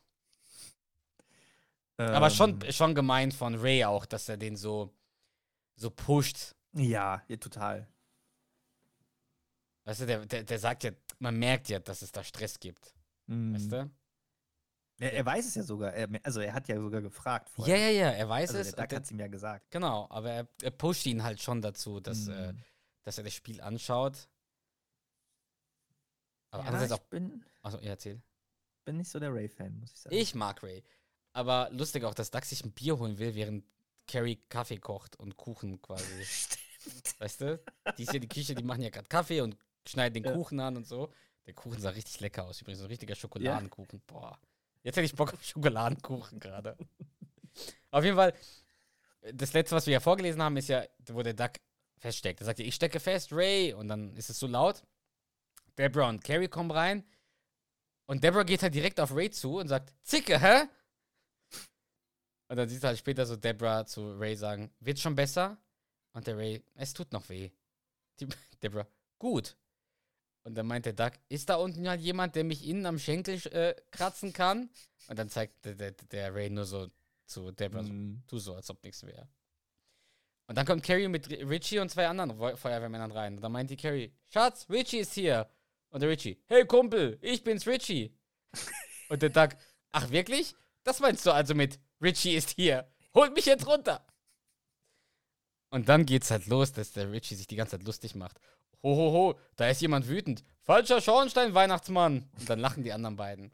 Aber 1.96 2.30
schon, 2.30 2.62
Ähm, 2.62 2.72
schon 2.72 2.94
gemein 2.94 3.30
von 3.32 3.54
Ray 3.56 3.84
auch, 3.84 4.06
dass 4.06 4.28
er 4.28 4.38
den 4.38 4.56
so, 4.56 4.94
so 5.76 5.90
pusht. 5.90 6.54
Ja, 6.72 7.22
ja, 7.28 7.36
total. 7.36 7.86
Weißt 9.90 10.02
du, 10.02 10.06
der, 10.06 10.24
der, 10.24 10.44
der 10.44 10.58
sagt 10.60 10.84
ja, 10.84 10.92
man 11.18 11.36
merkt 11.36 11.68
ja, 11.68 11.80
dass 11.80 12.02
es 12.02 12.12
da 12.12 12.22
Stress 12.22 12.60
gibt. 12.60 12.94
Mm. 13.26 13.54
Weißt 13.56 13.72
du? 13.72 13.90
Er, 15.00 15.12
er 15.14 15.26
weiß 15.26 15.44
es 15.48 15.56
ja 15.56 15.64
sogar. 15.64 15.92
Er, 15.92 16.08
also 16.22 16.38
er 16.40 16.52
hat 16.54 16.68
ja 16.68 16.76
sogar 16.80 17.00
gefragt 17.00 17.48
Ja, 17.48 17.54
vorher. 17.56 17.90
ja, 17.90 18.06
ja, 18.06 18.10
er 18.12 18.28
weiß 18.28 18.50
Also 18.50 18.60
es. 18.60 18.72
der- 18.76 18.84
hat 18.84 18.92
es 19.04 19.10
ihm 19.10 19.18
ja 19.18 19.26
gesagt. 19.26 19.68
Genau, 19.72 20.06
aber 20.08 20.30
er, 20.30 20.48
er 20.62 20.70
pusht 20.70 21.06
ihn 21.06 21.24
halt 21.24 21.42
schon 21.42 21.60
dazu, 21.60 21.98
dass, 21.98 22.28
äh, 22.28 22.52
Mm. 22.52 22.58
dass 23.02 23.18
er 23.18 23.24
das 23.24 23.34
Spiel 23.34 23.60
anschaut. 23.60 24.28
Aber 26.52 26.62
ja, 26.62 26.68
andererseits 26.68 26.92
ich 27.00 27.00
auch. 27.04 27.10
bin, 27.10 27.44
Achso, 27.62 27.78
ja, 27.78 27.90
erzähl. 27.90 28.22
bin 28.84 28.96
nicht 28.98 29.10
so 29.10 29.18
der 29.18 29.34
Ray-Fan, 29.34 29.76
muss 29.80 29.90
ich 29.92 29.98
sagen. 29.98 30.14
Ich 30.14 30.36
mag 30.36 30.62
Ray. 30.62 30.84
Aber 31.32 31.68
lustig 31.72 32.04
auch, 32.04 32.14
dass 32.14 32.30
Duck 32.30 32.44
sich 32.44 32.64
ein 32.64 32.70
Bier 32.70 32.96
holen 32.96 33.18
will, 33.18 33.34
während 33.34 33.64
Carrie 34.06 34.36
Kaffee 34.48 34.78
kocht 34.78 35.16
und 35.16 35.36
Kuchen 35.36 35.82
quasi. 35.82 36.04
weißt 37.18 37.40
du? 37.40 37.60
Die 37.98 38.02
ist 38.04 38.12
ja 38.12 38.20
die 38.20 38.28
Küche, 38.28 38.54
die 38.54 38.62
machen 38.62 38.82
ja 38.82 38.90
gerade 38.90 39.08
Kaffee 39.08 39.40
und 39.40 39.56
schneiden 39.90 40.14
den 40.22 40.24
Ja. 40.24 40.32
Kuchen 40.32 40.60
an 40.60 40.76
und 40.76 40.86
so. 40.86 41.12
Der 41.46 41.54
Kuchen 41.54 41.80
sah 41.80 41.90
richtig 41.90 42.20
lecker 42.20 42.44
aus, 42.44 42.60
übrigens. 42.60 42.78
So 42.78 42.84
ein 42.86 42.90
richtiger 42.90 43.14
Schokoladenkuchen. 43.14 44.00
Boah. 44.06 44.38
Jetzt 44.82 44.96
hätte 44.96 45.04
ich 45.04 45.14
Bock 45.14 45.34
auf 45.34 45.44
Schokoladenkuchen 45.44 46.40
gerade. 46.40 46.76
auf 47.90 48.04
jeden 48.04 48.16
Fall, 48.16 48.34
das 49.32 49.52
letzte, 49.52 49.76
was 49.76 49.86
wir 49.86 49.92
ja 49.94 50.00
vorgelesen 50.00 50.42
haben, 50.42 50.56
ist 50.56 50.68
ja, 50.68 50.84
wo 51.08 51.22
der 51.22 51.34
Duck 51.34 51.52
feststeckt. 51.98 52.40
Er 52.40 52.46
sagt 52.46 52.58
ja, 52.58 52.64
ich 52.64 52.74
stecke 52.74 53.00
fest, 53.00 53.32
Ray. 53.32 53.74
Und 53.74 53.88
dann 53.88 54.16
ist 54.16 54.30
es 54.30 54.38
so 54.38 54.46
laut, 54.46 54.82
Deborah 55.76 56.08
und 56.08 56.24
Carrie 56.24 56.48
kommen 56.48 56.70
rein. 56.70 57.04
Und 58.06 58.24
Deborah 58.24 58.42
geht 58.42 58.62
halt 58.62 58.74
direkt 58.74 58.98
auf 58.98 59.14
Ray 59.14 59.30
zu 59.30 59.58
und 59.58 59.68
sagt, 59.68 59.94
Zicke, 60.02 60.40
hä? 60.40 60.64
Und 62.48 62.56
dann 62.56 62.68
siehst 62.68 62.82
du 62.82 62.88
halt 62.88 62.98
später 62.98 63.24
so 63.24 63.36
Deborah 63.36 63.86
zu 63.86 64.18
Ray 64.18 64.34
sagen, 64.34 64.72
wird 64.80 64.98
schon 64.98 65.14
besser? 65.14 65.58
Und 66.12 66.26
der 66.26 66.36
Ray, 66.36 66.64
es 66.74 66.92
tut 66.92 67.12
noch 67.12 67.28
weh. 67.28 67.50
Die, 68.18 68.26
Deborah, 68.62 68.86
gut. 69.18 69.56
Und 70.42 70.54
dann 70.54 70.66
meint 70.66 70.86
der 70.86 70.94
Doug, 70.94 71.12
ist 71.28 71.48
da 71.50 71.56
unten 71.56 71.88
halt 71.88 72.00
jemand, 72.00 72.34
der 72.34 72.44
mich 72.44 72.66
innen 72.66 72.86
am 72.86 72.98
Schenkel 72.98 73.34
äh, 73.52 73.74
kratzen 73.90 74.32
kann? 74.32 74.70
Und 75.08 75.18
dann 75.18 75.28
zeigt 75.28 75.64
der, 75.64 75.74
der, 75.74 75.92
der 75.92 76.34
Ray 76.34 76.48
nur 76.50 76.64
so 76.64 76.88
zu 77.26 77.50
Deborah, 77.52 77.84
so, 77.84 77.92
Mhm. 77.92 78.22
tu 78.26 78.38
so, 78.38 78.54
als 78.54 78.70
ob 78.70 78.82
nichts 78.82 79.02
wäre. 79.04 79.28
Und 80.46 80.56
dann 80.56 80.66
kommt 80.66 80.82
Carrie 80.82 81.06
mit 81.08 81.28
Richie 81.30 81.78
und 81.78 81.90
zwei 81.90 82.08
anderen 82.08 82.36
Feu- 82.36 82.56
Feuerwehrmännern 82.56 83.12
rein. 83.12 83.36
Und 83.36 83.42
dann 83.42 83.52
meint 83.52 83.70
die 83.70 83.76
Carrie, 83.76 84.12
Schatz, 84.28 84.66
Richie 84.68 84.98
ist 84.98 85.12
hier. 85.14 85.48
Und 85.90 86.00
der 86.00 86.08
Richie, 86.08 86.40
hey 86.46 86.66
Kumpel, 86.66 87.18
ich 87.20 87.44
bin's 87.44 87.66
Richie. 87.66 88.16
und 89.10 89.22
der 89.22 89.30
Doug, 89.30 89.50
ach 89.92 90.10
wirklich? 90.10 90.54
Das 90.82 90.98
meinst 91.00 91.24
du 91.26 91.32
also 91.32 91.54
mit 91.54 91.78
Richie 92.00 92.34
ist 92.34 92.50
hier. 92.50 92.90
Holt 93.14 93.34
mich 93.34 93.44
jetzt 93.46 93.66
runter. 93.66 94.04
Und 95.70 95.88
dann 95.88 96.04
geht's 96.06 96.30
halt 96.30 96.46
los, 96.46 96.72
dass 96.72 96.92
der 96.92 97.12
Richie 97.12 97.36
sich 97.36 97.46
die 97.46 97.56
ganze 97.56 97.76
Zeit 97.78 97.86
lustig 97.86 98.14
macht. 98.16 98.40
Ho, 98.82 98.96
ho, 98.96 99.12
ho, 99.12 99.38
da 99.56 99.68
ist 99.68 99.80
jemand 99.80 100.08
wütend. 100.08 100.42
Falscher 100.62 101.00
Schornstein, 101.00 101.54
Weihnachtsmann. 101.54 102.28
Und 102.38 102.48
dann 102.48 102.60
lachen 102.60 102.82
die 102.82 102.92
anderen 102.92 103.16
beiden. 103.16 103.52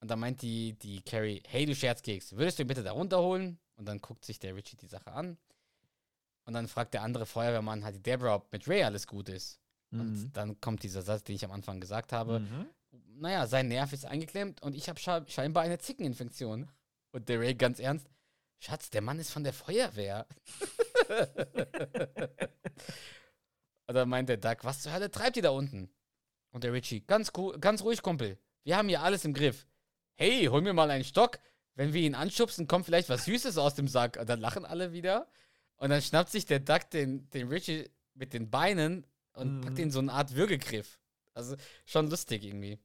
Und 0.00 0.10
dann 0.10 0.20
meint 0.20 0.42
die, 0.42 0.74
die 0.74 1.00
Carrie, 1.00 1.42
hey 1.48 1.66
du 1.66 1.74
Scherzkeks, 1.74 2.36
würdest 2.36 2.58
du 2.58 2.62
ihn 2.62 2.66
bitte 2.66 2.82
da 2.82 2.92
runterholen? 2.92 3.58
Und 3.76 3.86
dann 3.88 4.00
guckt 4.00 4.24
sich 4.24 4.38
der 4.38 4.54
Richie 4.54 4.76
die 4.76 4.86
Sache 4.86 5.12
an. 5.12 5.38
Und 6.44 6.52
dann 6.52 6.68
fragt 6.68 6.94
der 6.94 7.02
andere 7.02 7.26
Feuerwehrmann 7.26 7.84
halt 7.84 7.96
die 7.96 8.02
Deborah, 8.02 8.36
ob 8.36 8.52
mit 8.52 8.68
Ray 8.68 8.84
alles 8.84 9.06
gut 9.06 9.28
ist. 9.28 9.58
Mhm. 9.90 10.00
Und 10.00 10.32
dann 10.34 10.60
kommt 10.60 10.82
dieser 10.82 11.02
Satz, 11.02 11.24
den 11.24 11.36
ich 11.36 11.44
am 11.44 11.52
Anfang 11.52 11.80
gesagt 11.80 12.12
habe. 12.12 12.40
Mhm. 12.40 12.66
Naja, 13.16 13.46
sein 13.46 13.68
Nerv 13.68 13.92
ist 13.92 14.04
eingeklemmt 14.04 14.62
und 14.62 14.74
ich 14.74 14.88
habe 14.88 15.00
scheinbar 15.00 15.62
eine 15.62 15.78
Zickeninfektion. 15.78 16.68
Und 17.12 17.28
der 17.28 17.40
Ray 17.40 17.54
ganz 17.54 17.78
ernst, 17.78 18.06
Schatz, 18.58 18.90
der 18.90 19.02
Mann 19.02 19.18
ist 19.18 19.30
von 19.30 19.44
der 19.44 19.52
Feuerwehr. 19.52 20.26
und 23.86 23.94
dann 23.94 24.08
meint 24.08 24.28
der 24.28 24.36
Doug, 24.36 24.56
was 24.62 24.80
zur 24.82 24.92
Hölle 24.92 25.10
treibt 25.10 25.36
ihr 25.36 25.42
da 25.42 25.50
unten? 25.50 25.90
Und 26.50 26.64
der 26.64 26.72
Richie, 26.72 27.00
ganz, 27.00 27.32
cool, 27.36 27.58
ganz 27.58 27.82
ruhig, 27.82 28.02
Kumpel. 28.02 28.38
Wir 28.62 28.76
haben 28.76 28.88
hier 28.88 29.02
alles 29.02 29.24
im 29.24 29.34
Griff. 29.34 29.66
Hey, 30.14 30.46
hol 30.46 30.62
mir 30.62 30.72
mal 30.72 30.90
einen 30.90 31.04
Stock. 31.04 31.38
Wenn 31.74 31.92
wir 31.92 32.00
ihn 32.02 32.14
anschubsen, 32.14 32.68
kommt 32.68 32.86
vielleicht 32.86 33.08
was 33.08 33.24
Süßes 33.24 33.58
aus 33.58 33.74
dem 33.74 33.88
Sack. 33.88 34.16
Und 34.18 34.28
dann 34.28 34.40
lachen 34.40 34.64
alle 34.64 34.92
wieder. 34.92 35.28
Und 35.76 35.90
dann 35.90 36.00
schnappt 36.00 36.30
sich 36.30 36.46
der 36.46 36.60
Duck 36.60 36.88
den, 36.90 37.28
den 37.30 37.48
Richie 37.48 37.90
mit 38.14 38.32
den 38.32 38.48
Beinen 38.50 39.04
und 39.32 39.56
Mhm. 39.56 39.60
packt 39.62 39.78
ihn 39.78 39.84
in 39.84 39.90
so 39.90 39.98
eine 39.98 40.12
Art 40.12 40.34
Würgegriff. 40.34 41.00
Also 41.34 41.56
schon 41.84 42.08
lustig 42.08 42.44
irgendwie. 42.44 42.78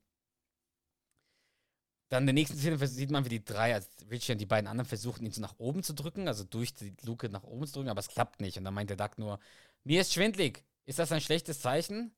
Dann 2.10 2.24
in 2.24 2.28
der 2.28 2.34
nächsten 2.34 2.58
Szene 2.58 2.88
sieht 2.88 3.12
man, 3.12 3.24
wie 3.26 3.30
die 3.30 3.45
drei, 3.45 3.76
also 3.76 3.88
Richie 4.10 4.32
und 4.32 4.39
die 4.39 4.47
beiden 4.47 4.68
anderen 4.68 4.88
versuchen, 4.88 5.24
ihn 5.28 5.32
so 5.32 5.41
nach 5.41 5.60
oben 5.60 5.84
zu 5.84 5.93
drücken, 5.93 6.28
also 6.28 6.43
durch 6.43 6.74
die 6.74 6.95
Luke 7.04 7.30
nach 7.30 7.43
oben 7.43 7.68
zu 7.68 7.74
drücken, 7.74 7.89
aber 7.89 8.00
es 8.00 8.08
klappt 8.08 8.41
nicht. 8.41 8.58
Und 8.58 8.64
dann 8.64 8.74
meint 8.74 8.89
der 8.89 8.97
Duck 8.97 9.20
nur, 9.20 9.39
mir 9.84 10.02
ist 10.02 10.14
schwindlig. 10.14 10.64
Ist 10.90 10.98
das 10.98 11.12
ein 11.12 11.22
schlechtes 11.22 11.60
Zeichen? 11.62 12.16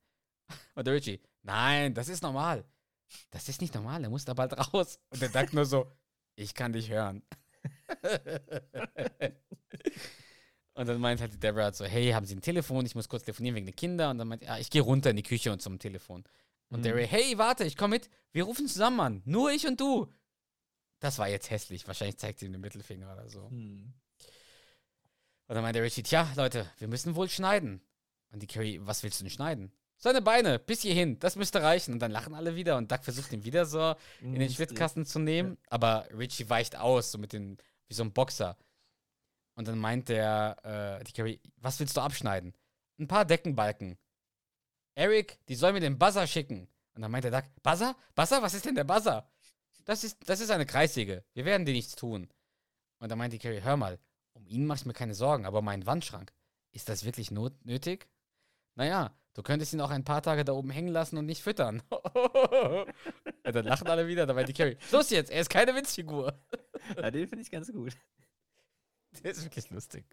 Und 0.74 0.86
der 0.86 0.94
Richie, 0.94 1.20
nein, 1.42 1.92
das 1.92 2.08
ist 2.08 2.22
normal. 2.22 2.64
Das 3.30 3.50
ist 3.50 3.60
nicht 3.60 3.74
normal, 3.74 4.02
er 4.02 4.08
muss 4.08 4.24
da 4.24 4.32
bald 4.32 4.56
raus. 4.72 4.98
Und 5.10 5.20
der 5.20 5.28
Duck 5.28 5.52
nur 5.52 5.66
so, 5.66 5.92
ich 6.36 6.54
kann 6.54 6.72
dich 6.72 6.88
hören. 6.88 7.22
und 10.72 10.88
dann 10.88 10.98
meint 11.02 11.20
halt 11.20 11.34
die 11.34 11.38
Deborah 11.38 11.64
halt 11.64 11.76
so, 11.76 11.84
hey, 11.84 12.12
haben 12.12 12.24
Sie 12.24 12.34
ein 12.34 12.40
Telefon? 12.40 12.86
Ich 12.86 12.94
muss 12.94 13.10
kurz 13.10 13.24
telefonieren 13.24 13.56
wegen 13.56 13.66
der 13.66 13.74
Kinder. 13.74 14.08
Und 14.08 14.16
dann 14.16 14.28
meint, 14.28 14.42
ja, 14.42 14.56
ich 14.56 14.70
gehe 14.70 14.80
runter 14.80 15.10
in 15.10 15.16
die 15.16 15.22
Küche 15.22 15.52
und 15.52 15.60
zum 15.60 15.78
Telefon. 15.78 16.24
Und 16.70 16.86
der 16.86 16.94
Mhm. 16.94 16.98
Ray, 17.00 17.08
hey, 17.08 17.36
warte, 17.36 17.64
ich 17.64 17.76
komme 17.76 17.96
mit. 17.96 18.08
Wir 18.32 18.44
rufen 18.44 18.66
zusammen 18.66 19.00
an. 19.00 19.22
Nur 19.26 19.50
ich 19.52 19.66
und 19.66 19.78
du. 19.78 20.10
Das 20.98 21.18
war 21.18 21.28
jetzt 21.28 21.50
hässlich. 21.50 21.86
Wahrscheinlich 21.86 22.16
zeigt 22.16 22.38
sie 22.38 22.46
ihm 22.46 22.52
den 22.52 22.62
Mittelfinger 22.62 23.12
oder 23.12 23.28
so. 23.28 23.50
Mhm. 23.50 23.92
Und 25.48 25.54
dann 25.54 25.62
meint 25.62 25.76
der 25.76 25.82
Richie, 25.82 26.02
tja, 26.02 26.32
Leute, 26.36 26.70
wir 26.78 26.88
müssen 26.88 27.14
wohl 27.16 27.28
schneiden. 27.28 27.82
Und 28.32 28.42
die 28.42 28.46
Carrie, 28.46 28.80
was 28.82 29.02
willst 29.02 29.20
du 29.20 29.24
denn 29.24 29.30
schneiden? 29.30 29.72
Seine 29.98 30.20
Beine, 30.22 30.58
bis 30.58 30.80
hierhin, 30.82 31.18
das 31.20 31.36
müsste 31.36 31.62
reichen. 31.62 31.92
Und 31.92 32.00
dann 32.00 32.10
lachen 32.10 32.34
alle 32.34 32.56
wieder 32.56 32.76
und 32.76 32.90
Doug 32.90 33.02
versucht 33.02 33.32
ihn 33.32 33.44
wieder 33.44 33.66
so 33.66 33.94
in 34.20 34.40
den 34.40 34.48
Mhm, 34.48 34.52
Schwitzkasten 34.54 35.06
zu 35.06 35.18
nehmen. 35.20 35.58
Aber 35.68 36.08
Richie 36.16 36.48
weicht 36.50 36.76
aus, 36.76 37.12
so 37.12 37.18
mit 37.18 37.32
den, 37.32 37.58
wie 37.88 37.94
so 37.94 38.02
ein 38.02 38.12
Boxer. 38.12 38.56
Und 39.54 39.68
dann 39.68 39.78
meint 39.78 40.08
der, 40.08 40.98
äh, 41.00 41.04
die 41.04 41.12
Carrie, 41.12 41.40
was 41.56 41.78
willst 41.78 41.96
du 41.96 42.00
abschneiden? 42.00 42.54
Ein 42.98 43.06
paar 43.06 43.24
Deckenbalken. 43.24 43.96
Eric, 44.94 45.38
die 45.48 45.54
soll 45.54 45.72
mir 45.72 45.80
den 45.80 45.98
Buzzer 45.98 46.26
schicken. 46.26 46.68
Und 46.94 47.02
dann 47.02 47.10
meint 47.10 47.24
der 47.24 47.30
Doug, 47.30 47.44
Buzzer? 47.62 47.96
Buzzer? 48.14 48.42
Was 48.42 48.54
ist 48.54 48.64
denn 48.64 48.74
der 48.74 48.84
Buzzer? 48.84 49.30
Das 49.84 50.04
ist, 50.04 50.18
das 50.26 50.40
ist 50.40 50.50
eine 50.50 50.66
Kreissäge. 50.66 51.24
Wir 51.34 51.44
werden 51.44 51.66
dir 51.66 51.74
nichts 51.74 51.94
tun. 51.96 52.28
Und 52.98 53.08
dann 53.10 53.18
meint 53.18 53.32
die 53.32 53.38
Carrie, 53.38 53.62
hör 53.62 53.76
mal, 53.76 53.98
um 54.32 54.46
ihn 54.46 54.66
mach 54.66 54.76
ich 54.76 54.86
mir 54.86 54.92
keine 54.92 55.14
Sorgen, 55.14 55.44
aber 55.46 55.62
mein 55.62 55.86
Wandschrank, 55.86 56.32
ist 56.72 56.88
das 56.88 57.04
wirklich 57.04 57.30
not 57.30 57.52
nötig? 57.64 58.08
Naja, 58.74 59.14
du 59.34 59.42
könntest 59.42 59.72
ihn 59.72 59.80
auch 59.80 59.90
ein 59.90 60.04
paar 60.04 60.22
Tage 60.22 60.44
da 60.44 60.52
oben 60.52 60.70
hängen 60.70 60.88
lassen 60.88 61.16
und 61.18 61.26
nicht 61.26 61.42
füttern. 61.42 61.82
und 61.90 63.54
dann 63.54 63.64
lachen 63.64 63.86
alle 63.88 64.06
wieder, 64.08 64.26
da 64.26 64.34
meint 64.34 64.48
die 64.48 64.52
Carrie, 64.54 64.76
los 64.90 65.10
jetzt, 65.10 65.30
er 65.30 65.40
ist 65.40 65.50
keine 65.50 65.74
Witzfigur. 65.74 66.32
Ja, 66.96 67.12
den 67.12 67.28
finde 67.28 67.42
ich 67.42 67.50
ganz 67.50 67.70
gut. 67.72 67.96
Der 69.22 69.30
ist 69.30 69.44
wirklich 69.44 69.70
lustig. 69.70 70.04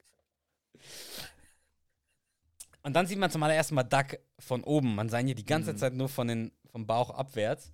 Und 2.84 2.94
dann 2.94 3.08
sieht 3.08 3.18
man 3.18 3.32
zum 3.32 3.42
allerersten 3.42 3.74
Mal 3.74 3.84
Duck 3.84 4.20
von 4.38 4.64
oben. 4.64 4.94
Man 4.94 5.10
sah 5.10 5.20
ihn 5.20 5.26
hier 5.26 5.36
die 5.36 5.46
ganze 5.46 5.74
Mhm. 5.74 5.78
Zeit 5.78 5.94
nur 5.94 6.10
von 6.10 6.28
den, 6.28 6.52
vom 6.72 6.86
Bauch 6.86 7.10
abwärts. 7.10 7.72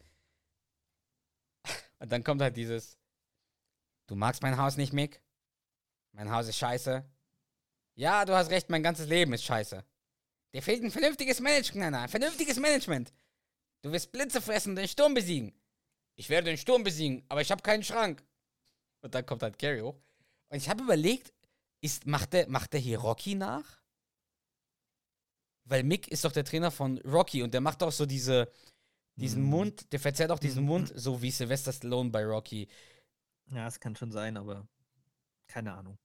Und 2.00 2.12
dann 2.12 2.24
kommt 2.24 2.42
halt 2.42 2.56
dieses: 2.56 2.98
Du 4.08 4.16
magst 4.16 4.42
mein 4.42 4.58
Haus 4.58 4.78
nicht, 4.78 4.94
Mick? 4.94 5.22
Mein 6.14 6.32
Haus 6.32 6.48
ist 6.48 6.58
scheiße. 6.58 7.04
Ja, 7.96 8.24
du 8.24 8.34
hast 8.34 8.50
recht, 8.50 8.70
mein 8.70 8.84
ganzes 8.84 9.08
Leben 9.08 9.34
ist 9.34 9.44
scheiße. 9.44 9.84
Dir 10.56 10.62
fehlt 10.62 10.82
ein 10.82 10.90
vernünftiges 10.90 11.42
Management, 11.42 11.86
Anna. 11.88 12.04
Ein 12.04 12.08
vernünftiges 12.10 12.58
Management. 12.58 13.12
Du 13.82 13.92
wirst 13.92 14.10
Blitze 14.14 14.42
fressen 14.42 14.70
und 14.70 14.76
den 14.78 14.88
Sturm 14.88 15.14
besiegen. 15.14 15.54
Ich 16.16 16.30
werde 16.30 16.46
den 16.46 16.58
Sturm 16.58 16.82
besiegen, 16.82 17.26
aber 17.28 17.42
ich 17.42 17.52
habe 17.52 17.62
keinen 17.62 17.84
Schrank. 17.84 18.24
Und 19.02 19.14
dann 19.14 19.26
kommt 19.26 19.44
halt 19.44 19.60
Gary 19.60 19.82
hoch. 19.82 20.00
Und 20.48 20.56
ich 20.58 20.70
habe 20.70 20.82
überlegt, 20.82 21.34
ist, 21.82 22.06
macht, 22.08 22.32
der, 22.32 22.48
macht 22.48 22.72
der 22.72 22.80
hier 22.80 23.00
Rocky 23.00 23.36
nach? 23.36 23.82
Weil 25.66 25.84
Mick 25.84 26.08
ist 26.08 26.24
doch 26.24 26.32
der 26.32 26.46
Trainer 26.46 26.72
von 26.72 27.00
Rocky 27.00 27.44
und 27.44 27.54
der 27.54 27.60
macht 27.60 27.84
auch 27.84 27.92
so 27.92 28.06
diese, 28.06 28.50
diesen 29.16 29.44
Mhm. 29.44 29.50
Mund, 29.50 29.92
der 29.92 30.00
verzerrt 30.00 30.32
auch 30.32 30.40
diesen 30.40 30.64
Mhm. 30.64 30.70
Mund, 30.70 30.94
so 30.96 31.22
wie 31.22 31.32
Sylvester 31.32 31.74
Stallone 31.74 32.12
bei 32.12 32.24
Rocky. 32.24 32.70
Ja, 33.48 33.68
es 33.68 33.78
kann 33.82 33.98
schon 33.98 34.14
sein, 34.14 34.38
aber 34.38 34.66
keine 35.48 35.74
Ahnung. 35.74 35.98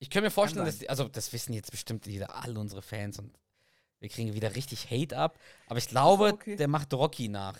Ich 0.00 0.10
kann 0.10 0.24
mir 0.24 0.32
vorstellen, 0.32 0.66
dass, 0.66 0.78
die, 0.78 0.88
also 0.90 1.06
das 1.06 1.32
wissen 1.32 1.52
jetzt 1.52 1.70
bestimmt 1.70 2.08
wieder 2.08 2.34
alle 2.34 2.58
unsere 2.58 2.82
Fans 2.82 3.20
und 3.20 3.38
wir 4.04 4.10
kriegen 4.10 4.34
wieder 4.34 4.54
richtig 4.54 4.90
Hate 4.90 5.16
ab. 5.16 5.38
Aber 5.66 5.78
ich 5.78 5.88
glaube, 5.88 6.34
okay. 6.34 6.56
der 6.56 6.68
macht 6.68 6.92
Rocky 6.92 7.28
nach. 7.28 7.58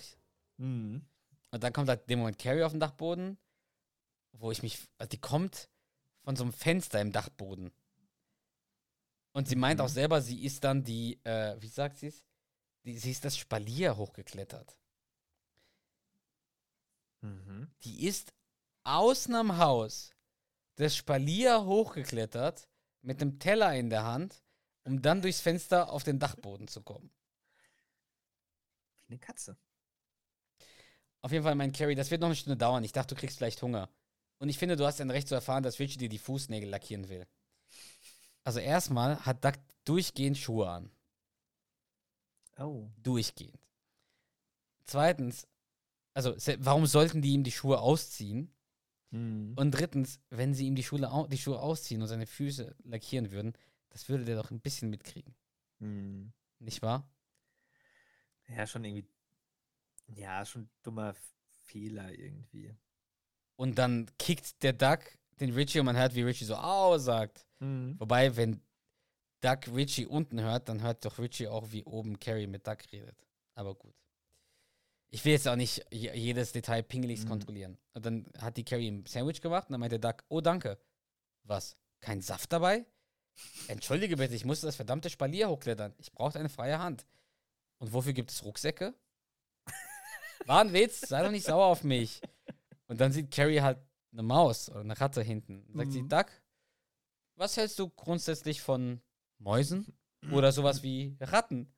Mhm. 0.59 1.03
Und 1.51 1.65
dann 1.65 1.73
kommt 1.73 1.89
halt 1.89 2.09
dem 2.11 2.19
Moment 2.19 2.39
Carrie 2.39 2.63
auf 2.63 2.73
den 2.73 2.81
Dachboden, 2.81 3.39
wo 4.33 4.51
ich 4.51 4.63
mich, 4.63 4.79
also 4.99 5.09
die 5.09 5.21
kommt 5.21 5.71
von 6.23 6.37
so 6.37 6.45
einem 6.45 6.53
Fenster 6.53 7.01
im 7.01 7.13
Dachboden. 7.13 7.73
Und 9.33 9.49
sie 9.49 9.57
meint 9.57 9.81
Mhm. 9.81 9.87
auch 9.87 9.89
selber, 9.89 10.21
sie 10.21 10.45
ist 10.45 10.63
dann 10.65 10.85
die, 10.85 11.19
äh, 11.25 11.57
wie 11.63 11.69
sagt 11.69 11.97
sie 11.97 12.09
es? 12.09 12.27
Sie 12.83 13.11
ist 13.11 13.25
das 13.25 13.39
Spalier 13.39 13.97
hochgeklettert. 13.97 14.77
Mhm. 17.23 17.71
Die 17.85 18.07
ist 18.07 18.35
außen 18.83 19.35
am 19.35 19.57
Haus 19.57 20.11
das 20.75 20.95
Spalier 20.95 21.65
hochgeklettert 21.65 22.69
mit 23.01 23.23
einem 23.23 23.39
Teller 23.39 23.75
in 23.75 23.89
der 23.89 24.05
Hand, 24.05 24.44
um 24.85 25.03
dann 25.03 25.23
durchs 25.23 25.41
Fenster 25.41 25.91
auf 25.91 26.05
den 26.05 26.19
Dachboden 26.19 26.69
zu 26.69 26.83
kommen. 26.83 27.11
Wie 29.07 29.15
eine 29.15 29.19
Katze. 29.19 29.57
Auf 31.21 31.33
jeden 31.33 31.45
Fall, 31.45 31.55
mein 31.55 31.73
Carrie, 31.73 31.95
das 31.95 32.11
wird 32.11 32.21
noch 32.21 32.29
eine 32.29 32.37
Stunde 32.37 32.57
dauern. 32.57 32.85
Ich 32.85 32.93
dachte, 32.93 33.15
du 33.15 33.21
kriegst 33.21 33.39
vielleicht 33.39 33.63
Hunger. 33.63 33.89
Und 34.39 34.49
ich 34.49 34.59
finde, 34.59 34.77
du 34.77 34.85
hast 34.85 35.01
ein 35.01 35.11
Recht 35.11 35.29
zu 35.29 35.35
erfahren, 35.35 35.63
dass 35.63 35.79
Richie 35.79 35.99
dir 35.99 36.09
die 36.09 36.19
Fußnägel 36.19 36.69
lackieren 36.69 37.09
will. 37.09 37.27
Also 38.45 38.61
erstmal 38.61 39.25
hat 39.25 39.43
Duck 39.45 39.55
durchgehend 39.85 40.37
Schuhe 40.37 40.69
an. 40.69 40.91
Oh. 42.59 42.91
Durchgehend. 43.03 43.59
Zweitens, 44.85 45.47
also 46.13 46.35
warum 46.59 46.87
sollten 46.87 47.23
die 47.23 47.33
ihm 47.33 47.43
die 47.43 47.53
Schuhe 47.53 47.81
ausziehen? 47.81 48.55
Mhm. 49.11 49.55
Und 49.57 49.71
drittens, 49.71 50.21
wenn 50.29 50.53
sie 50.53 50.67
ihm 50.67 50.75
die, 50.75 50.83
Schule 50.83 51.11
die 51.31 51.39
Schuhe 51.39 51.59
ausziehen 51.59 52.03
und 52.03 52.09
seine 52.09 52.27
Füße 52.27 52.77
lackieren 52.85 53.31
würden, 53.31 53.55
das 53.95 54.09
würde 54.09 54.25
der 54.25 54.37
doch 54.37 54.51
ein 54.51 54.61
bisschen 54.61 54.91
mitkriegen. 54.91 55.35
Mhm. 55.79 56.33
Nicht 56.59 56.83
wahr? 56.83 57.09
Ja, 58.49 58.67
schon 58.67 58.85
irgendwie. 58.85 59.07
Ja, 60.15 60.45
schon 60.45 60.69
dummer 60.83 61.15
Fehler 61.63 62.13
irgendwie. 62.13 62.75
Und 63.57 63.79
dann 63.79 64.11
kickt 64.19 64.63
der 64.63 64.73
Duck 64.73 65.01
den 65.41 65.53
Richie 65.53 65.81
und 65.81 65.87
man 65.87 65.97
hört, 65.97 66.15
wie 66.15 66.23
Richie 66.23 66.45
so 66.45 66.57
au 66.57 66.99
sagt. 66.99 67.47
Mhm. 67.61 67.99
Wobei, 67.99 68.37
wenn 68.37 68.61
Duck 69.41 69.69
Richie 69.75 70.07
unten 70.07 70.41
hört, 70.41 70.69
dann 70.69 70.83
hört 70.83 71.05
doch 71.05 71.19
Richie 71.19 71.49
auch, 71.49 71.71
wie 71.73 71.85
oben 71.85 72.19
Carrie 72.19 72.47
mit 72.47 72.67
Duck 72.67 72.79
redet. 72.93 73.17
Aber 73.55 73.75
gut. 73.75 73.95
ich 75.11 75.25
will 75.25 75.33
jetzt 75.33 75.47
auch 75.47 75.55
nicht 75.55 75.85
je- 75.93 76.13
jedes 76.17 76.51
Detail 76.51 76.83
pingeligst 76.83 77.25
Mhm. 77.27 77.29
kontrollieren. 77.29 77.79
Und 77.93 78.05
dann 78.05 78.27
hat 78.39 78.57
die 78.57 78.65
Carrie 78.65 78.89
ein 78.91 79.07
Sandwich 79.07 79.41
gemacht 79.41 79.69
und 79.69 79.73
dann 79.75 79.81
meinte 79.81 80.01
Doug, 80.01 80.17
oh 80.29 80.41
danke. 80.41 80.77
Was? 81.45 81.77
Kein 82.01 82.21
Saft 82.21 82.53
dabei? 82.53 82.85
Entschuldige 83.69 84.17
bitte, 84.17 84.35
ich 84.35 84.45
musste 84.45 84.67
das 84.67 84.77
verdammte 84.77 85.11
Spalier 85.11 85.49
hochklettern. 85.49 85.95
Ich 85.99 86.13
brauchte 86.13 86.39
eine 86.39 86.49
freie 86.49 86.79
Hand. 86.79 87.07
Und 87.79 87.93
wofür 87.93 88.13
gibt 88.13 88.31
es 88.31 88.45
Rucksäcke? 88.45 88.95
War 90.47 90.61
ein 90.61 90.73
Witz, 90.73 91.01
sei 91.01 91.23
doch 91.23 91.31
nicht 91.31 91.47
sauer 91.47 91.67
auf 91.67 91.85
mich. 91.85 92.21
Und 92.87 93.01
dann 93.01 93.13
sieht 93.13 93.31
Carrie 93.31 93.61
halt 93.61 93.79
eine 94.13 94.23
Maus 94.23 94.69
oder 94.69 94.81
eine 94.81 95.01
Ratte 95.01 95.23
hinten. 95.23 95.65
Und 95.65 95.77
sagt 95.77 95.93
sie, 95.93 96.03
Mhm. 96.03 96.09
Doug, 96.09 96.27
was 97.37 97.57
hältst 97.57 97.79
du 97.79 97.89
grundsätzlich 97.89 98.61
von 98.61 99.01
Mäusen 99.39 99.97
oder 100.33 100.53
sowas 100.53 100.83
wie 100.83 101.17
Ratten? 101.21 101.73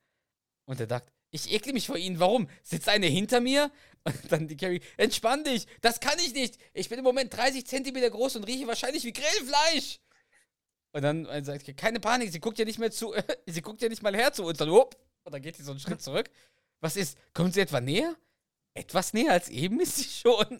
Und 0.65 0.79
er 0.79 0.87
sagt, 0.87 1.11
ich 1.31 1.51
ekle 1.51 1.73
mich 1.73 1.87
vor 1.87 1.97
ihnen. 1.97 2.19
Warum? 2.19 2.47
Sitzt 2.63 2.87
eine 2.89 3.07
hinter 3.07 3.41
mir? 3.41 3.71
Und 4.03 4.31
dann 4.31 4.47
die 4.47 4.55
Carrie, 4.55 4.81
entspann 4.97 5.43
dich. 5.43 5.67
Das 5.81 5.99
kann 5.99 6.17
ich 6.19 6.33
nicht. 6.33 6.57
Ich 6.73 6.87
bin 6.89 6.99
im 6.99 7.03
Moment 7.03 7.35
30 7.35 7.65
Zentimeter 7.65 8.09
groß 8.09 8.37
und 8.37 8.45
rieche 8.45 8.67
wahrscheinlich 8.67 9.03
wie 9.03 9.11
Grillfleisch. 9.13 9.99
Und 10.97 11.03
dann 11.03 11.27
äh, 11.27 11.43
sagt 11.43 11.67
sie, 11.67 11.75
keine 11.75 11.99
Panik, 11.99 12.31
sie 12.31 12.39
guckt 12.39 12.57
ja 12.57 12.65
nicht 12.65 12.79
mehr 12.79 12.89
zu, 12.89 13.13
sie 13.45 13.61
guckt 13.61 13.83
ja 13.83 13.87
nicht 13.87 14.01
mal 14.01 14.15
her 14.15 14.33
zu 14.33 14.43
uns. 14.43 14.59
Und, 14.59 14.71
hopp, 14.71 14.97
und 15.25 15.31
dann 15.31 15.43
geht 15.43 15.55
sie 15.55 15.61
so 15.61 15.69
einen 15.69 15.79
Schritt 15.79 16.01
zurück. 16.01 16.27
Was 16.79 16.95
ist? 16.95 17.19
Kommt 17.35 17.53
sie 17.53 17.61
etwa 17.61 17.79
näher? 17.79 18.15
Etwas 18.73 19.13
näher 19.13 19.31
als 19.31 19.47
eben 19.49 19.79
ist 19.79 19.97
sie 19.97 20.05
schon. 20.05 20.59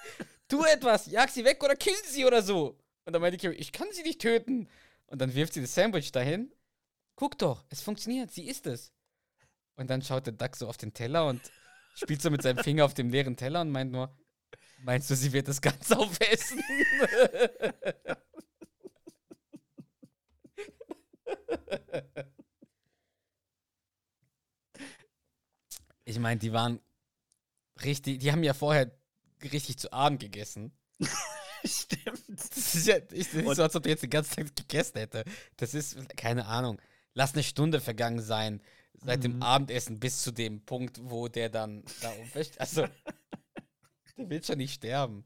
tu 0.48 0.64
etwas, 0.64 1.04
jag 1.10 1.28
sie 1.28 1.44
weg 1.44 1.62
oder 1.62 1.76
kill 1.76 1.92
sie 2.06 2.24
oder 2.24 2.42
so. 2.42 2.78
Und 3.04 3.12
dann 3.12 3.20
meinte 3.20 3.36
Carrie, 3.36 3.56
ich 3.56 3.72
kann 3.72 3.88
sie 3.92 4.02
nicht 4.04 4.22
töten. 4.22 4.70
Und 5.08 5.20
dann 5.20 5.34
wirft 5.34 5.52
sie 5.52 5.60
das 5.60 5.74
Sandwich 5.74 6.12
dahin. 6.12 6.50
Guck 7.14 7.36
doch, 7.36 7.62
es 7.68 7.82
funktioniert, 7.82 8.30
sie 8.30 8.48
ist 8.48 8.66
es. 8.66 8.90
Und 9.76 9.90
dann 9.90 10.00
schaut 10.00 10.24
der 10.24 10.32
Duck 10.32 10.56
so 10.56 10.66
auf 10.66 10.78
den 10.78 10.94
Teller 10.94 11.26
und 11.26 11.42
spielt 11.94 12.22
so 12.22 12.30
mit 12.30 12.40
seinem 12.40 12.64
Finger 12.64 12.86
auf 12.86 12.94
dem 12.94 13.10
leeren 13.10 13.36
Teller 13.36 13.60
und 13.60 13.70
meint 13.70 13.92
nur, 13.92 14.16
meinst 14.78 15.10
du, 15.10 15.14
sie 15.14 15.34
wird 15.34 15.46
das 15.46 15.60
Ganze 15.60 15.98
aufessen? 15.98 16.62
ich 26.04 26.18
meine, 26.18 26.38
die 26.38 26.52
waren 26.52 26.80
richtig, 27.82 28.18
die 28.20 28.32
haben 28.32 28.42
ja 28.42 28.54
vorher 28.54 28.90
richtig 29.42 29.78
zu 29.78 29.92
Abend 29.92 30.20
gegessen. 30.20 30.72
Stimmt. 31.64 32.22
Das 32.28 32.74
ist 32.74 32.86
ja 32.86 32.96
ich, 33.10 33.30
das 33.30 33.34
ist 33.34 33.56
so, 33.56 33.62
als 33.62 33.74
ob 33.74 33.82
der 33.82 33.92
jetzt 33.92 34.02
die 34.02 34.10
ganze 34.10 34.36
Zeit 34.36 34.54
gegessen 34.54 34.98
hätte. 34.98 35.24
Das 35.56 35.72
ist, 35.74 35.96
keine 36.16 36.46
Ahnung. 36.46 36.80
Lass 37.14 37.32
eine 37.34 37.42
Stunde 37.42 37.80
vergangen 37.80 38.20
sein, 38.20 38.60
seit 38.94 39.24
dem 39.24 39.36
Mhm. 39.36 39.42
Abendessen 39.42 39.98
bis 39.98 40.22
zu 40.22 40.30
dem 40.32 40.64
Punkt, 40.64 41.00
wo 41.02 41.28
der 41.28 41.48
dann 41.48 41.84
da 42.02 42.10
umwäscht. 42.10 42.58
Also, 42.58 42.86
der 44.18 44.28
will 44.30 44.44
schon 44.44 44.58
nicht 44.58 44.74
sterben. 44.74 45.24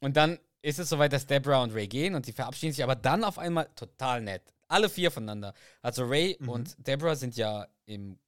Und 0.00 0.16
dann 0.16 0.38
ist 0.62 0.78
es 0.78 0.88
soweit, 0.88 1.12
dass 1.12 1.26
Deborah 1.26 1.62
und 1.62 1.72
Ray 1.72 1.88
gehen 1.88 2.14
und 2.14 2.26
die 2.26 2.32
verabschieden 2.32 2.72
sich 2.72 2.84
aber 2.84 2.94
dann 2.94 3.24
auf 3.24 3.38
einmal 3.38 3.68
total 3.74 4.20
nett. 4.20 4.42
Alle 4.72 4.88
vier 4.88 5.10
voneinander. 5.10 5.54
Also 5.82 6.04
Ray 6.04 6.36
Mhm. 6.40 6.48
und 6.48 6.74
Deborah 6.86 7.14
sind 7.16 7.36
ja 7.36 7.68
im 7.84 8.18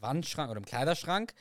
Wandschrank 0.00 0.50
oder 0.50 0.58
im 0.58 0.64
Kleiderschrank 0.64 1.34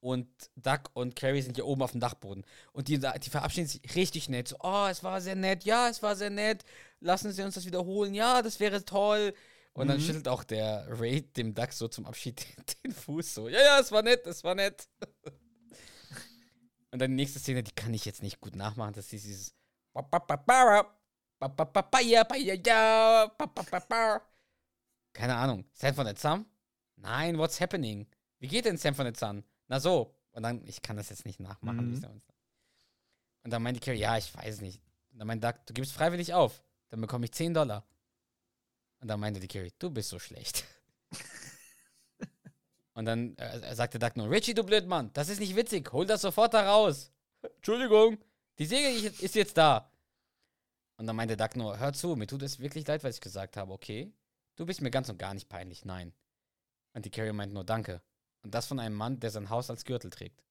und 0.00 0.28
Doug 0.56 0.90
und 0.92 1.16
Carrie 1.16 1.40
sind 1.40 1.56
ja 1.56 1.64
oben 1.64 1.80
auf 1.82 1.92
dem 1.92 2.00
Dachboden. 2.00 2.44
Und 2.72 2.88
die, 2.88 2.98
die 2.98 3.30
verabschieden 3.30 3.66
sich 3.66 3.80
richtig 3.94 4.28
nett. 4.28 4.48
So, 4.48 4.56
oh, 4.60 4.86
es 4.90 5.02
war 5.02 5.20
sehr 5.22 5.36
nett. 5.36 5.64
Ja, 5.64 5.88
es 5.88 6.02
war 6.02 6.14
sehr 6.16 6.28
nett. 6.30 6.64
Lassen 7.00 7.32
Sie 7.32 7.42
uns 7.42 7.54
das 7.54 7.64
wiederholen. 7.64 8.12
Ja, 8.14 8.42
das 8.42 8.60
wäre 8.60 8.84
toll. 8.84 9.32
Und 9.72 9.88
dann 9.88 9.96
Mhm. 9.96 10.02
schüttelt 10.02 10.28
auch 10.28 10.44
der 10.44 10.86
Ray 11.00 11.22
dem 11.22 11.54
Duck 11.54 11.72
so 11.72 11.88
zum 11.88 12.04
Abschied 12.06 12.44
den, 12.44 12.64
den 12.84 12.92
Fuß 12.92 13.34
so. 13.34 13.48
Ja, 13.48 13.62
ja, 13.62 13.80
es 13.80 13.90
war 13.90 14.02
nett, 14.02 14.26
es 14.26 14.44
war 14.44 14.54
nett. 14.54 14.86
Und 16.90 16.98
dann 17.00 17.10
die 17.10 17.16
nächste 17.16 17.38
Szene, 17.40 17.62
die 17.62 17.72
kann 17.74 17.92
ich 17.94 18.04
jetzt 18.04 18.22
nicht 18.22 18.40
gut 18.40 18.54
nachmachen. 18.54 18.92
Das 18.94 19.06
ist 19.06 19.12
dieses. 19.24 19.54
Keine 25.12 25.36
Ahnung. 25.36 25.64
Sam 25.72 25.94
von 25.94 26.06
der 26.06 26.16
Sun? 26.16 26.46
Nein, 26.96 27.38
what's 27.38 27.60
happening? 27.60 28.06
Wie 28.38 28.48
geht 28.48 28.64
denn 28.64 28.76
Sam 28.76 28.94
von 28.94 29.04
der 29.04 29.14
Sun? 29.14 29.44
Na 29.68 29.80
so. 29.80 30.14
Und 30.32 30.42
dann, 30.42 30.64
ich 30.66 30.82
kann 30.82 30.96
das 30.96 31.10
jetzt 31.10 31.24
nicht 31.26 31.40
nachmachen. 31.40 31.92
Mhm. 31.92 32.22
Und 33.44 33.50
dann 33.52 33.62
meinte 33.62 33.80
Carrie, 33.80 33.98
ja, 33.98 34.16
ich 34.16 34.34
weiß 34.34 34.60
nicht. 34.60 34.80
Und 35.12 35.18
dann 35.18 35.28
meinte 35.28 35.46
Doug, 35.46 35.60
du 35.66 35.74
gibst 35.74 35.92
freiwillig 35.92 36.34
auf. 36.34 36.62
Dann 36.88 37.00
bekomme 37.00 37.26
ich 37.26 37.32
10 37.32 37.54
Dollar. 37.54 37.86
Und 39.00 39.08
dann 39.08 39.20
meinte 39.20 39.38
die 39.38 39.48
Carrie, 39.48 39.72
du 39.78 39.90
bist 39.90 40.08
so 40.08 40.18
schlecht. 40.18 40.64
Und 42.94 43.06
dann 43.06 43.36
äh, 43.36 43.74
sagte 43.74 43.98
Doug 43.98 44.12
nur, 44.14 44.30
Richie, 44.30 44.54
du 44.54 44.62
Blödmann, 44.62 45.12
das 45.12 45.28
ist 45.28 45.40
nicht 45.40 45.56
witzig, 45.56 45.92
hol 45.92 46.06
das 46.06 46.22
sofort 46.22 46.54
da 46.54 46.70
raus. 46.70 47.10
Entschuldigung, 47.56 48.18
die 48.58 48.66
Säge 48.66 49.08
ist 49.08 49.34
jetzt 49.34 49.56
da. 49.56 49.90
Und 50.96 51.06
dann 51.06 51.16
meinte 51.16 51.36
Doug 51.36 51.50
nur, 51.56 51.78
hör 51.78 51.92
zu, 51.92 52.14
mir 52.16 52.26
tut 52.26 52.42
es 52.42 52.60
wirklich 52.60 52.86
leid, 52.86 53.02
was 53.02 53.16
ich 53.16 53.20
gesagt 53.20 53.56
habe, 53.56 53.72
okay? 53.72 54.12
Du 54.56 54.64
bist 54.66 54.80
mir 54.80 54.90
ganz 54.90 55.08
und 55.08 55.18
gar 55.18 55.34
nicht 55.34 55.48
peinlich, 55.48 55.84
nein. 55.84 56.12
Und 56.92 57.04
die 57.04 57.10
Carrie 57.10 57.32
meint 57.32 57.52
nur, 57.52 57.64
danke. 57.64 58.00
Und 58.42 58.54
das 58.54 58.66
von 58.66 58.78
einem 58.78 58.94
Mann, 58.94 59.18
der 59.18 59.30
sein 59.30 59.50
Haus 59.50 59.70
als 59.70 59.84
Gürtel 59.84 60.10
trägt. 60.10 60.44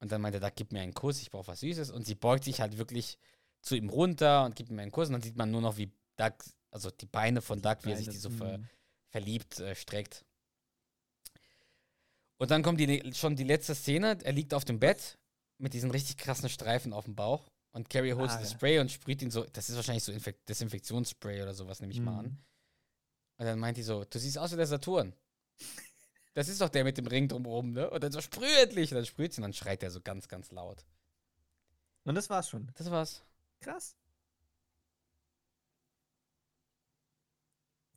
Und 0.00 0.12
dann 0.12 0.20
meinte 0.20 0.38
Doug, 0.38 0.52
gib 0.54 0.70
mir 0.70 0.80
einen 0.80 0.94
Kuss, 0.94 1.20
ich 1.20 1.30
brauche 1.30 1.48
was 1.48 1.60
Süßes. 1.60 1.90
Und 1.90 2.06
sie 2.06 2.14
beugt 2.14 2.44
sich 2.44 2.60
halt 2.60 2.78
wirklich 2.78 3.18
zu 3.62 3.74
ihm 3.74 3.88
runter 3.88 4.44
und 4.44 4.54
gibt 4.54 4.70
ihm 4.70 4.78
einen 4.78 4.92
Kuss. 4.92 5.08
Und 5.08 5.14
dann 5.14 5.22
sieht 5.22 5.36
man 5.36 5.50
nur 5.50 5.60
noch, 5.60 5.76
wie 5.76 5.90
Doug, 6.16 6.34
also 6.70 6.90
die 6.90 7.06
Beine 7.06 7.42
von 7.42 7.60
Doug, 7.60 7.78
wie 7.82 7.90
er 7.90 7.96
sich 7.96 8.08
die 8.08 8.16
so 8.16 8.30
ver, 8.30 8.58
Mhm. 8.58 8.68
verliebt 9.08 9.58
äh, 9.58 9.74
streckt. 9.74 10.24
Und 12.36 12.52
dann 12.52 12.62
kommt 12.62 12.78
die, 12.78 13.12
schon 13.14 13.34
die 13.34 13.42
letzte 13.44 13.74
Szene. 13.74 14.16
Er 14.22 14.32
liegt 14.32 14.54
auf 14.54 14.64
dem 14.64 14.78
Bett 14.78 15.18
mit 15.58 15.74
diesen 15.74 15.90
richtig 15.90 16.16
krassen 16.18 16.48
Streifen 16.48 16.92
auf 16.92 17.06
dem 17.06 17.16
Bauch. 17.16 17.50
Und 17.72 17.90
Carrie 17.90 18.14
holt 18.14 18.30
Ah, 18.30 18.38
das 18.40 18.50
ja. 18.52 18.56
Spray 18.56 18.78
und 18.78 18.90
sprüht 18.90 19.22
ihn 19.22 19.30
so. 19.30 19.44
Das 19.44 19.68
ist 19.68 19.76
wahrscheinlich 19.76 20.02
so 20.04 20.10
Infek 20.12 20.44
Desinfektionsspray 20.46 21.42
oder 21.42 21.54
sowas, 21.54 21.80
nehme 21.80 21.92
ich 21.92 22.00
mal 22.00 22.12
Mhm. 22.12 22.18
an. 22.18 22.38
Und 23.36 23.46
dann 23.46 23.58
meint 23.58 23.76
die 23.76 23.82
so: 23.82 24.04
Du 24.04 24.18
siehst 24.18 24.38
aus 24.38 24.52
wie 24.52 24.56
der 24.56 24.66
Saturn. 24.66 25.14
Das 26.34 26.48
ist 26.48 26.60
doch 26.60 26.68
der 26.68 26.84
mit 26.84 26.96
dem 26.98 27.06
Ring 27.06 27.28
drumherum, 27.28 27.72
ne? 27.72 27.90
Und 27.90 28.02
dann 28.02 28.10
so: 28.12 28.20
Sprüh 28.20 28.46
endlich! 28.62 28.90
Und 28.90 28.96
dann 28.96 29.06
sprüht 29.06 29.32
sie 29.32 29.40
und 29.40 29.42
dann 29.42 29.52
schreit 29.52 29.82
er 29.82 29.90
so 29.90 30.00
ganz, 30.00 30.28
ganz 30.28 30.50
laut. 30.50 30.84
Und 32.04 32.14
das 32.14 32.30
war's 32.30 32.48
schon. 32.48 32.72
Das 32.76 32.90
war's. 32.90 33.22
Krass. 33.60 33.96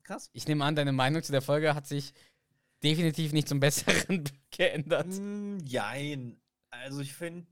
Krass. 0.03 0.29
Ich 0.33 0.47
nehme 0.47 0.65
an, 0.65 0.75
deine 0.75 0.91
Meinung 0.91 1.23
zu 1.23 1.31
der 1.31 1.41
Folge 1.41 1.75
hat 1.75 1.87
sich 1.87 2.13
definitiv 2.83 3.31
nicht 3.33 3.47
zum 3.47 3.59
Besseren 3.59 4.23
geändert. 4.51 5.07
Mm, 5.07 5.59
jein. 5.63 6.41
Also 6.71 7.01
ich 7.01 7.13
finde, 7.13 7.47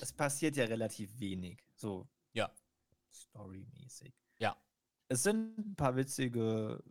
es 0.00 0.12
passiert 0.12 0.56
ja 0.56 0.64
relativ 0.64 1.18
wenig. 1.18 1.62
So. 1.74 2.08
Ja. 2.32 2.52
Storymäßig. 3.12 4.14
Ja. 4.38 4.56
Es 5.08 5.22
sind 5.22 5.58
ein 5.58 5.76
paar 5.76 5.96
witzige 5.96 6.82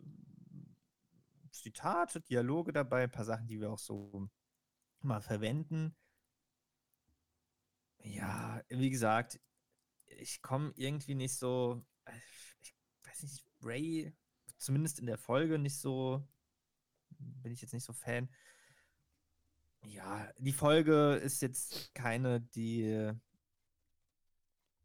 Zitate, 1.51 2.21
Dialoge 2.21 2.73
dabei, 2.73 3.03
ein 3.03 3.11
paar 3.11 3.25
Sachen, 3.25 3.47
die 3.47 3.59
wir 3.59 3.71
auch 3.71 3.79
so 3.79 4.29
mal 5.01 5.21
verwenden. 5.21 5.95
Ja, 8.03 8.61
wie 8.69 8.89
gesagt, 8.89 9.39
ich 10.05 10.41
komme 10.41 10.73
irgendwie 10.75 11.15
nicht 11.15 11.35
so, 11.35 11.83
ich 12.61 12.75
weiß 13.03 13.23
nicht, 13.23 13.43
Ray, 13.61 14.15
zumindest 14.57 14.99
in 14.99 15.07
der 15.07 15.17
Folge 15.17 15.57
nicht 15.57 15.79
so, 15.79 16.27
bin 17.17 17.51
ich 17.51 17.61
jetzt 17.61 17.73
nicht 17.73 17.83
so 17.85 17.93
Fan. 17.93 18.29
Ja, 19.87 20.31
die 20.37 20.51
Folge 20.53 21.15
ist 21.15 21.41
jetzt 21.41 21.93
keine, 21.93 22.41
die 22.41 23.13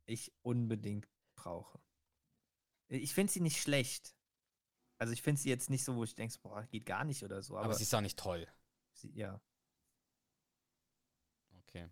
ich 0.07 0.33
unbedingt 0.43 1.09
brauche. 1.35 1.81
Ich 2.89 3.15
finde 3.15 3.33
sie 3.33 3.41
nicht 3.41 3.61
schlecht. 3.61 4.15
Also 4.99 5.13
ich 5.13 5.23
finde 5.23 5.41
sie 5.41 5.49
jetzt 5.49 5.71
nicht 5.71 5.85
so, 5.85 5.97
wo 5.97 6.05
ich 6.05 6.15
denke, 6.15 6.35
boah, 6.43 6.65
geht 6.67 6.85
gar 6.85 7.05
nicht 7.05 7.23
oder 7.25 7.43
so. 7.43 7.57
Aber, 7.57 7.67
Aber, 7.67 7.75
sie 7.75 7.85
ist 7.85 7.95
auch 7.95 8.01
nicht 8.01 8.19
toll. 8.19 8.47
sie, 8.93 9.11
ja. 9.13 9.41
Okay. 11.63 11.89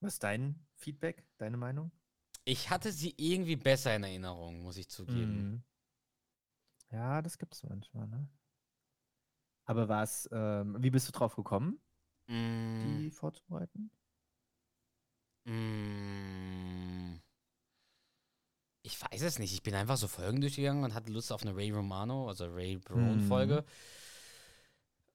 Was 0.00 0.14
ist 0.14 0.22
dein 0.22 0.66
Feedback, 0.74 1.26
deine 1.38 1.56
Meinung? 1.56 1.92
Ich 2.44 2.70
hatte 2.70 2.90
sie 2.90 3.14
irgendwie 3.18 3.56
besser 3.56 3.94
in 3.94 4.02
Erinnerung, 4.02 4.62
muss 4.62 4.78
ich 4.78 4.88
zugeben. 4.88 5.50
Mhm. 5.50 5.64
Ja, 6.90 7.22
das 7.22 7.38
gibt 7.38 7.54
es 7.54 7.62
manchmal, 7.62 8.08
ne? 8.08 8.28
Aber 9.66 9.88
was, 9.88 10.28
ähm, 10.32 10.76
wie 10.80 10.90
bist 10.90 11.06
du 11.06 11.12
drauf 11.12 11.36
gekommen, 11.36 11.80
Mm, 12.30 12.98
die 13.00 13.10
vorzubereiten? 13.10 13.90
mm, 15.44 17.18
ich 18.82 19.02
weiß 19.02 19.22
es 19.22 19.38
nicht. 19.40 19.52
Ich 19.52 19.64
bin 19.64 19.74
einfach 19.74 19.96
so 19.96 20.06
Folgen 20.06 20.40
durchgegangen 20.40 20.84
und 20.84 20.94
hatte 20.94 21.10
Lust 21.10 21.32
auf 21.32 21.42
eine 21.42 21.56
Ray 21.56 21.72
Romano, 21.72 22.28
also 22.28 22.46
Ray 22.46 22.78
Brown 22.78 23.20
Folge. 23.20 23.64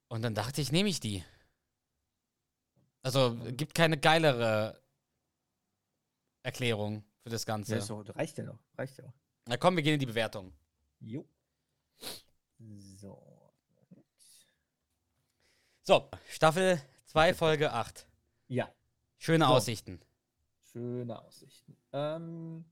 Und 0.10 0.24
dann 0.24 0.36
dachte 0.36 0.62
ich, 0.62 0.74
nehme 0.74 0.90
ich 0.90 1.00
die. 1.00 1.24
Also 3.02 3.38
gibt 3.52 3.76
keine 3.76 3.98
geilere 3.98 4.82
Erklärung 6.44 7.06
für 7.22 7.30
das 7.30 7.46
Ganze. 7.46 7.78
Ja, 7.78 7.86
doch, 7.86 8.16
reicht 8.16 8.38
ja 8.38 8.44
noch, 8.44 8.60
reicht 8.78 8.98
ja 8.98 9.06
auch. 9.06 9.14
Na 9.46 9.58
komm, 9.58 9.78
wir 9.78 9.84
gehen 9.84 9.94
in 9.94 10.00
die 10.00 10.06
Bewertung. 10.06 10.52
Jo. 11.00 11.26
So. 12.98 13.22
So, 15.84 16.10
Staffel 16.30 16.82
2, 17.16 17.34
Folge 17.34 17.72
8. 17.72 18.06
Ja. 18.50 18.70
Schöne 19.20 19.46
So. 19.46 19.52
Aussichten. 19.52 20.02
Schöne 20.74 21.18
Aussichten. 21.22 21.78
Ähm, 21.94 22.66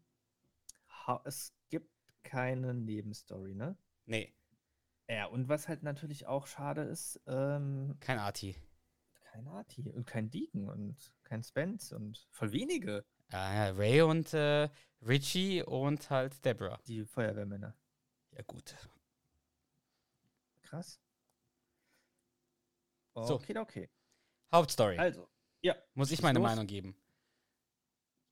es 1.23 1.53
gibt 1.69 1.89
keine 2.23 2.73
Nebenstory, 2.73 3.55
ne? 3.55 3.77
Nee, 4.05 4.33
Ja, 5.07 5.27
und 5.27 5.47
was 5.47 5.69
halt 5.69 5.83
natürlich 5.83 6.27
auch 6.27 6.45
schade 6.47 6.81
ist, 6.81 7.21
ähm, 7.25 7.95
kein 8.01 8.19
Arti. 8.19 8.57
kein 9.31 9.47
Arti 9.47 9.89
und 9.89 10.05
kein 10.05 10.29
Deacon 10.29 10.67
und 10.67 11.13
kein 11.23 11.41
Spence 11.41 11.93
und 11.93 12.27
voll 12.31 12.51
wenige, 12.51 13.05
Ja, 13.31 13.53
ja, 13.67 13.71
Ray 13.71 14.01
und 14.01 14.33
äh, 14.33 14.69
Richie 15.01 15.63
und 15.63 16.09
halt 16.09 16.43
Deborah. 16.43 16.81
die 16.85 17.05
Feuerwehrmänner. 17.05 17.73
Ja, 18.31 18.41
gut. 18.45 18.75
Krass. 20.63 20.99
So. 23.15 23.35
Okay, 23.35 23.57
okay. 23.57 23.89
Hauptstory. 24.53 24.97
Also, 24.97 25.27
ja. 25.61 25.75
muss 25.95 26.11
ich 26.11 26.21
meine 26.21 26.39
los. 26.39 26.47
Meinung 26.47 26.67
geben. 26.67 26.95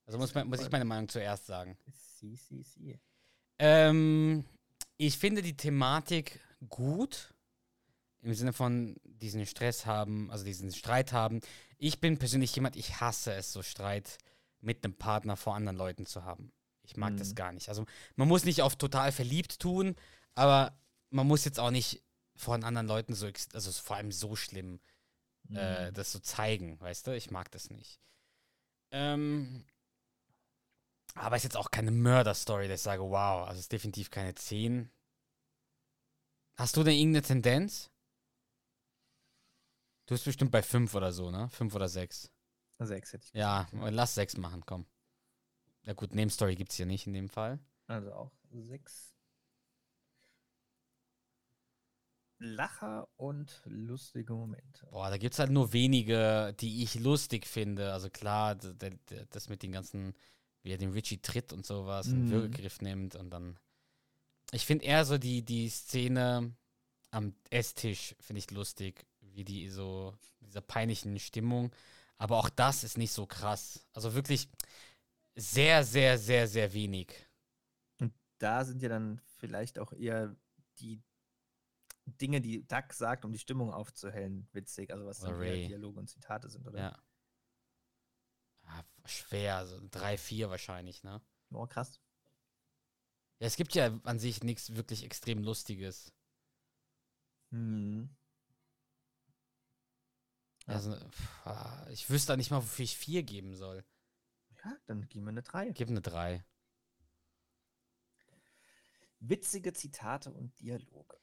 Also 0.06 0.18
muss, 0.18 0.34
muss 0.34 0.60
ich 0.60 0.70
meine 0.70 0.84
Meinung 0.84 1.08
zuerst 1.08 1.46
sagen. 1.46 1.76
Sie, 1.92 2.36
sie, 2.36 2.62
sie. 2.62 3.00
Ähm, 3.58 4.44
ich 4.96 5.18
finde 5.18 5.42
die 5.42 5.56
Thematik 5.56 6.40
gut. 6.68 7.34
Im 8.20 8.34
Sinne 8.34 8.52
von 8.52 8.96
diesen 9.04 9.44
Stress 9.46 9.84
haben, 9.84 10.30
also 10.30 10.44
diesen 10.44 10.70
Streit 10.72 11.12
haben. 11.12 11.40
Ich 11.78 12.00
bin 12.00 12.18
persönlich 12.18 12.54
jemand, 12.54 12.76
ich 12.76 13.00
hasse 13.00 13.32
es, 13.34 13.52
so 13.52 13.62
Streit 13.62 14.18
mit 14.60 14.84
einem 14.84 14.94
Partner 14.94 15.36
vor 15.36 15.56
anderen 15.56 15.76
Leuten 15.76 16.06
zu 16.06 16.24
haben. 16.24 16.52
Ich 16.84 16.96
mag 16.96 17.16
das 17.16 17.30
Mhm. 17.30 17.34
gar 17.34 17.52
nicht. 17.52 17.68
Also 17.68 17.84
man 18.14 18.28
muss 18.28 18.44
nicht 18.44 18.62
auf 18.62 18.76
total 18.76 19.10
verliebt 19.10 19.58
tun, 19.58 19.96
aber 20.36 20.78
man 21.10 21.26
muss 21.26 21.44
jetzt 21.44 21.58
auch 21.58 21.72
nicht 21.72 22.00
vor 22.36 22.54
anderen 22.54 22.86
Leuten 22.86 23.14
so, 23.14 23.28
also 23.54 23.72
vor 23.72 23.96
allem 23.96 24.12
so 24.12 24.36
schlimm 24.36 24.80
äh, 25.54 25.90
Mhm. 25.90 25.94
das 25.94 26.12
so 26.12 26.18
zeigen, 26.20 26.80
weißt 26.80 27.06
du? 27.06 27.16
Ich 27.16 27.30
mag 27.30 27.50
das 27.50 27.70
nicht. 27.70 28.00
Ähm, 28.90 29.64
aber 31.14 31.36
ist 31.36 31.42
jetzt 31.44 31.56
auch 31.56 31.70
keine 31.70 31.90
Mörder-Story, 31.90 32.68
dass 32.68 32.80
ich 32.80 32.84
sage, 32.84 33.02
wow, 33.02 33.46
also 33.46 33.58
ist 33.60 33.72
definitiv 33.72 34.10
keine 34.10 34.34
10. 34.34 34.90
Hast 36.56 36.76
du 36.76 36.82
denn 36.82 36.94
irgendeine 36.94 37.22
Tendenz? 37.26 37.90
Du 40.06 40.14
bist 40.14 40.24
bestimmt 40.24 40.50
bei 40.50 40.62
5 40.62 40.94
oder 40.94 41.12
so, 41.12 41.30
ne? 41.30 41.48
5 41.50 41.74
oder 41.74 41.88
6. 41.88 42.30
Sechs 42.78 43.12
hätte 43.12 43.24
ich 43.26 43.32
Ja, 43.32 43.68
lass 43.72 44.14
6 44.14 44.36
machen, 44.36 44.64
komm. 44.66 44.86
Ja 45.84 45.92
gut, 45.94 46.14
Nebenstory 46.14 46.56
gibt 46.56 46.70
es 46.70 46.76
hier 46.76 46.86
nicht 46.86 47.06
in 47.06 47.12
dem 47.12 47.28
Fall. 47.28 47.58
Also 47.86 48.12
auch 48.12 48.30
sechs. 48.50 49.11
Lacher 52.42 53.08
und 53.16 53.62
lustige 53.64 54.34
Momente. 54.34 54.86
Boah, 54.90 55.10
da 55.10 55.16
gibt 55.18 55.34
es 55.34 55.38
halt 55.38 55.50
nur 55.50 55.72
wenige, 55.72 56.54
die 56.60 56.82
ich 56.82 56.94
lustig 56.96 57.46
finde. 57.46 57.92
Also 57.92 58.10
klar, 58.10 58.56
das 59.30 59.48
mit 59.48 59.62
den 59.62 59.72
ganzen, 59.72 60.14
wie 60.62 60.72
er 60.72 60.78
den 60.78 60.92
Richie 60.92 61.20
tritt 61.22 61.52
und 61.52 61.64
sowas, 61.64 62.08
einen 62.08 62.26
Mhm. 62.26 62.30
Würgegriff 62.30 62.80
nimmt 62.80 63.14
und 63.16 63.30
dann. 63.30 63.58
Ich 64.52 64.66
finde 64.66 64.84
eher 64.84 65.04
so 65.04 65.18
die, 65.18 65.42
die 65.44 65.68
Szene 65.68 66.54
am 67.10 67.34
Esstisch, 67.50 68.14
finde 68.20 68.38
ich 68.40 68.50
lustig, 68.50 69.06
wie 69.20 69.44
die 69.44 69.68
so, 69.70 70.14
dieser 70.40 70.60
peinlichen 70.60 71.18
Stimmung. 71.18 71.72
Aber 72.18 72.38
auch 72.38 72.50
das 72.50 72.84
ist 72.84 72.98
nicht 72.98 73.12
so 73.12 73.26
krass. 73.26 73.86
Also 73.92 74.14
wirklich 74.14 74.48
sehr, 75.34 75.84
sehr, 75.84 76.18
sehr, 76.18 76.46
sehr 76.48 76.72
wenig. 76.72 77.14
Und 77.98 78.12
da 78.38 78.64
sind 78.64 78.82
ja 78.82 78.88
dann 78.88 79.20
vielleicht 79.38 79.78
auch 79.78 79.92
eher 79.92 80.36
die 80.80 81.00
Dinge, 82.04 82.40
die 82.40 82.66
Duck 82.66 82.92
sagt, 82.92 83.24
um 83.24 83.32
die 83.32 83.38
Stimmung 83.38 83.72
aufzuhellen, 83.72 84.48
witzig. 84.52 84.92
Also 84.92 85.06
was 85.06 85.20
dann. 85.20 85.38
Dialoge 85.40 86.00
und 86.00 86.08
Zitate 86.08 86.48
sind, 86.48 86.66
oder? 86.66 86.78
Ja. 86.78 87.02
Ah, 88.64 88.84
schwer, 89.04 89.66
so 89.66 89.80
drei, 89.90 90.16
vier 90.16 90.50
wahrscheinlich, 90.50 91.02
ne? 91.02 91.20
Oh, 91.50 91.66
krass. 91.66 92.00
Ja, 93.38 93.46
es 93.46 93.56
gibt 93.56 93.74
ja 93.74 93.98
an 94.04 94.18
sich 94.18 94.42
nichts 94.42 94.74
wirklich 94.74 95.04
extrem 95.04 95.42
Lustiges. 95.42 96.12
Hm. 97.50 98.08
Ja. 100.66 100.74
Also, 100.74 100.94
pff, 100.96 101.46
ah, 101.46 101.86
ich 101.90 102.08
wüsste 102.08 102.32
da 102.32 102.36
nicht 102.36 102.50
mal, 102.50 102.62
wofür 102.62 102.84
ich 102.84 102.96
vier 102.96 103.22
geben 103.22 103.54
soll. 103.54 103.84
Ja, 104.64 104.76
dann 104.86 105.08
geben 105.08 105.24
wir 105.26 105.30
eine 105.30 105.42
3. 105.42 105.70
Gib 105.70 105.88
eine 105.88 106.00
drei. 106.00 106.44
Witzige 109.18 109.72
Zitate 109.72 110.32
und 110.32 110.58
Dialoge. 110.60 111.21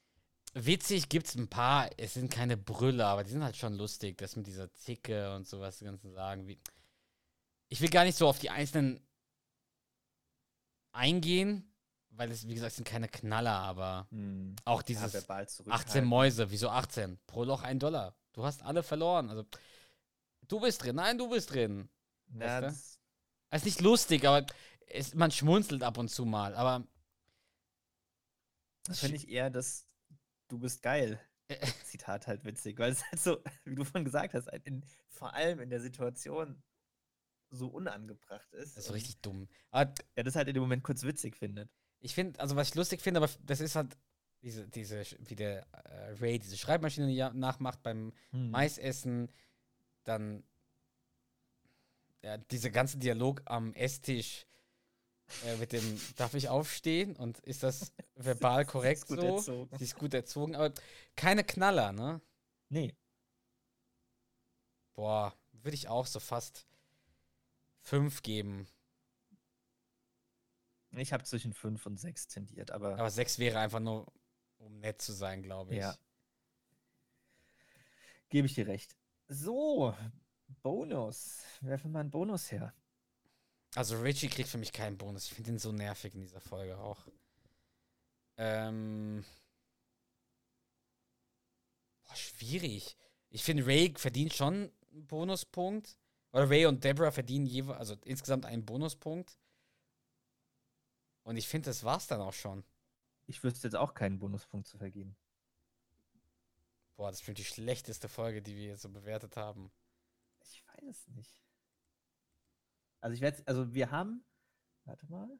Witzig 0.54 1.10
gibt's 1.10 1.36
ein 1.36 1.48
paar, 1.48 1.90
es 1.98 2.16
sind 2.16 2.32
keine 2.32 2.58
Brüller, 2.58 3.08
aber 3.08 3.24
die 3.24 3.32
sind 3.32 3.44
halt 3.44 3.56
schon 3.56 3.76
lustig. 3.76 4.18
Das 4.18 4.36
mit 4.36 4.48
dieser 4.48 4.74
Zicke 4.74 5.36
und 5.36 5.48
sowas, 5.48 5.78
die 5.78 5.86
ganzen 5.86 6.12
Sagen. 6.12 6.48
Ich 7.70 7.82
will 7.82 7.90
gar 7.90 8.04
nicht 8.04 8.18
so 8.18 8.28
auf 8.28 8.40
die 8.40 8.50
einzelnen 8.50 9.00
eingehen, 10.92 11.72
weil 12.10 12.32
es, 12.32 12.48
wie 12.48 12.56
gesagt, 12.56 12.76
sind 12.76 12.88
keine 12.88 13.08
Knaller, 13.08 13.54
aber 13.54 14.08
Hm. 14.10 14.56
auch 14.66 14.82
Ja, 14.82 14.88
dieses 14.88 15.14
verbal 15.14 15.44
18 15.44 15.66
zurückhalten. 15.66 16.06
Mäuse, 16.06 16.52
wieso 16.52 16.70
18? 16.70 17.20
Pro 17.28 17.44
Loch 17.44 17.62
ein 17.62 17.80
Dollar. 17.80 18.16
Du 18.34 18.44
hast 18.44 18.64
alle 18.64 18.84
verloren. 18.84 19.30
Also, 19.30 19.46
du 20.48 20.60
bist 20.60 20.84
drin, 20.84 20.96
nein, 20.96 21.18
du 21.18 21.30
bist 21.30 21.54
drin. 21.54 21.90
Ja, 22.34 22.62
Weißt 22.62 23.00
Es 23.52 23.62
ist 23.62 23.66
nicht 23.66 23.82
lustig, 23.82 24.26
aber 24.26 24.46
es, 24.88 25.14
man 25.14 25.32
schmunzelt 25.32 25.84
ab 25.84 25.98
und 25.98 26.10
zu 26.10 26.26
mal. 26.26 26.56
Aber 26.56 26.88
das 28.84 29.00
finde 29.00 29.18
ich 29.18 29.30
eher 29.30 29.50
das 29.50 29.89
Du 30.50 30.60
bist 30.60 30.82
geil. 30.82 31.20
Äh. 31.48 31.66
Zitat 31.86 32.28
halt 32.28 32.46
witzig, 32.46 32.78
weil 32.78 32.92
es 32.92 33.04
halt 33.06 33.20
so, 33.20 33.42
wie 33.66 33.74
du 33.76 33.84
vorhin 33.84 34.06
gesagt 34.06 34.34
hast, 34.34 34.48
halt 34.48 34.66
in, 34.68 34.84
vor 35.08 35.34
allem 35.34 35.60
in 35.62 35.70
der 35.70 35.80
Situation 35.82 36.62
so 37.50 37.68
unangebracht 37.70 38.54
ist. 38.54 38.76
das 38.76 38.84
ist 38.84 38.88
so 38.88 38.94
richtig 38.94 39.20
dumm. 39.22 39.48
Aber 39.72 39.92
Er 40.16 40.24
das 40.24 40.36
halt 40.36 40.48
in 40.48 40.54
dem 40.54 40.62
Moment 40.62 40.84
kurz 40.84 41.02
witzig 41.04 41.36
findet. 41.36 41.70
ich 42.02 42.14
finde, 42.14 42.40
also 42.40 42.56
was 42.56 42.70
ich 42.70 42.76
lustig 42.76 43.02
finde, 43.02 43.20
aber 43.20 43.30
das 43.42 43.60
ist 43.62 43.76
halt 43.76 43.98
diese, 44.44 44.68
diese, 44.68 45.04
wie 45.28 45.36
der 45.36 45.66
äh, 45.74 46.12
Ray 46.20 46.38
diese 46.40 46.58
Schreibmaschine 46.58 47.10
ja- 47.12 47.34
nachmacht 47.34 47.82
beim 47.82 48.14
Hm. 48.32 48.52
Maisessen, 48.52 49.32
dann 50.04 50.44
ja, 52.22 52.38
dieser 52.38 52.70
ganze 52.70 52.98
Dialog 52.98 53.42
am 53.46 53.74
Esstisch 53.74 54.46
äh, 55.46 55.56
mit 55.58 55.72
dem, 55.72 56.00
darf 56.16 56.34
ich 56.34 56.50
aufstehen 56.50 57.16
und 57.16 57.40
ist 57.40 57.64
das 57.64 57.92
verbal 58.16 58.66
korrekt 58.66 59.08
gut 59.08 59.22
so? 59.22 59.36
erzogen. 59.36 59.78
Sie 59.78 59.84
ist 59.84 59.96
gut 59.96 60.14
erzogen, 60.14 60.56
aber 60.56 60.74
keine 61.16 61.44
Knaller, 61.44 61.92
ne? 61.92 62.22
Nee. 62.70 62.96
Boah, 64.94 65.34
würde 65.52 65.76
ich 65.76 65.88
auch 65.88 66.06
so 66.06 66.20
fast 66.20 66.68
fünf 67.82 68.22
geben. 68.22 68.68
Ich 70.92 71.14
habe 71.14 71.24
zwischen 71.24 71.54
5 71.54 71.86
und 71.86 72.00
6 72.00 72.28
tendiert, 72.28 72.72
aber, 72.72 72.98
Aber 72.98 73.12
sechs 73.12 73.38
wäre 73.38 73.60
einfach 73.60 73.80
nur, 73.80 74.12
um 74.58 74.80
nett 74.80 75.02
zu 75.02 75.14
sein, 75.14 75.44
glaube 75.44 75.74
ich. 75.74 75.80
Ja. 75.80 75.96
gebe 78.30 78.48
ich 78.48 78.56
dir 78.56 78.68
recht. 78.68 78.96
So, 79.28 79.96
Bonus. 80.64 81.44
Werfen 81.62 81.92
wir 81.92 82.00
einen 82.00 82.10
Bonus 82.12 82.52
her. 82.52 82.74
Also 83.76 84.00
Richie 84.02 84.30
kriegt 84.30 84.50
für 84.50 84.58
mich 84.58 84.74
keinen 84.74 84.98
Bonus. 84.98 85.26
Ich 85.26 85.34
finde 85.34 85.52
ihn 85.52 85.60
so 85.60 85.72
nervig 85.72 86.14
in 86.16 86.22
dieser 86.22 86.42
Folge 86.42 86.78
auch. 86.78 87.08
Ähm. 88.38 89.24
Boah, 92.04 92.16
schwierig. 92.16 92.98
Ich 93.30 93.44
finde, 93.44 93.66
Ray 93.66 93.94
verdient 93.96 94.34
schon 94.34 94.72
einen 94.92 95.08
Bonuspunkt. 95.08 95.98
Oder 96.32 96.50
Ray 96.50 96.66
und 96.66 96.84
Deborah 96.84 97.12
verdienen 97.12 97.46
jeweils, 97.46 97.80
also 97.80 97.96
insgesamt 98.06 98.46
einen 98.46 98.66
Bonuspunkt. 98.66 99.38
Und 101.24 101.38
ich 101.38 101.48
finde, 101.48 101.70
das 101.70 101.84
war's 101.84 102.08
dann 102.08 102.22
auch 102.22 102.34
schon. 102.34 102.64
Ich 103.26 103.44
wüsste 103.44 103.68
jetzt 103.68 103.76
auch 103.76 103.94
keinen 103.94 104.20
Bonuspunkt 104.20 104.68
zu 104.68 104.78
vergeben. 104.78 105.16
Boah, 106.96 107.12
das 107.12 107.22
ist 107.22 107.38
die 107.38 107.44
schlechteste 107.44 108.10
Folge, 108.10 108.42
die 108.42 108.56
wir 108.56 108.66
jetzt 108.66 108.82
so 108.82 108.90
bewertet 108.90 109.38
haben. 109.38 109.72
Ich 110.42 110.64
weiß 110.66 110.90
es 110.90 111.08
nicht. 111.10 111.49
Also 113.02 113.14
ich 113.14 113.22
werde, 113.22 113.42
also 113.46 113.74
wir 113.74 113.92
haben, 113.92 114.24
warte 114.86 115.06
mal. 115.08 115.40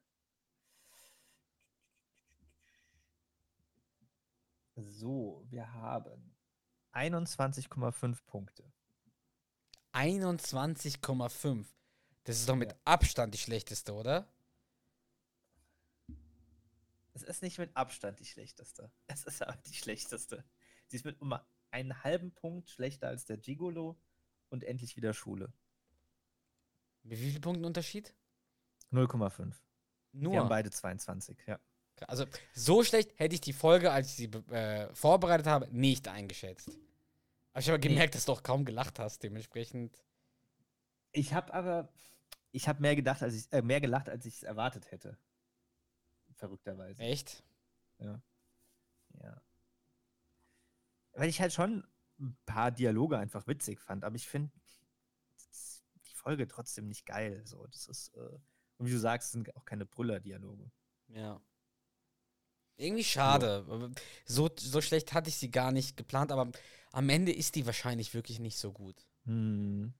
So, 4.76 5.46
wir 5.50 5.74
haben 5.74 6.36
21,5 6.94 8.24
Punkte. 8.26 8.72
21,5. 9.94 11.66
Das 12.24 12.38
ist 12.38 12.48
doch 12.48 12.56
mit 12.56 12.72
Ja. 12.72 12.78
Abstand 12.86 13.34
die 13.34 13.40
schlechteste, 13.40 13.94
oder? 13.94 14.32
Es 17.14 17.24
ist 17.24 17.42
nicht 17.42 17.58
mit 17.58 17.76
Abstand 17.76 18.20
die 18.20 18.26
schlechteste. 18.26 18.92
Es 19.08 19.26
ist 19.26 19.42
aber 19.42 19.58
die 19.68 19.74
schlechteste. 19.74 20.46
Sie 20.88 20.96
ist 20.96 21.06
mit 21.06 21.20
um 21.20 21.36
einen 21.72 22.04
halben 22.04 22.34
Punkt 22.34 22.70
schlechter 22.70 23.08
als 23.10 23.26
der 23.26 23.38
Gigolo 23.38 24.00
und 24.50 24.64
endlich 24.64 24.96
wieder 24.96 25.14
Schule. 25.14 25.52
Mit 27.04 27.20
wie 27.20 27.32
viel 27.32 27.40
Punkten 27.40 27.66
Unterschied? 27.66 28.14
0,5. 28.92 29.54
Nur. 30.12 30.34
Wir 30.34 30.40
haben 30.40 30.50
beide 30.50 30.72
22, 30.72 31.38
ja. 31.48 31.60
Also, 32.08 32.26
so 32.54 32.84
schlecht 32.84 33.20
hätte 33.20 33.36
ich 33.36 33.42
die 33.42 33.54
Folge, 33.54 33.92
als 33.92 34.08
ich 34.08 34.16
sie 34.16 34.54
äh, 34.54 34.94
vorbereitet 34.96 35.48
habe, 35.48 35.68
nicht 35.72 36.08
eingeschätzt. 36.08 36.70
Aber 37.52 37.60
ich 37.60 37.68
habe 37.68 37.80
gemerkt, 37.80 38.16
dass 38.16 38.26
du 38.26 38.32
auch 38.32 38.44
kaum 38.44 38.64
gelacht 38.64 39.00
hast, 39.00 39.22
dementsprechend. 39.24 40.02
Ich 41.12 41.34
habe 41.34 41.54
aber, 41.54 41.90
ich 42.52 42.68
habe 42.68 42.82
mehr 42.82 42.96
gedacht, 42.96 43.22
als 43.22 43.34
ich, 43.34 43.52
äh, 43.52 43.62
mehr 43.62 43.82
gelacht, 43.82 44.08
als 44.08 44.26
ich 44.26 44.36
es 44.36 44.44
erwartet 44.44 44.92
hätte. 44.92 45.18
Verrückterweise. 46.36 47.02
Echt? 47.02 47.44
Ja. 47.98 48.22
Weil 51.14 51.28
ich 51.28 51.42
halt 51.42 51.52
schon 51.52 51.86
ein 52.20 52.38
paar 52.46 52.72
Dialoge 52.72 53.18
einfach 53.18 53.46
witzig 53.46 53.82
fand, 53.82 54.06
aber 54.06 54.16
ich 54.16 54.28
finde 54.30 54.52
Folge 56.20 56.48
trotzdem 56.48 56.88
nicht 56.88 57.06
geil. 57.06 57.42
So, 57.46 57.66
das 57.68 57.88
ist, 57.88 58.16
äh, 58.16 58.20
und 58.78 58.88
wie 58.88 58.92
du 58.92 59.00
sagst, 59.00 59.28
es 59.28 59.32
sind 59.34 59.56
auch 59.56 59.66
keine 59.66 59.86
Brüller-Dialoge. 59.86 60.72
Ja. 61.08 61.42
Irgendwie 62.78 63.04
schade. 63.04 63.66
Aber 63.68 63.92
So, 64.26 64.50
so 64.58 64.80
schlecht 64.82 65.14
hatte 65.14 65.30
ich 65.30 65.36
sie 65.36 65.52
gar 65.52 65.72
nicht 65.72 65.98
geplant, 65.98 66.32
aber 66.32 66.52
am 66.92 67.10
Ende 67.10 67.34
ist 67.34 67.56
die 67.56 67.66
wahrscheinlich 67.66 68.14
wirklich 68.14 68.40
nicht 68.40 68.58
so 68.58 68.72
gut. 68.72 69.06
Hm. 69.26 69.94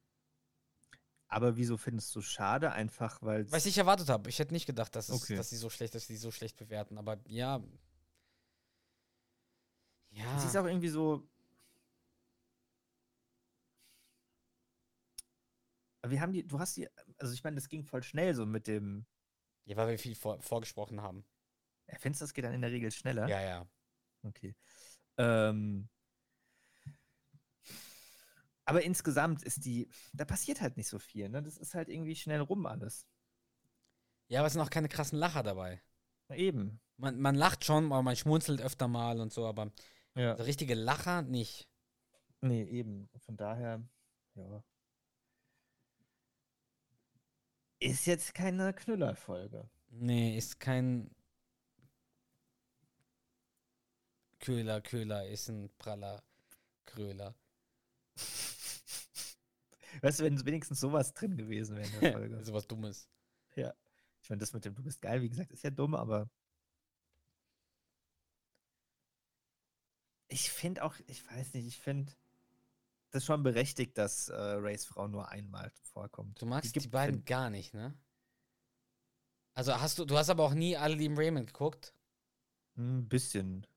Aber 1.28 1.58
wieso 1.58 1.78
findest 1.78 2.16
du 2.16 2.22
sie 2.22 2.72
Einfach 2.72 3.22
weil 3.22 3.52
Was 3.52 3.66
ich 3.66 3.78
erwartet 3.78 4.10
habe. 4.10 4.30
Ich 4.30 4.40
hätte 4.40 4.54
nicht 4.54 4.66
gedacht, 4.66 4.96
dass, 4.96 5.10
es, 5.10 5.22
Okay. 5.22 5.36
dass 5.36 5.50
sie 5.50 5.58
so 5.58 5.70
schlecht, 5.70 5.94
dass 5.94 6.08
sie 6.08 6.18
so 6.18 6.32
schlecht 6.32 6.58
bewerten. 6.58 6.98
Aber 6.98 7.18
ja. 7.28 7.62
Ja. 10.12 10.40
sie 10.40 10.48
ist 10.48 10.58
auch 10.58 10.66
irgendwie 10.66 10.90
so. 10.90 11.28
Wir 16.08 16.22
haben 16.22 16.32
die, 16.34 16.48
du 16.48 16.60
hast 16.60 16.78
die, 16.78 16.88
also 17.18 17.34
ich 17.34 17.44
meine, 17.44 17.56
das 17.56 17.70
ging 17.70 17.84
voll 17.84 18.04
schnell 18.04 18.34
so 18.36 18.46
mit 18.46 18.68
dem. 18.68 19.06
ja, 19.66 19.76
weil 19.78 19.90
wir 19.90 20.00
viel 20.00 20.16
vor, 20.16 20.42
vorgesprochen 20.42 21.02
haben. 21.02 21.26
Findest 22.00 22.22
du, 22.22 22.26
das 22.26 22.34
geht 22.34 22.46
dann 22.46 22.54
in 22.54 22.62
der 22.62 22.72
Regel 22.72 22.92
schneller? 22.92 23.28
Ja, 23.28 23.42
ja. 23.42 23.68
Okay. 24.24 24.56
Ähm, 25.18 25.90
aber 28.66 28.84
insgesamt 28.84 29.44
ist 29.44 29.66
die, 29.66 29.90
da 30.14 30.26
passiert 30.26 30.62
halt 30.62 30.78
nicht 30.78 30.88
so 30.88 31.00
viel, 31.00 31.28
ne? 31.30 31.42
Das 31.42 31.58
ist 31.58 31.74
halt 31.74 31.90
irgendwie 31.90 32.16
schnell 32.16 32.42
rum 32.42 32.66
alles. 32.68 33.08
Ja, 34.28 34.40
aber 34.42 34.48
es 34.48 34.54
sind 34.54 34.62
auch 34.62 34.70
keine 34.70 34.90
krassen 34.90 35.18
Lacher 35.18 35.42
dabei. 35.42 35.82
Na 36.28 36.36
eben. 36.36 36.80
Man, 36.98 37.20
man 37.20 37.34
lacht 37.34 37.66
schon, 37.66 37.86
aber 37.86 38.04
man 38.04 38.16
schmunzelt 38.16 38.62
öfter 38.62 38.88
mal 38.88 39.20
und 39.20 39.34
so, 39.34 39.48
aber 39.48 39.72
Ja. 40.16 40.38
so 40.38 40.44
richtige 40.44 40.76
Lacher 40.76 41.24
nicht. 41.24 41.68
Nee, 42.42 42.64
eben. 42.64 43.10
Von 43.18 43.38
daher, 43.38 43.82
ja. 44.36 44.64
Ist 47.80 48.06
jetzt 48.08 48.34
keine 48.34 48.74
Knüllerfolge. 48.74 49.70
Nee, 49.92 50.38
ist 50.38 50.60
kein 50.60 51.10
Köhler, 54.40 54.82
Köhler 54.82 55.28
ist 55.28 55.50
ein 55.50 55.70
praller 55.78 56.24
Kröler. 56.86 57.36
Weißt 60.02 60.20
du, 60.20 60.24
wenn 60.24 60.46
wenigstens 60.46 60.80
sowas 60.80 61.14
drin 61.14 61.36
gewesen 61.38 61.76
wäre 61.78 61.88
in 61.88 62.00
der 62.00 62.12
Folge. 62.18 62.44
Sowas 62.44 62.68
Dummes. 62.68 63.10
ja. 63.56 63.74
Ich 64.22 64.30
meine, 64.30 64.40
das 64.42 64.54
mit 64.54 64.66
dem 64.66 64.76
Du 64.76 64.84
bist 64.84 65.02
geil, 65.02 65.22
wie 65.22 65.30
gesagt, 65.30 65.52
ist 65.52 65.64
ja 65.64 65.70
dumm, 65.72 65.96
aber. 65.96 66.30
Ich 70.28 70.52
finde 70.52 70.84
auch, 70.84 70.96
ich 71.08 71.26
weiß 71.26 71.54
nicht, 71.54 71.66
ich 71.66 71.80
finde 71.80 72.14
das 73.12 73.26
schon 73.26 73.44
berechtigt, 73.44 73.98
dass 73.98 74.30
äh, 74.30 74.36
Rays 74.36 74.86
Frau 74.86 75.08
nur 75.08 75.30
einmal 75.30 75.72
vorkommt. 75.82 76.42
Du 76.42 76.46
magst 76.46 76.76
die, 76.76 76.80
gibt- 76.80 76.92
beiden 76.92 77.18
find- 77.18 77.26
gar 77.26 77.50
nicht, 77.50 77.74
ne? 77.74 77.98
Also 79.54 79.80
hast 79.80 79.98
du, 80.00 80.06
du 80.06 80.18
hast 80.18 80.30
aber 80.30 80.44
auch 80.44 80.54
nie 80.54 80.78
alle 80.78 80.96
lieben 80.96 81.18
Raymond 81.18 81.48
geguckt. 81.48 81.94
Ein 82.78 83.10
bisschen. 83.10 83.68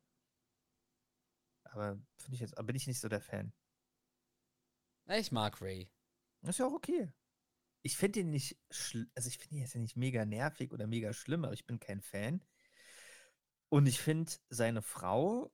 Aber 1.65 1.99
finde 2.19 2.35
ich 2.35 2.41
jetzt, 2.41 2.55
bin 2.67 2.77
ich 2.77 2.87
nicht 2.87 3.01
so 3.01 3.09
der 3.09 3.23
Fan. 3.23 3.53
Ich 5.07 5.33
mag 5.33 5.61
Ray. 5.61 5.91
Ist 6.43 6.59
ja 6.59 6.67
auch 6.67 6.73
okay. 6.75 7.11
Ich 7.83 7.97
finde 7.97 8.21
ihn 8.21 8.31
nicht, 8.31 8.57
also 8.71 9.29
ich 9.29 9.39
finde 9.39 9.57
ihn 9.57 9.61
jetzt 9.63 9.75
ja 9.75 9.81
nicht 9.81 9.97
mega 9.97 10.25
nervig 10.25 10.71
oder 10.73 10.87
mega 10.87 11.13
schlimm, 11.13 11.45
aber 11.45 11.55
ich 11.55 11.67
bin 11.67 11.81
kein 11.81 12.01
Fan. 12.01 12.45
Und 13.69 13.87
ich 13.87 14.01
finde, 14.01 14.31
seine 14.51 14.83
Frau 14.83 15.51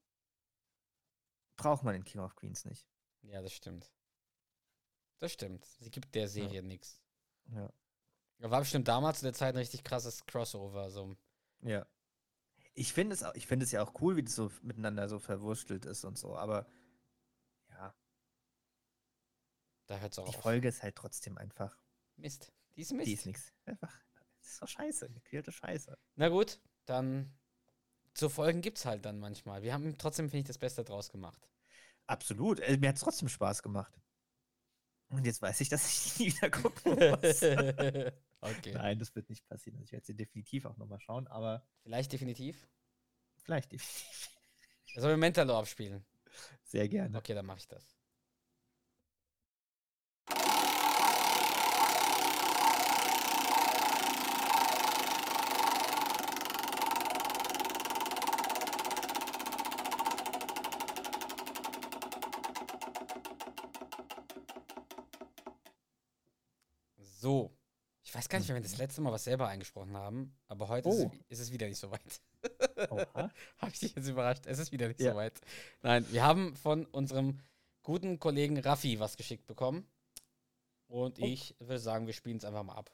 braucht 1.57 1.85
man 1.85 1.95
in 1.95 2.05
King 2.05 2.21
of 2.21 2.37
Queens 2.37 2.65
nicht. 2.67 2.87
Ja, 3.31 3.43
das 3.43 3.53
stimmt. 3.53 3.91
Das 5.19 5.33
stimmt. 5.33 5.65
Sie 5.81 5.91
gibt 5.91 6.15
der 6.15 6.29
Serie 6.29 6.63
nix. 6.63 7.03
Ja. 7.53 7.73
War 8.39 8.61
bestimmt 8.61 8.87
damals 8.89 9.19
zu 9.19 9.25
der 9.25 9.35
Zeit 9.35 9.55
ein 9.55 9.59
richtig 9.59 9.83
krasses 9.85 10.25
Crossover. 10.27 10.91
So. 10.91 11.17
Ja. 11.63 11.87
Ich 12.75 12.93
finde 12.93 13.15
es, 13.15 13.23
auch- 13.25 13.35
ich 13.35 13.47
finde 13.47 13.65
es 13.65 13.73
ja 13.73 13.83
auch 13.83 14.01
cool, 14.01 14.17
wie 14.17 14.23
das 14.23 14.35
so 14.37 14.51
miteinander 14.63 15.09
so 15.09 15.19
verwurstelt 15.19 15.85
ist 15.87 16.05
und 16.05 16.17
so, 16.17 16.37
aber 16.37 16.67
ja, 17.71 17.95
Da 19.87 19.99
hört 19.99 20.13
es 20.13 20.19
auch 20.19 20.29
die 20.29 20.37
auf. 20.37 20.43
Folge 20.43 20.69
ist 20.69 20.83
halt 20.83 20.95
trotzdem 20.97 21.37
einfach, 21.39 21.77
Mist. 22.17 22.53
Die 22.77 22.83
ist 22.83 22.93
Mist. 22.93 23.09
die 23.09 23.15
ist 23.15 23.27
nichts. 23.27 23.53
Einfach, 23.65 23.93
das 24.41 24.51
ist 24.53 24.63
doch 24.63 24.69
scheiße, 24.69 25.11
geklälte 25.11 25.51
Scheiße. 25.51 25.99
Na 26.15 26.29
gut, 26.29 26.61
dann 26.85 27.37
so 28.17 28.29
Folgen 28.29 28.61
gibt's 28.61 28.85
halt 28.85 29.05
dann 29.05 29.19
manchmal. 29.19 29.63
Wir 29.63 29.73
haben 29.73 29.99
trotzdem, 29.99 30.27
finde 30.29 30.41
ich, 30.43 30.47
das 30.47 30.59
Beste 30.59 30.85
draus 30.85 31.11
gemacht. 31.11 31.49
Absolut. 32.09 32.59
Äh, 32.61 32.77
mir 32.79 32.89
hat 32.89 32.97
es 32.97 33.03
trotzdem 33.03 33.29
Spaß 33.29 33.63
gemacht. 33.63 33.93
Und 35.11 35.25
jetzt 35.25 35.41
weiß 35.41 35.61
ich, 35.61 35.69
dass 35.69 35.89
ich 35.89 36.15
die 36.15 36.23
nie 36.25 36.33
wieder 36.37 36.51
gucken 36.51 36.93
muss. 36.95 37.43
okay. 38.41 38.73
Nein, 38.75 38.99
das 38.99 39.15
wird 39.15 39.29
nicht 39.29 39.47
passieren. 39.47 39.77
Also 39.79 39.85
ich 39.85 39.93
werde 39.93 40.07
sie 40.07 40.17
definitiv 40.17 40.65
auch 40.67 40.77
nochmal 40.77 41.01
schauen, 41.01 41.27
aber 41.29 41.67
Vielleicht 41.83 42.13
definitiv. 42.13 42.67
vielleicht 43.43 43.73
definitiv. 43.73 44.31
Sollen 44.97 45.13
wir 45.13 45.17
Mentalo 45.19 45.59
abspielen? 45.59 46.05
Sehr 46.65 46.89
gerne. 46.89 47.17
Okay, 47.19 47.35
dann 47.35 47.47
mache 47.47 47.59
ich 47.59 47.69
das. 47.69 47.99
So. 67.21 67.57
Ich 68.05 68.13
weiß 68.29 68.31
gar 68.31 68.39
nicht, 68.41 68.49
wenn 68.49 68.57
wir 68.57 68.63
das 68.63 68.77
letzte 68.77 69.01
Mal 69.01 69.13
was 69.13 69.25
selber 69.25 69.49
eingesprochen 69.49 69.97
haben, 69.97 70.35
aber 70.49 70.69
heute 70.69 70.89
Oh. 70.89 70.93
ist, 70.93 70.99
es, 70.99 71.21
ist 71.29 71.41
es 71.41 71.53
wieder 71.53 71.67
nicht 71.67 71.79
so 71.79 71.91
weit. 71.91 72.21
Habe 73.59 73.73
ich 73.73 73.79
dich 73.81 73.95
jetzt 73.97 74.07
überrascht? 74.09 74.45
Es 74.47 74.59
ist 74.59 74.71
wieder 74.71 74.89
nicht 74.89 75.01
Ja. 75.01 75.13
so 75.13 75.17
weit. 75.17 75.41
Nein, 75.83 76.07
wir 76.13 76.23
haben 76.23 76.55
von 76.57 76.85
unserem 76.87 77.41
guten 77.83 78.19
Kollegen 78.19 78.59
Raffi 78.59 79.01
was 79.01 79.17
geschickt 79.17 79.47
bekommen. 79.47 79.87
Und 80.89 81.19
Oh. 81.21 81.25
ich 81.25 81.55
würde 81.59 81.79
sagen, 81.79 82.07
wir 82.07 82.13
spielen 82.15 82.37
es 82.37 82.45
einfach 82.45 82.63
mal 82.65 82.75
ab. 82.75 82.91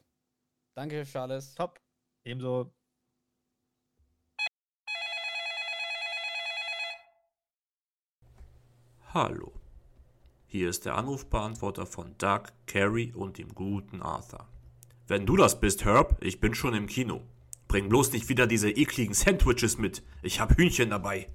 Danke, 0.75 1.05
Charles. 1.05 1.55
Top. 1.55 1.81
Ebenso. 2.25 2.73
Hallo. 9.13 9.53
Hier 10.47 10.71
ist 10.71 10.85
der 10.85 10.95
Anrufbeantworter 10.97 11.87
von 11.87 12.17
Doug, 12.19 12.45
Carrie 12.67 13.13
und 13.13 13.39
dem 13.39 13.55
guten 13.55 14.03
Arthur. 14.03 14.47
Wenn 15.07 15.27
du 15.27 15.37
das 15.37 15.61
bist, 15.61 15.85
Herb, 15.85 16.17
ich 16.21 16.41
bin 16.41 16.55
schon 16.55 16.73
im 16.73 16.87
Kino. 16.87 17.21
Bring 17.69 17.91
bloß 17.91 18.13
nicht 18.13 18.31
wieder 18.31 18.47
diese 18.47 18.71
ekligen 18.71 19.15
Sandwiches 19.15 19.77
mit. 19.77 20.03
Ich 20.23 20.41
hab 20.41 20.57
Hühnchen 20.57 20.89
dabei. 20.91 21.29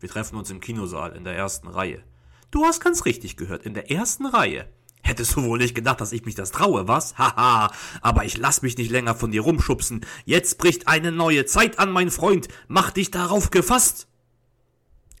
Wir 0.00 0.10
treffen 0.10 0.36
uns 0.36 0.50
im 0.50 0.60
Kinosaal 0.60 1.16
in 1.16 1.24
der 1.24 1.34
ersten 1.34 1.68
Reihe. 1.68 2.02
Du 2.50 2.64
hast 2.64 2.80
ganz 2.80 3.06
richtig 3.06 3.36
gehört, 3.36 3.64
in 3.64 3.72
der 3.72 3.90
ersten 3.90 4.26
Reihe. 4.26 4.68
Hättest 5.02 5.36
du 5.36 5.44
wohl 5.44 5.58
nicht 5.58 5.74
gedacht, 5.74 6.02
dass 6.02 6.12
ich 6.12 6.26
mich 6.26 6.34
das 6.34 6.50
traue, 6.50 6.86
was? 6.86 7.16
Haha, 7.18 7.72
aber 8.02 8.24
ich 8.26 8.36
lass 8.36 8.60
mich 8.60 8.76
nicht 8.76 8.90
länger 8.90 9.14
von 9.14 9.30
dir 9.30 9.40
rumschubsen. 9.40 10.04
Jetzt 10.26 10.58
bricht 10.58 10.86
eine 10.86 11.10
neue 11.10 11.46
Zeit 11.46 11.78
an, 11.78 11.90
mein 11.90 12.10
Freund. 12.10 12.48
Mach 12.66 12.90
dich 12.90 13.10
darauf 13.10 13.50
gefasst. 13.50 14.06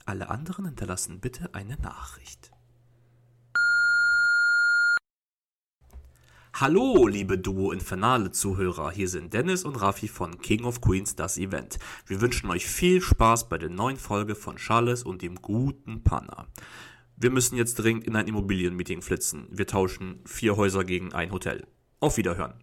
Alle 0.04 0.28
anderen 0.28 0.66
hinterlassen 0.66 1.20
bitte 1.20 1.54
eine 1.54 1.76
Nachricht. 1.76 2.50
Hallo, 6.60 7.06
liebe 7.06 7.38
Duo 7.38 7.70
Infernale 7.70 8.32
Zuhörer. 8.32 8.90
Hier 8.90 9.08
sind 9.08 9.32
Dennis 9.32 9.62
und 9.62 9.76
Rafi 9.76 10.08
von 10.08 10.40
King 10.40 10.64
of 10.64 10.80
Queens, 10.80 11.14
das 11.14 11.38
Event. 11.38 11.78
Wir 12.04 12.20
wünschen 12.20 12.50
euch 12.50 12.66
viel 12.66 13.00
Spaß 13.00 13.48
bei 13.48 13.58
der 13.58 13.68
neuen 13.68 13.96
Folge 13.96 14.34
von 14.34 14.56
Charles 14.56 15.04
und 15.04 15.22
dem 15.22 15.36
guten 15.36 16.02
Panna. 16.02 16.48
Wir 17.16 17.30
müssen 17.30 17.56
jetzt 17.56 17.76
dringend 17.76 18.08
in 18.08 18.16
ein 18.16 18.26
Immobilienmeeting 18.26 19.02
flitzen. 19.02 19.46
Wir 19.52 19.68
tauschen 19.68 20.18
vier 20.26 20.56
Häuser 20.56 20.82
gegen 20.82 21.12
ein 21.12 21.30
Hotel. 21.30 21.64
Auf 22.00 22.16
Wiederhören. 22.16 22.54